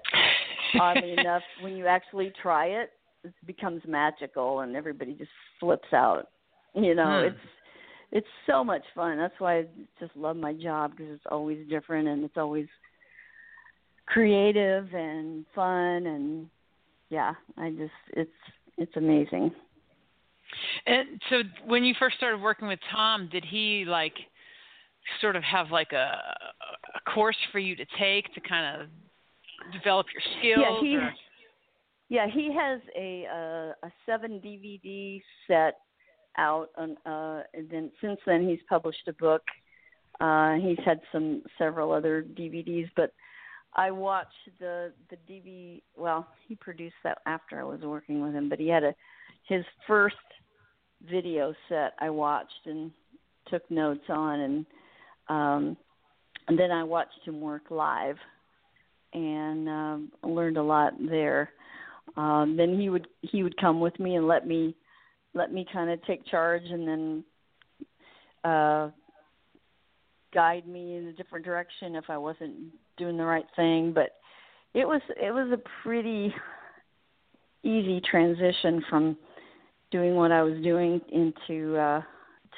oddly 0.79 1.11
enough 1.17 1.43
when 1.61 1.75
you 1.75 1.87
actually 1.87 2.31
try 2.41 2.67
it 2.67 2.91
it 3.23 3.33
becomes 3.45 3.81
magical 3.85 4.61
and 4.61 4.75
everybody 4.75 5.13
just 5.13 5.29
flips 5.59 5.91
out 5.93 6.29
you 6.73 6.95
know 6.95 7.19
hmm. 7.21 7.27
it's 7.27 7.45
it's 8.11 8.27
so 8.45 8.63
much 8.63 8.83
fun. 8.93 9.17
That's 9.17 9.39
why 9.39 9.59
I 9.59 9.65
just 9.99 10.15
love 10.15 10.35
my 10.35 10.53
job 10.53 10.91
because 10.91 11.13
it's 11.13 11.25
always 11.31 11.67
different 11.69 12.07
and 12.07 12.23
it's 12.23 12.37
always 12.37 12.67
creative 14.05 14.93
and 14.93 15.45
fun 15.55 16.05
and 16.05 16.47
yeah, 17.11 17.33
I 17.57 17.69
just 17.71 17.91
it's 18.13 18.31
it's 18.77 18.95
amazing. 18.95 19.51
And 20.85 21.21
so 21.29 21.41
when 21.65 21.83
you 21.83 21.93
first 21.99 22.17
started 22.17 22.41
working 22.41 22.67
with 22.67 22.79
Tom, 22.91 23.29
did 23.31 23.45
he 23.45 23.85
like 23.85 24.13
sort 25.19 25.35
of 25.35 25.43
have 25.43 25.69
like 25.71 25.91
a 25.91 26.19
a 26.95 27.11
course 27.11 27.37
for 27.51 27.59
you 27.59 27.75
to 27.75 27.85
take 27.99 28.33
to 28.33 28.39
kind 28.41 28.81
of 28.81 28.87
develop 29.73 30.07
your 30.13 30.23
skills? 30.39 30.65
Yeah, 30.81 30.89
he 30.89 30.97
or? 30.97 31.13
Yeah, 32.09 32.27
he 32.33 32.53
has 32.57 32.79
a 32.97 33.25
uh, 33.27 33.87
a 33.87 33.91
seven 34.05 34.41
DVD 34.43 35.21
set 35.47 35.75
out 36.37 36.69
on 36.77 36.95
uh 37.05 37.43
and 37.53 37.69
then 37.69 37.91
since 37.99 38.17
then 38.25 38.47
he's 38.47 38.59
published 38.69 39.05
a 39.09 39.13
book 39.13 39.41
uh 40.21 40.53
he's 40.53 40.77
had 40.85 41.01
some 41.11 41.43
several 41.57 41.91
other 41.91 42.23
DVDs 42.23 42.89
but 42.95 43.11
I 43.75 43.91
watched 43.91 44.49
the 44.59 44.91
the 45.09 45.17
DV 45.29 45.81
well 45.95 46.27
he 46.47 46.55
produced 46.55 46.95
that 47.03 47.19
after 47.25 47.59
I 47.59 47.63
was 47.63 47.81
working 47.81 48.21
with 48.21 48.33
him 48.33 48.49
but 48.49 48.59
he 48.59 48.67
had 48.67 48.83
a 48.83 48.93
his 49.47 49.63
first 49.87 50.15
video 51.09 51.53
set 51.69 51.93
I 51.99 52.09
watched 52.09 52.65
and 52.65 52.91
took 53.49 53.69
notes 53.71 54.03
on 54.09 54.39
and 54.39 54.65
um 55.29 55.77
and 56.47 56.59
then 56.59 56.71
I 56.71 56.83
watched 56.83 57.19
him 57.25 57.39
work 57.39 57.69
live 57.69 58.17
and 59.13 59.69
um 59.69 60.11
learned 60.23 60.57
a 60.57 60.63
lot 60.63 60.93
there. 60.99 61.51
Um 62.17 62.55
then 62.57 62.79
he 62.79 62.89
would 62.89 63.07
he 63.21 63.43
would 63.43 63.57
come 63.57 63.79
with 63.79 63.97
me 63.99 64.15
and 64.15 64.27
let 64.27 64.45
me 64.47 64.75
let 65.33 65.53
me 65.53 65.65
kind 65.71 65.89
of 65.89 66.03
take 66.03 66.25
charge 66.25 66.63
and 66.65 66.87
then 66.87 67.23
uh 68.43 68.89
guide 70.33 70.67
me 70.67 70.95
in 70.95 71.07
a 71.07 71.13
different 71.13 71.45
direction 71.45 71.95
if 71.95 72.05
I 72.09 72.17
wasn't 72.17 72.55
doing 73.01 73.17
the 73.17 73.23
right 73.23 73.45
thing 73.55 73.91
but 73.93 74.11
it 74.73 74.87
was 74.87 75.01
it 75.21 75.31
was 75.31 75.51
a 75.51 75.61
pretty 75.83 76.33
easy 77.63 78.01
transition 78.09 78.83
from 78.89 79.17
doing 79.91 80.15
what 80.15 80.31
I 80.31 80.41
was 80.41 80.61
doing 80.63 81.01
into 81.11 81.77
uh, 81.77 82.01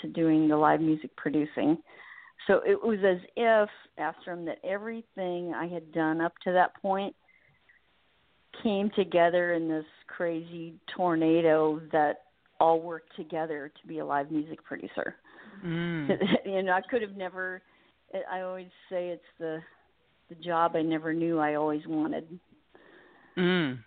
to 0.01 0.07
doing 0.07 0.47
the 0.47 0.57
live 0.57 0.81
music 0.81 1.15
producing. 1.15 1.77
So 2.47 2.61
it 2.65 2.81
was 2.81 2.99
as 3.07 3.19
if, 3.35 3.69
Astrum, 3.99 4.45
that 4.45 4.57
everything 4.63 5.53
I 5.55 5.67
had 5.67 5.91
done 5.93 6.21
up 6.21 6.33
to 6.43 6.51
that 6.51 6.79
point 6.81 7.15
came 8.61 8.91
together 8.95 9.53
in 9.53 9.67
this 9.67 9.85
crazy 10.07 10.75
tornado 10.95 11.81
that 11.91 12.23
all 12.59 12.81
worked 12.81 13.15
together 13.15 13.71
to 13.81 13.87
be 13.87 13.99
a 13.99 14.05
live 14.05 14.29
music 14.29 14.63
producer. 14.63 15.15
Mm. 15.65 16.09
you 16.45 16.63
know, 16.63 16.73
I 16.73 16.81
could 16.81 17.01
have 17.01 17.15
never. 17.15 17.61
I 18.31 18.41
always 18.41 18.67
say 18.89 19.09
it's 19.09 19.23
the 19.39 19.59
the 20.29 20.35
job 20.35 20.75
I 20.75 20.81
never 20.81 21.13
knew 21.13 21.39
I 21.39 21.55
always 21.55 21.85
wanted. 21.87 22.27
Mm. 23.37 23.79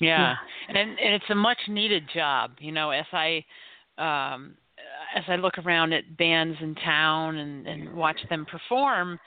Yeah. 0.00 0.34
yeah. 0.34 0.34
And 0.68 0.78
and 0.78 1.14
it's 1.14 1.30
a 1.30 1.34
much 1.34 1.58
needed 1.68 2.04
job, 2.14 2.52
you 2.58 2.72
know, 2.72 2.90
as 2.90 3.06
I 3.12 3.44
um 3.98 4.54
as 5.14 5.24
I 5.28 5.36
look 5.36 5.58
around 5.58 5.92
at 5.92 6.16
bands 6.16 6.56
in 6.60 6.74
town 6.76 7.36
and 7.36 7.66
and 7.66 7.94
watch 7.94 8.18
them 8.28 8.46
perform 8.46 9.18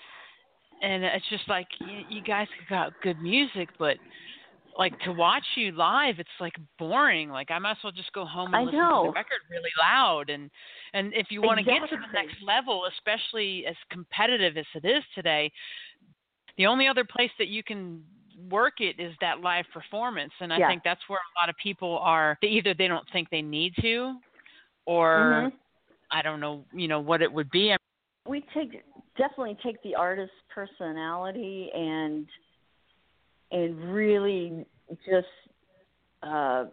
and 0.82 1.04
it's 1.04 1.26
just 1.30 1.48
like 1.48 1.68
you, 1.80 2.18
you 2.18 2.22
guys 2.22 2.48
got 2.70 2.92
good 3.02 3.22
music 3.22 3.70
but 3.80 3.98
like 4.78 4.98
to 5.02 5.12
watch 5.12 5.44
you 5.56 5.72
live 5.72 6.16
it's 6.20 6.30
like 6.40 6.56
boring 6.78 7.30
like 7.30 7.52
i 7.52 7.60
might 7.60 7.72
as 7.72 7.78
well 7.84 7.92
just 7.92 8.12
go 8.14 8.26
home 8.26 8.48
and 8.48 8.56
I 8.56 8.62
listen 8.64 8.80
know. 8.80 9.04
to 9.04 9.10
the 9.10 9.14
record 9.14 9.40
really 9.50 9.70
loud 9.82 10.30
and 10.30 10.50
and 10.94 11.14
if 11.14 11.28
you 11.30 11.42
want 11.42 11.60
exactly. 11.60 11.88
to 11.90 11.96
get 11.96 12.02
to 12.02 12.08
the 12.08 12.14
next 12.14 12.36
level 12.46 12.84
especially 12.98 13.66
as 13.68 13.76
competitive 13.90 14.58
as 14.58 14.66
it 14.76 14.86
is 14.86 15.04
today 15.14 15.52
the 16.58 16.66
only 16.66 16.88
other 16.88 17.04
place 17.04 17.32
that 17.40 17.48
you 17.48 17.64
can 17.64 18.02
work 18.50 18.74
it 18.80 19.00
is 19.00 19.14
that 19.22 19.42
live 19.42 19.66
performance 19.74 20.34
and 20.42 20.52
i 20.52 20.58
yeah. 20.58 20.68
think 20.68 20.82
that's 20.84 21.02
where 21.08 21.20
a 21.20 21.40
lot 21.40 21.50
of 21.50 21.56
people 21.62 21.98
are 22.00 22.38
they 22.42 22.50
either 22.50 22.74
they 22.78 22.88
don't 22.88 23.08
think 23.14 23.30
they 23.30 23.42
need 23.42 23.74
to 23.82 24.16
or 24.86 25.50
mm-hmm. 25.50 25.56
i 26.12 26.22
don't 26.22 26.40
know 26.40 26.64
you 26.74 26.88
know 26.88 27.00
what 27.00 27.22
it 27.22 27.32
would 27.32 27.50
be 27.50 27.74
we 28.28 28.44
take 28.54 28.84
definitely 29.18 29.58
take 29.64 29.82
the 29.84 29.96
artist's 29.96 30.36
personality 30.54 31.70
and 31.74 32.28
and 33.56 33.94
really 33.94 34.66
just 35.06 35.28
uh, 36.22 36.66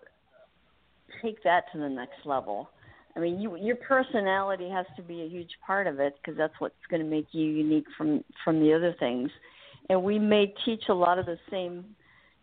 take 1.23 1.43
that 1.45 1.65
to 1.73 1.79
the 1.79 1.89
next 1.89 2.27
level. 2.27 2.69
I 3.15 3.21
mean, 3.21 3.41
you, 3.41 3.57
your 3.57 3.77
personality 3.77 4.69
has 4.69 4.87
to 4.97 5.03
be 5.03 5.23
a 5.23 5.29
huge 5.29 5.51
part 5.65 5.87
of 5.87 6.01
it 6.01 6.15
because 6.21 6.37
that's 6.37 6.55
what's 6.59 6.75
going 6.91 7.03
to 7.03 7.09
make 7.09 7.27
you 7.33 7.45
unique 7.45 7.87
from 7.97 8.25
from 8.45 8.59
the 8.61 8.73
other 8.75 8.95
things. 8.99 9.31
And 9.91 10.03
we 10.03 10.19
may 10.19 10.53
teach 10.65 10.85
a 10.89 10.95
lot 10.95 11.19
of 11.19 11.27
the 11.27 11.39
same, 11.51 11.85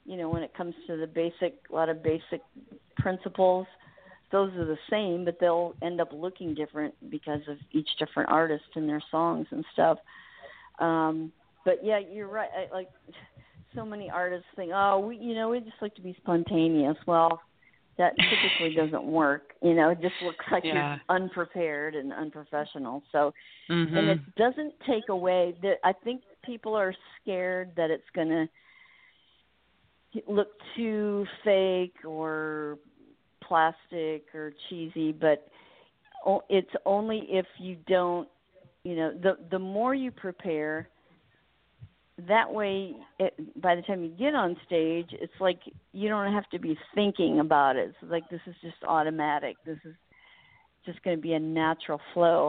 you 0.06 0.16
know, 0.16 0.30
when 0.30 0.44
it 0.44 0.54
comes 0.56 0.76
to 0.88 0.96
the 0.96 1.08
basic, 1.08 1.56
a 1.70 1.76
lot 1.76 1.90
of 1.90 2.02
basic 2.02 2.42
principles. 2.98 3.68
Those 4.32 4.54
are 4.54 4.66
the 4.66 4.78
same, 4.90 5.26
but 5.26 5.40
they'll 5.40 5.74
end 5.82 6.00
up 6.00 6.10
looking 6.14 6.54
different 6.54 6.94
because 7.10 7.42
of 7.50 7.58
each 7.72 7.90
different 7.98 8.30
artist 8.30 8.66
and 8.76 8.88
their 8.88 9.02
songs 9.10 9.48
and 9.50 9.66
stuff. 9.74 9.98
Um, 10.78 11.32
but 11.66 11.84
yeah, 11.84 12.00
you're 12.00 12.28
right. 12.28 12.50
I, 12.56 12.74
like 12.74 12.90
so 13.76 13.86
many 13.86 14.10
artists 14.10 14.46
think, 14.56 14.72
oh, 14.74 15.00
we, 15.00 15.18
you 15.18 15.36
know, 15.36 15.50
we 15.50 15.60
just 15.60 15.82
like 15.82 15.96
to 15.96 16.02
be 16.02 16.16
spontaneous. 16.22 16.98
Well, 17.06 17.42
that 17.98 18.14
typically 18.18 18.76
doesn't 18.82 19.06
work. 19.06 19.54
You 19.62 19.76
know, 19.76 19.90
it 19.90 20.02
just 20.02 20.16
looks 20.24 20.46
like 20.52 20.64
yeah. 20.64 20.74
you're 20.74 21.18
unprepared 21.18 21.96
and 21.96 22.12
unprofessional. 22.12 23.04
So, 23.12 23.34
mm-hmm. 23.70 23.96
and 23.96 24.10
it 24.10 24.36
doesn't 24.36 24.74
take 24.88 25.10
away 25.10 25.56
that. 25.62 25.76
I 25.84 25.94
think 26.04 26.22
people 26.44 26.74
are 26.76 26.94
scared 27.22 27.72
that 27.78 27.92
it's 27.92 28.04
going 28.16 28.30
to 28.30 28.48
look 30.28 30.48
too 30.76 31.26
fake 31.44 31.96
or 32.06 32.80
plastic 33.44 34.24
or 34.34 34.54
cheesy, 34.70 35.12
but 35.12 35.48
it's 36.50 36.72
only 36.86 37.26
if 37.30 37.46
you 37.60 37.78
don't. 37.88 38.28
You 38.86 38.96
know, 38.96 39.12
the 39.22 39.38
the 39.52 39.60
more 39.60 39.94
you 39.94 40.10
prepare 40.10 40.88
that 42.28 42.52
way 42.52 42.96
it, 43.20 43.34
by 43.62 43.76
the 43.76 43.82
time 43.82 44.04
you 44.04 44.10
get 44.10 44.36
on 44.36 44.56
stage 44.66 45.10
it's 45.12 45.34
like 45.40 45.60
you 45.94 46.10
don't 46.10 46.34
have 46.34 46.50
to 46.50 46.60
be 46.60 46.78
thinking 46.96 47.40
about 47.40 47.76
it. 47.76 47.90
It's 48.02 48.12
like 48.12 48.30
this 48.30 48.42
is 48.48 48.56
just 48.62 48.78
automatic. 48.88 49.58
This 49.66 49.78
is 49.86 49.96
just 50.86 51.02
going 51.04 51.18
to 51.18 51.22
be 51.22 51.34
a 51.34 51.40
natural 51.40 52.00
flow 52.14 52.49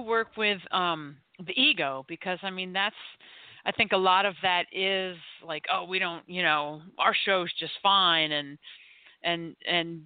you 0.00 0.06
work 0.06 0.36
with 0.36 0.60
um 0.72 1.16
the 1.46 1.52
ego? 1.60 2.04
Because 2.08 2.38
I 2.42 2.50
mean 2.50 2.72
that's 2.72 2.96
I 3.64 3.72
think 3.72 3.92
a 3.92 3.96
lot 3.96 4.26
of 4.26 4.34
that 4.42 4.64
is 4.72 5.16
like, 5.46 5.64
oh, 5.72 5.84
we 5.84 5.98
don't, 5.98 6.22
you 6.26 6.42
know, 6.42 6.80
our 6.98 7.14
show's 7.24 7.52
just 7.58 7.72
fine, 7.82 8.32
and 8.32 8.58
and 9.22 9.54
and 9.68 10.02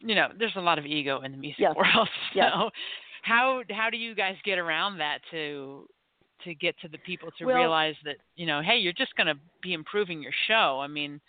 you 0.00 0.14
know, 0.14 0.28
there's 0.38 0.56
a 0.56 0.60
lot 0.60 0.78
of 0.78 0.86
ego 0.86 1.20
in 1.22 1.32
the 1.32 1.38
music 1.38 1.60
yes. 1.60 1.74
world. 1.76 2.08
So 2.32 2.38
yes. 2.38 2.52
how 3.22 3.62
how 3.70 3.90
do 3.90 3.96
you 3.96 4.14
guys 4.14 4.36
get 4.44 4.58
around 4.58 4.98
that 4.98 5.18
to 5.30 5.88
to 6.44 6.54
get 6.54 6.78
to 6.80 6.88
the 6.88 6.98
people 6.98 7.30
to 7.38 7.44
well, 7.44 7.56
realize 7.56 7.94
that 8.04 8.16
you 8.34 8.46
know, 8.46 8.62
hey, 8.62 8.76
you're 8.76 8.92
just 8.92 9.14
going 9.16 9.26
to 9.26 9.38
be 9.62 9.72
improving 9.72 10.22
your 10.22 10.34
show. 10.48 10.80
I 10.80 10.86
mean, 10.86 11.20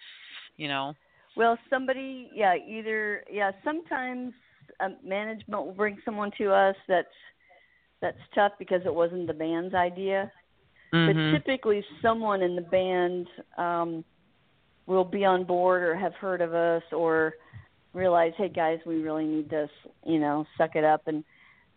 you 0.57 0.67
know. 0.67 0.93
Well, 1.35 1.57
somebody, 1.69 2.31
yeah, 2.33 2.55
either 2.55 3.23
yeah. 3.31 3.51
Sometimes 3.63 4.33
um, 4.79 4.97
management 5.03 5.65
will 5.65 5.73
bring 5.73 5.97
someone 6.03 6.31
to 6.37 6.51
us 6.51 6.75
that's 6.87 7.07
that's 8.01 8.17
tough 8.35 8.53
because 8.59 8.81
it 8.85 8.93
wasn't 8.93 9.27
the 9.27 9.33
band's 9.33 9.73
idea. 9.73 10.31
Mm-hmm. 10.93 11.33
But 11.33 11.37
typically, 11.37 11.83
someone 12.01 12.41
in 12.41 12.55
the 12.55 12.61
band 12.61 13.27
um, 13.57 14.05
will 14.85 15.03
be 15.03 15.25
on 15.25 15.43
board 15.43 15.83
or 15.83 15.95
have 15.95 16.13
heard 16.13 16.41
of 16.41 16.53
us 16.53 16.83
or 16.91 17.33
realize, 17.93 18.33
hey 18.37 18.49
guys, 18.49 18.79
we 18.85 19.01
really 19.01 19.25
need 19.25 19.49
this. 19.49 19.69
You 20.05 20.19
know, 20.19 20.45
suck 20.57 20.75
it 20.75 20.83
up. 20.83 21.07
And 21.07 21.23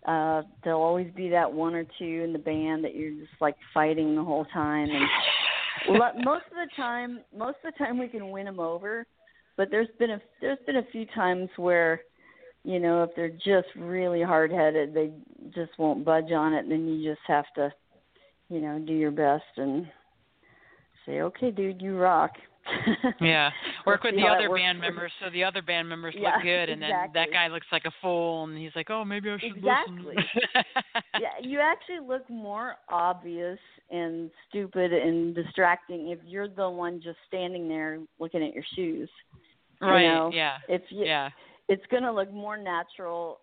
uh, 0.07 0.43
there'll 0.63 0.83
always 0.83 1.11
be 1.17 1.29
that 1.31 1.53
one 1.53 1.75
or 1.75 1.85
two 1.99 2.23
in 2.25 2.33
the 2.33 2.39
band 2.39 2.85
that 2.85 2.95
you're 2.95 3.13
just 3.13 3.41
like 3.41 3.57
fighting 3.75 4.15
the 4.15 4.25
whole 4.25 4.47
time. 4.47 4.89
And 4.91 5.99
most 6.25 6.45
of 6.47 6.57
the 6.57 6.69
time, 6.77 7.21
most 7.37 7.57
of 7.65 7.73
the 7.73 7.85
time 7.85 7.99
we 7.99 8.09
can 8.09 8.31
win 8.31 8.47
them 8.47 8.61
over. 8.61 9.07
But 9.57 9.69
there's 9.71 9.89
been 9.99 10.11
a 10.11 10.23
there's 10.41 10.59
been 10.67 10.77
a 10.77 10.87
few 10.91 11.05
times 11.15 11.51
where 11.57 12.01
you 12.65 12.79
know, 12.79 13.03
if 13.03 13.11
they're 13.17 13.31
just 13.31 13.69
really 13.77 14.23
hard 14.23 14.53
headed, 14.53 14.95
they 14.95 15.11
just 15.55 15.79
won't 15.79 16.05
budge 16.05 16.31
on 16.33 16.53
it. 16.53 16.61
And 16.61 16.71
then 16.71 16.89
you 16.89 17.11
just 17.11 17.23
have 17.27 17.47
to 17.57 17.73
you 18.51 18.61
know, 18.61 18.79
do 18.81 18.93
your 18.93 19.13
best 19.13 19.45
and 19.57 19.87
say, 21.07 21.21
"Okay, 21.23 21.51
dude, 21.51 21.81
you 21.81 21.97
rock." 21.97 22.33
yeah, 23.21 23.51
work 23.87 24.03
with 24.05 24.15
the 24.17 24.27
other 24.27 24.55
band 24.55 24.79
members 24.79 25.11
so 25.19 25.31
the 25.31 25.43
other 25.43 25.63
band 25.63 25.89
members 25.89 26.15
yeah, 26.19 26.35
look 26.35 26.43
good, 26.43 26.69
and 26.69 26.83
exactly. 26.83 27.11
then 27.15 27.31
that 27.31 27.33
guy 27.33 27.49
looks 27.49 27.67
like 27.73 27.85
a 27.87 27.93
fool, 28.03 28.45
and 28.45 28.59
he's 28.59 28.73
like, 28.77 28.91
"Oh, 28.91 29.05
maybe 29.05 29.31
I 29.31 29.39
should 29.39 29.57
exactly. 29.57 30.17
listen." 30.17 30.65
yeah, 31.21 31.39
you 31.41 31.61
actually 31.61 32.07
look 32.07 32.29
more 32.29 32.75
obvious 32.91 33.59
and 33.91 34.31
stupid 34.49 34.93
and 34.93 35.35
distracting 35.35 36.11
if 36.11 36.19
you're 36.25 36.49
the 36.49 36.69
one 36.69 37.01
just 37.01 37.19
standing 37.29 37.69
there 37.69 38.01
looking 38.19 38.45
at 38.45 38.53
your 38.53 38.65
shoes. 38.75 39.09
Right. 39.81 40.03
You 40.03 40.09
know? 40.09 40.31
Yeah. 40.35 40.59
If 40.69 40.83
you, 40.91 41.07
yeah. 41.07 41.31
It's 41.71 41.87
going 41.91 42.03
to 42.03 42.13
look 42.13 42.33
more 42.33 42.57
natural 42.57 43.41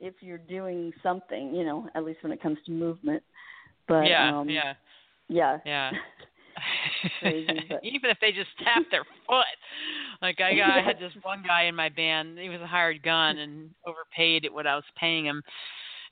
if 0.00 0.14
you're 0.20 0.38
doing 0.38 0.90
something, 1.02 1.54
you 1.54 1.64
know, 1.64 1.86
at 1.94 2.02
least 2.02 2.20
when 2.22 2.32
it 2.32 2.42
comes 2.42 2.56
to 2.64 2.72
movement. 2.72 3.22
But 3.86 4.06
yeah, 4.06 4.38
um, 4.38 4.48
yeah, 4.48 4.72
yeah, 5.28 5.58
yeah. 5.66 5.90
Crazy. 7.20 7.46
Even 7.82 8.10
if 8.10 8.16
they 8.20 8.32
just 8.32 8.48
tap 8.64 8.82
their 8.90 9.04
foot, 9.26 9.44
like 10.22 10.40
I 10.40 10.54
got, 10.54 10.70
I 10.70 10.82
had 10.82 10.98
this 10.98 11.12
one 11.22 11.42
guy 11.46 11.64
in 11.64 11.74
my 11.74 11.90
band. 11.90 12.38
He 12.38 12.48
was 12.48 12.60
a 12.60 12.66
hired 12.66 13.02
gun 13.02 13.36
and 13.38 13.70
overpaid 13.86 14.46
at 14.46 14.52
what 14.52 14.66
I 14.66 14.74
was 14.74 14.84
paying 14.98 15.26
him, 15.26 15.42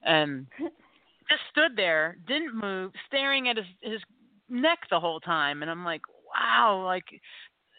and 0.04 0.46
just 0.60 1.42
stood 1.50 1.72
there, 1.74 2.18
didn't 2.28 2.54
move, 2.54 2.92
staring 3.06 3.48
at 3.48 3.56
his 3.56 3.66
his 3.80 4.00
neck 4.50 4.80
the 4.90 5.00
whole 5.00 5.20
time. 5.20 5.62
And 5.62 5.70
I'm 5.70 5.84
like, 5.84 6.02
wow, 6.34 6.82
like 6.84 7.06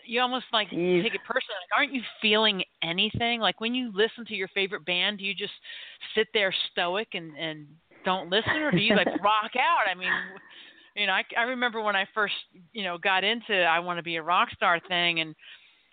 you 0.07 0.21
almost 0.21 0.45
like 0.53 0.69
Jeez. 0.69 1.03
take 1.03 1.15
it 1.15 1.21
personally. 1.25 1.57
Like, 1.69 1.77
aren't 1.77 1.93
you 1.93 2.01
feeling 2.21 2.63
anything? 2.83 3.39
Like 3.39 3.59
when 3.61 3.73
you 3.75 3.91
listen 3.93 4.25
to 4.25 4.35
your 4.35 4.47
favorite 4.49 4.85
band, 4.85 5.19
do 5.19 5.23
you 5.25 5.33
just 5.33 5.53
sit 6.15 6.27
there 6.33 6.53
stoic 6.71 7.09
and 7.13 7.35
and 7.37 7.67
don't 8.05 8.29
listen, 8.29 8.55
or 8.57 8.71
do 8.71 8.77
you 8.77 8.95
like 8.95 9.07
rock 9.23 9.51
out? 9.59 9.89
I 9.89 9.93
mean, 9.93 10.11
you 10.95 11.07
know, 11.07 11.13
I, 11.13 11.23
I 11.37 11.43
remember 11.43 11.81
when 11.81 11.95
I 11.95 12.05
first, 12.13 12.33
you 12.73 12.83
know, 12.83 12.97
got 12.97 13.23
into 13.23 13.53
I 13.53 13.79
want 13.79 13.97
to 13.97 14.03
be 14.03 14.15
a 14.15 14.23
rock 14.23 14.49
star 14.55 14.79
thing, 14.87 15.19
and 15.19 15.35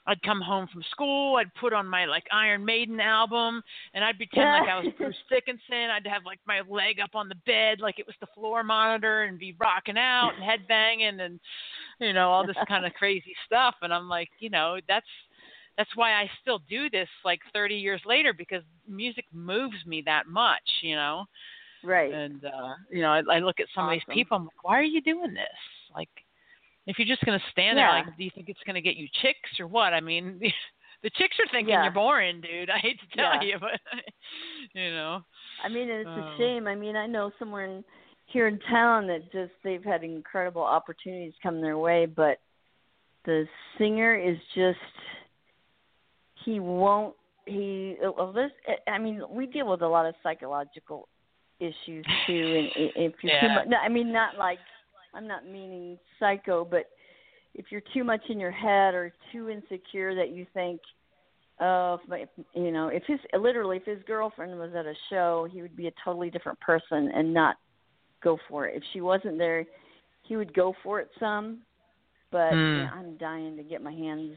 I'd 0.07 0.23
come 0.23 0.41
home 0.41 0.69
from 0.73 0.83
school, 0.91 1.37
I'd 1.37 1.55
put 1.55 1.73
on 1.73 1.87
my 1.87 2.05
like 2.05 2.25
Iron 2.31 2.65
Maiden 2.65 3.01
album, 3.01 3.63
and 3.95 4.05
I'd 4.05 4.17
pretend 4.17 4.51
like 4.51 4.69
I 4.69 4.81
was 4.81 4.93
Bruce 4.99 5.17
Dickinson. 5.31 5.91
I'd 5.91 6.07
have 6.07 6.25
like 6.27 6.41
my 6.47 6.61
leg 6.69 7.01
up 7.03 7.15
on 7.15 7.29
the 7.29 7.37
bed, 7.47 7.81
like 7.81 7.99
it 7.99 8.07
was 8.07 8.17
the 8.21 8.27
floor 8.35 8.63
monitor, 8.63 9.25
and 9.25 9.39
be 9.39 9.57
rocking 9.59 9.97
out 9.97 10.33
and 10.35 10.45
headbanging, 10.45 11.21
and 11.25 11.41
you 12.01 12.13
know 12.13 12.31
all 12.31 12.47
this 12.47 12.57
kind 12.69 12.85
of 12.85 12.93
crazy 12.99 13.35
stuff. 13.47 13.77
And 13.83 13.93
I'm 13.93 14.09
like, 14.09 14.29
you 14.41 14.51
know, 14.51 14.79
that's 14.89 15.07
that's 15.77 15.91
why 15.97 16.13
I 16.13 16.31
still 16.41 16.61
do 16.69 16.89
this 16.91 17.09
like 17.25 17.41
30 17.53 17.75
years 17.75 18.01
later 18.07 18.33
because 18.33 18.63
music 18.89 19.25
moves 19.33 19.77
me 19.87 20.03
that 20.07 20.27
much, 20.27 20.63
you 20.83 20.95
know. 20.95 21.25
Right. 21.83 22.13
And 22.13 22.45
uh, 22.45 22.75
you 22.91 23.03
know, 23.03 23.09
I, 23.09 23.23
I 23.31 23.39
look 23.41 23.61
at 23.61 23.67
some 23.75 23.85
awesome. 23.85 23.95
of 23.95 24.03
these 24.07 24.15
people. 24.15 24.37
I'm 24.37 24.45
like, 24.45 24.65
why 24.65 24.79
are 24.79 24.83
you 24.83 25.03
doing 25.03 25.35
this? 25.35 25.45
Like, 25.95 26.09
if 26.87 26.99
you're 26.99 27.09
just 27.09 27.24
gonna 27.24 27.41
stand 27.51 27.78
yeah. 27.78 27.93
there, 27.93 28.05
like, 28.05 28.16
do 28.16 28.24
you 28.24 28.30
think 28.35 28.49
it's 28.49 28.61
gonna 28.66 28.80
get 28.80 28.97
you 28.97 29.09
chicks 29.22 29.61
or 29.61 29.66
what? 29.66 29.93
I 29.95 30.01
mean, 30.01 30.39
the 31.03 31.11
chicks 31.11 31.37
are 31.41 31.51
thinking 31.51 31.74
yeah. 31.74 31.85
you're 31.85 31.93
boring, 31.93 32.41
dude. 32.41 32.70
I 32.70 32.78
hate 32.78 32.99
to 33.01 33.16
tell 33.16 33.35
yeah. 33.35 33.43
you, 33.43 33.59
but 33.61 33.80
you 34.74 34.91
know. 34.91 35.22
I 35.64 35.68
mean, 35.68 35.89
it's 35.89 36.09
um, 36.09 36.18
a 36.18 36.35
shame. 36.39 36.66
I 36.66 36.74
mean, 36.74 36.97
I 36.97 37.07
know 37.07 37.30
somewhere 37.39 37.66
in, 37.66 37.85
here 38.26 38.49
in 38.49 38.59
town 38.70 39.07
that 39.09 39.30
just 39.32 39.53
they've 39.62 39.85
had 39.85 40.03
incredible 40.05 40.62
opportunities 40.62 41.35
come 41.43 41.61
their 41.61 41.78
way, 41.78 42.07
but 42.07 42.39
the 43.24 43.47
singer 43.78 44.14
is 44.14 44.37
just 44.55 44.78
he 46.45 46.61
won't 46.61 47.14
he 47.47 47.97
well 48.03 48.32
this 48.32 48.51
i 48.87 48.99
mean 48.99 49.22
we 49.30 49.47
deal 49.47 49.70
with 49.70 49.80
a 49.80 49.89
lot 49.89 50.05
of 50.05 50.14
psychological 50.22 51.09
issues 51.61 52.05
too. 52.26 52.68
And 52.76 52.91
if 52.97 53.12
you're 53.22 53.32
yeah. 53.32 53.41
too 53.41 53.55
much, 53.55 53.66
no, 53.68 53.76
I 53.76 53.89
mean, 53.89 54.12
not 54.12 54.37
like 54.37 54.59
I'm 55.15 55.29
not 55.29 55.47
meaning 55.47 55.99
psycho, 56.19 56.65
but 56.65 56.91
if 57.55 57.67
you're 57.71 57.83
too 57.93 58.05
much 58.05 58.23
in 58.29 58.41
your 58.41 58.51
head 58.51 58.95
or 58.95 59.12
too 59.33 59.49
insecure 59.49 60.15
that 60.15 60.31
you 60.31 60.47
think, 60.55 60.81
oh, 61.61 61.99
if, 62.11 62.29
you 62.55 62.73
know, 62.73 62.89
if 62.89 63.05
his 63.07 63.21
literally 63.39 63.77
if 63.77 63.85
his 63.85 63.99
girlfriend 64.07 64.59
was 64.59 64.71
at 64.77 64.87
a 64.87 64.95
show, 65.11 65.49
he 65.51 65.62
would 65.62 65.77
be 65.77 65.87
a 65.87 65.93
totally 66.05 66.31
different 66.31 66.59
person 66.61 67.11
and 67.15 67.33
not 67.33 67.57
go 68.23 68.39
for 68.49 68.67
it. 68.67 68.77
If 68.77 68.83
she 68.93 69.01
wasn't 69.01 69.39
there, 69.39 69.65
he 70.23 70.37
would 70.37 70.53
go 70.55 70.75
for 70.83 71.01
it 71.01 71.11
some. 71.21 71.61
But 72.33 72.53
mm. 72.53 72.79
you 72.79 72.85
know, 72.85 72.91
I'm 72.93 73.17
dying 73.17 73.57
to 73.57 73.62
get 73.62 73.83
my 73.83 73.93
hands 73.93 74.37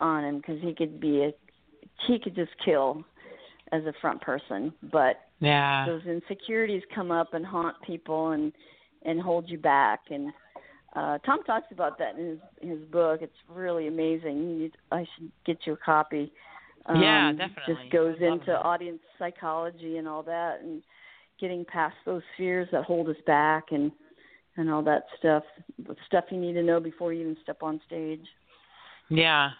on 0.00 0.24
him 0.24 0.36
because 0.36 0.60
he 0.60 0.74
could 0.74 1.00
be 1.00 1.22
a 1.22 1.32
he 2.06 2.18
could 2.18 2.34
just 2.34 2.50
kill 2.62 3.02
as 3.72 3.82
a 3.84 3.94
front 4.00 4.20
person. 4.20 4.74
But 4.92 5.20
yeah 5.40 5.84
those 5.86 6.02
insecurities 6.06 6.82
come 6.94 7.10
up 7.10 7.34
and 7.34 7.44
haunt 7.44 7.76
people 7.86 8.30
and 8.30 8.52
and 9.06 9.20
hold 9.20 9.48
you 9.48 9.56
back 9.56 10.00
and 10.10 10.32
uh 10.94 11.18
Tom 11.18 11.42
talks 11.44 11.66
about 11.72 11.98
that 11.98 12.18
in 12.18 12.38
his 12.60 12.70
his 12.70 12.78
book. 12.88 13.20
It's 13.22 13.32
really 13.48 13.86
amazing. 13.86 14.60
You, 14.60 14.70
I 14.92 15.06
should 15.14 15.30
get 15.46 15.58
you 15.64 15.74
a 15.74 15.76
copy. 15.78 16.32
Um, 16.86 17.02
yeah, 17.02 17.32
definitely. 17.32 17.74
Just 17.74 17.92
goes 17.92 18.16
into 18.20 18.46
that. 18.46 18.62
audience 18.62 19.00
psychology 19.18 19.96
and 19.96 20.06
all 20.06 20.22
that, 20.22 20.60
and 20.62 20.82
getting 21.40 21.64
past 21.64 21.96
those 22.04 22.22
fears 22.36 22.68
that 22.72 22.84
hold 22.84 23.08
us 23.08 23.16
back, 23.26 23.64
and 23.72 23.90
and 24.56 24.70
all 24.70 24.82
that 24.82 25.04
stuff. 25.18 25.42
Stuff 26.06 26.24
you 26.30 26.38
need 26.38 26.54
to 26.54 26.62
know 26.62 26.80
before 26.80 27.12
you 27.12 27.22
even 27.22 27.36
step 27.42 27.62
on 27.62 27.80
stage. 27.86 28.24
Yeah, 29.08 29.50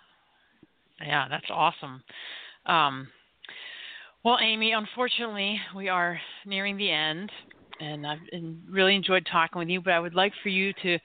yeah, 1.05 1.27
that's 1.29 1.51
awesome. 1.51 2.03
Um, 2.67 3.09
well, 4.25 4.39
Amy, 4.43 4.73
unfortunately, 4.73 5.61
we 5.75 5.89
are 5.89 6.19
nearing 6.45 6.77
the 6.77 6.91
end, 6.91 7.31
and 7.81 8.07
I've 8.07 8.19
really 8.69 8.95
enjoyed 8.95 9.27
talking 9.31 9.59
with 9.59 9.69
you. 9.69 9.81
But 9.81 9.93
I 9.93 10.01
would 10.01 10.15
like 10.15 10.33
for 10.43 10.49
you 10.49 10.73
to 10.83 10.99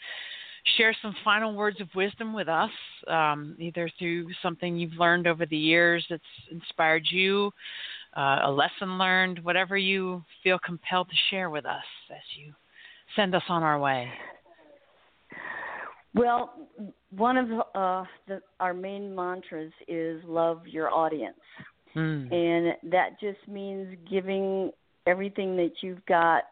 share 0.78 0.96
some 1.02 1.16
final 1.24 1.56
words 1.56 1.82
of 1.82 1.88
wisdom 1.96 2.34
with 2.34 2.48
us, 2.48 2.72
um, 3.08 3.56
either 3.60 3.90
through 3.98 4.28
something 4.44 4.78
you've 4.78 4.94
learned 4.94 5.28
over 5.28 5.46
the 5.46 5.58
years 5.58 6.06
that's 6.10 6.22
inspired 6.52 7.04
you, 7.10 7.52
uh, 8.16 8.40
a 8.44 8.52
lesson 8.52 8.98
learned, 8.98 9.44
whatever 9.44 9.78
you 9.78 10.24
feel 10.44 10.60
compelled 10.60 11.10
to 11.10 11.16
share 11.30 11.50
with 11.50 11.66
us 11.66 11.84
as 12.12 12.22
you 12.38 12.54
send 13.16 13.34
us 13.34 13.44
on 13.50 13.64
our 13.64 13.80
way. 13.80 14.08
Well, 16.14 16.54
one 17.16 17.38
of 17.38 17.48
uh, 17.74 18.04
the, 18.28 18.42
our 18.60 18.74
main 18.74 19.16
mantras 19.16 19.72
is 19.88 20.22
love 20.26 20.68
your 20.68 20.90
audience. 20.92 21.38
Mm. 21.96 22.32
And 22.34 22.92
that 22.92 23.20
just 23.20 23.40
means 23.48 23.96
giving 24.10 24.72
everything 25.08 25.56
that 25.58 25.72
you've 25.82 26.06
got 26.06 26.44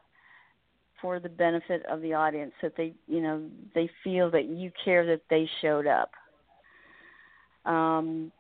for 1.02 1.20
the 1.20 1.30
benefit 1.30 1.86
of 1.88 2.02
the 2.02 2.14
audience 2.14 2.54
that 2.62 2.74
they 2.76 2.94
you 3.08 3.22
know 3.22 3.42
they 3.76 3.90
feel 4.04 4.30
that 4.32 4.46
you 4.46 4.72
care 4.84 5.06
that 5.06 5.22
they 5.30 5.50
showed 5.62 5.88
up. 5.88 6.12
Um 7.66 8.32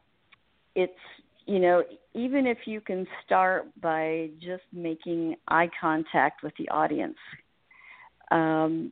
it's 0.75 0.93
you 1.45 1.59
know 1.59 1.83
even 2.13 2.45
if 2.45 2.59
you 2.65 2.81
can 2.81 3.07
start 3.25 3.65
by 3.81 4.29
just 4.39 4.63
making 4.73 5.35
eye 5.47 5.69
contact 5.79 6.43
with 6.43 6.53
the 6.57 6.69
audience 6.69 7.17
um 8.31 8.91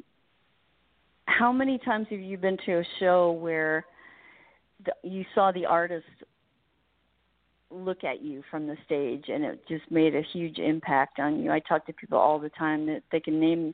how 1.25 1.51
many 1.51 1.77
times 1.77 2.07
have 2.09 2.19
you 2.19 2.37
been 2.37 2.57
to 2.65 2.79
a 2.79 2.83
show 2.99 3.31
where 3.31 3.85
the, 4.85 4.91
you 5.03 5.23
saw 5.35 5.51
the 5.51 5.65
artist 5.65 6.05
look 7.69 8.03
at 8.03 8.21
you 8.21 8.43
from 8.49 8.67
the 8.67 8.77
stage 8.85 9.25
and 9.27 9.43
it 9.43 9.61
just 9.67 9.89
made 9.91 10.15
a 10.15 10.21
huge 10.33 10.57
impact 10.57 11.19
on 11.19 11.39
you. 11.39 11.51
I 11.51 11.59
talk 11.59 11.85
to 11.87 11.93
people 11.93 12.17
all 12.17 12.39
the 12.39 12.49
time 12.49 12.85
that 12.87 13.03
they 13.11 13.19
can 13.19 13.39
name 13.39 13.73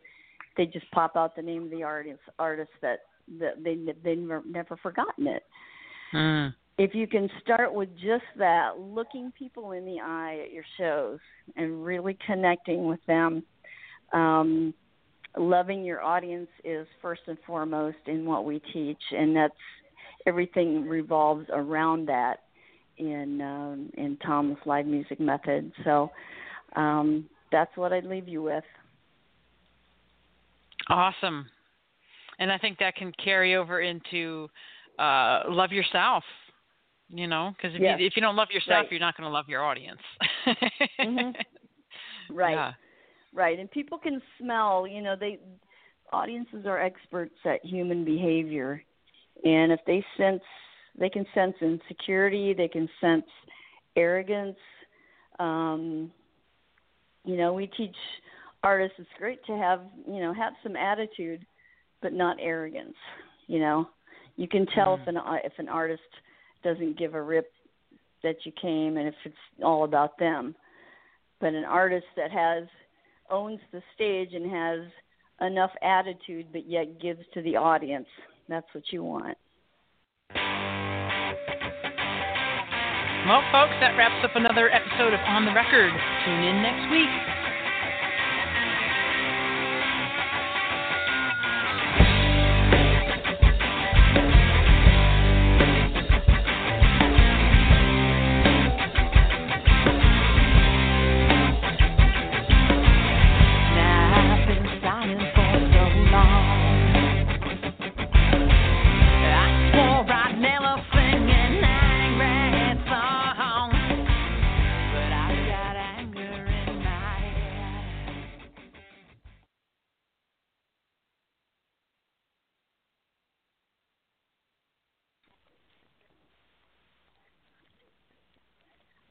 they 0.56 0.66
just 0.66 0.90
pop 0.92 1.16
out 1.16 1.36
the 1.36 1.42
name 1.42 1.64
of 1.64 1.72
the 1.72 1.84
artist 1.84 2.20
artist 2.40 2.72
that 2.82 3.00
that 3.40 3.64
they 3.64 3.78
they 4.04 4.16
never 4.16 4.44
never 4.48 4.78
forgotten 4.78 5.28
it. 5.28 5.44
Mm. 6.14 6.54
If 6.78 6.96
you 6.96 7.06
can 7.06 7.30
start 7.42 7.72
with 7.74 7.90
just 7.96 8.26
that, 8.38 8.80
looking 8.80 9.32
people 9.38 9.74
in 9.74 9.86
the 9.86 10.00
eye 10.02 10.40
at 10.44 10.52
your 10.52 10.64
shows 10.80 11.20
and 11.56 11.86
really 11.86 12.18
connecting 12.26 12.88
with 12.88 13.00
them, 13.06 13.44
um, 14.12 14.74
loving 15.38 15.84
your 15.84 16.02
audience 16.02 16.50
is 16.64 16.88
first 17.00 17.22
and 17.28 17.38
foremost 17.46 17.98
in 18.08 18.26
what 18.26 18.46
we 18.46 18.60
teach, 18.74 19.02
and 19.12 19.36
that's 19.36 19.54
everything 20.26 20.88
revolves 20.88 21.46
around 21.52 22.08
that 22.08 22.38
in 22.98 23.42
um, 23.42 23.90
in 23.98 24.18
Tom's 24.26 24.58
live 24.66 24.86
music 24.86 25.20
method. 25.20 25.72
So 25.84 26.12
um, 26.76 27.28
that's 27.52 27.76
what 27.76 27.94
I'd 27.94 28.06
leave 28.06 28.28
you 28.28 28.42
with. 28.44 28.64
Awesome, 30.90 31.46
and 32.40 32.52
I 32.52 32.58
think 32.58 32.80
that 32.80 32.96
can 32.96 33.12
carry 33.24 33.56
over 33.56 33.82
into 33.82 34.50
uh, 35.00 35.44
love 35.48 35.72
yourself. 35.72 36.24
You 37.10 37.28
know, 37.28 37.54
because 37.56 37.76
if 37.76 37.82
yes. 37.82 38.00
you 38.00 38.08
if 38.08 38.14
you 38.16 38.22
don't 38.22 38.36
love 38.36 38.48
yourself, 38.52 38.84
right. 38.84 38.92
you're 38.92 39.00
not 39.00 39.16
going 39.16 39.28
to 39.28 39.34
love 39.34 39.46
your 39.48 39.64
audience. 39.64 40.02
mm-hmm. 41.00 41.32
Right. 42.30 42.54
Yeah. 42.54 42.72
Right, 43.34 43.60
and 43.60 43.70
people 43.70 43.98
can 43.98 44.22
smell. 44.40 44.88
You 44.88 45.02
know, 45.02 45.16
they 45.20 45.40
audiences 46.12 46.66
are 46.66 46.80
experts 46.80 47.36
at 47.46 47.64
human 47.66 48.06
behavior, 48.06 48.82
and 49.44 49.72
if 49.72 49.80
they 49.86 50.06
sense, 50.18 50.42
they 50.98 51.10
can 51.10 51.26
sense 51.34 51.56
insecurity, 51.62 52.54
they 52.54 52.68
can 52.68 52.90
sense 53.02 53.26
arrogance. 53.96 54.58
Um, 55.40 56.12
you 57.26 57.38
know, 57.38 57.54
we 57.54 57.68
teach 57.68 57.96
artists 58.64 58.96
it's 59.00 59.10
great 59.18 59.44
to 59.46 59.58
have 59.58 59.82
you 60.08 60.20
know 60.20 60.34
have 60.34 60.54
some 60.62 60.76
attitude, 60.76 61.46
but 62.02 62.14
not 62.14 62.38
arrogance. 62.40 62.96
You 63.48 63.60
know, 63.60 63.90
you 64.36 64.48
can 64.48 64.66
tell 64.68 64.98
Mm. 64.98 65.02
if 65.02 65.08
an 65.08 65.18
if 65.44 65.60
an 65.60 65.70
artist 65.70 66.02
doesn't 66.64 66.98
give 66.98 67.14
a 67.14 67.22
rip 67.22 67.52
that 68.24 68.46
you 68.46 68.52
came 68.54 68.98
and 68.98 69.08
if 69.08 69.16
it's 69.26 69.36
all 69.64 69.84
about 69.84 70.18
them. 70.18 70.56
But 71.40 71.54
an 71.54 71.66
artist 71.66 72.08
that 72.16 72.32
has 72.32 72.64
owns 73.30 73.60
the 73.72 73.82
stage 73.96 74.34
and 74.34 74.50
has 74.50 74.80
enough 75.42 75.72
attitude 75.82 76.48
but 76.52 76.66
yet 76.66 77.02
gives 77.02 77.22
to 77.34 77.42
the 77.42 77.58
audience, 77.58 78.08
that's 78.48 78.68
what 78.74 78.84
you 78.92 79.04
want. 79.04 79.38
Well, 83.24 83.40
folks, 83.56 83.72
that 83.80 83.96
wraps 83.96 84.20
up 84.20 84.36
another 84.36 84.68
episode 84.68 85.14
of 85.16 85.20
On 85.24 85.46
the 85.46 85.56
Record. 85.56 85.96
Tune 86.28 86.44
in 86.44 86.60
next 86.60 86.92
week. 86.92 87.33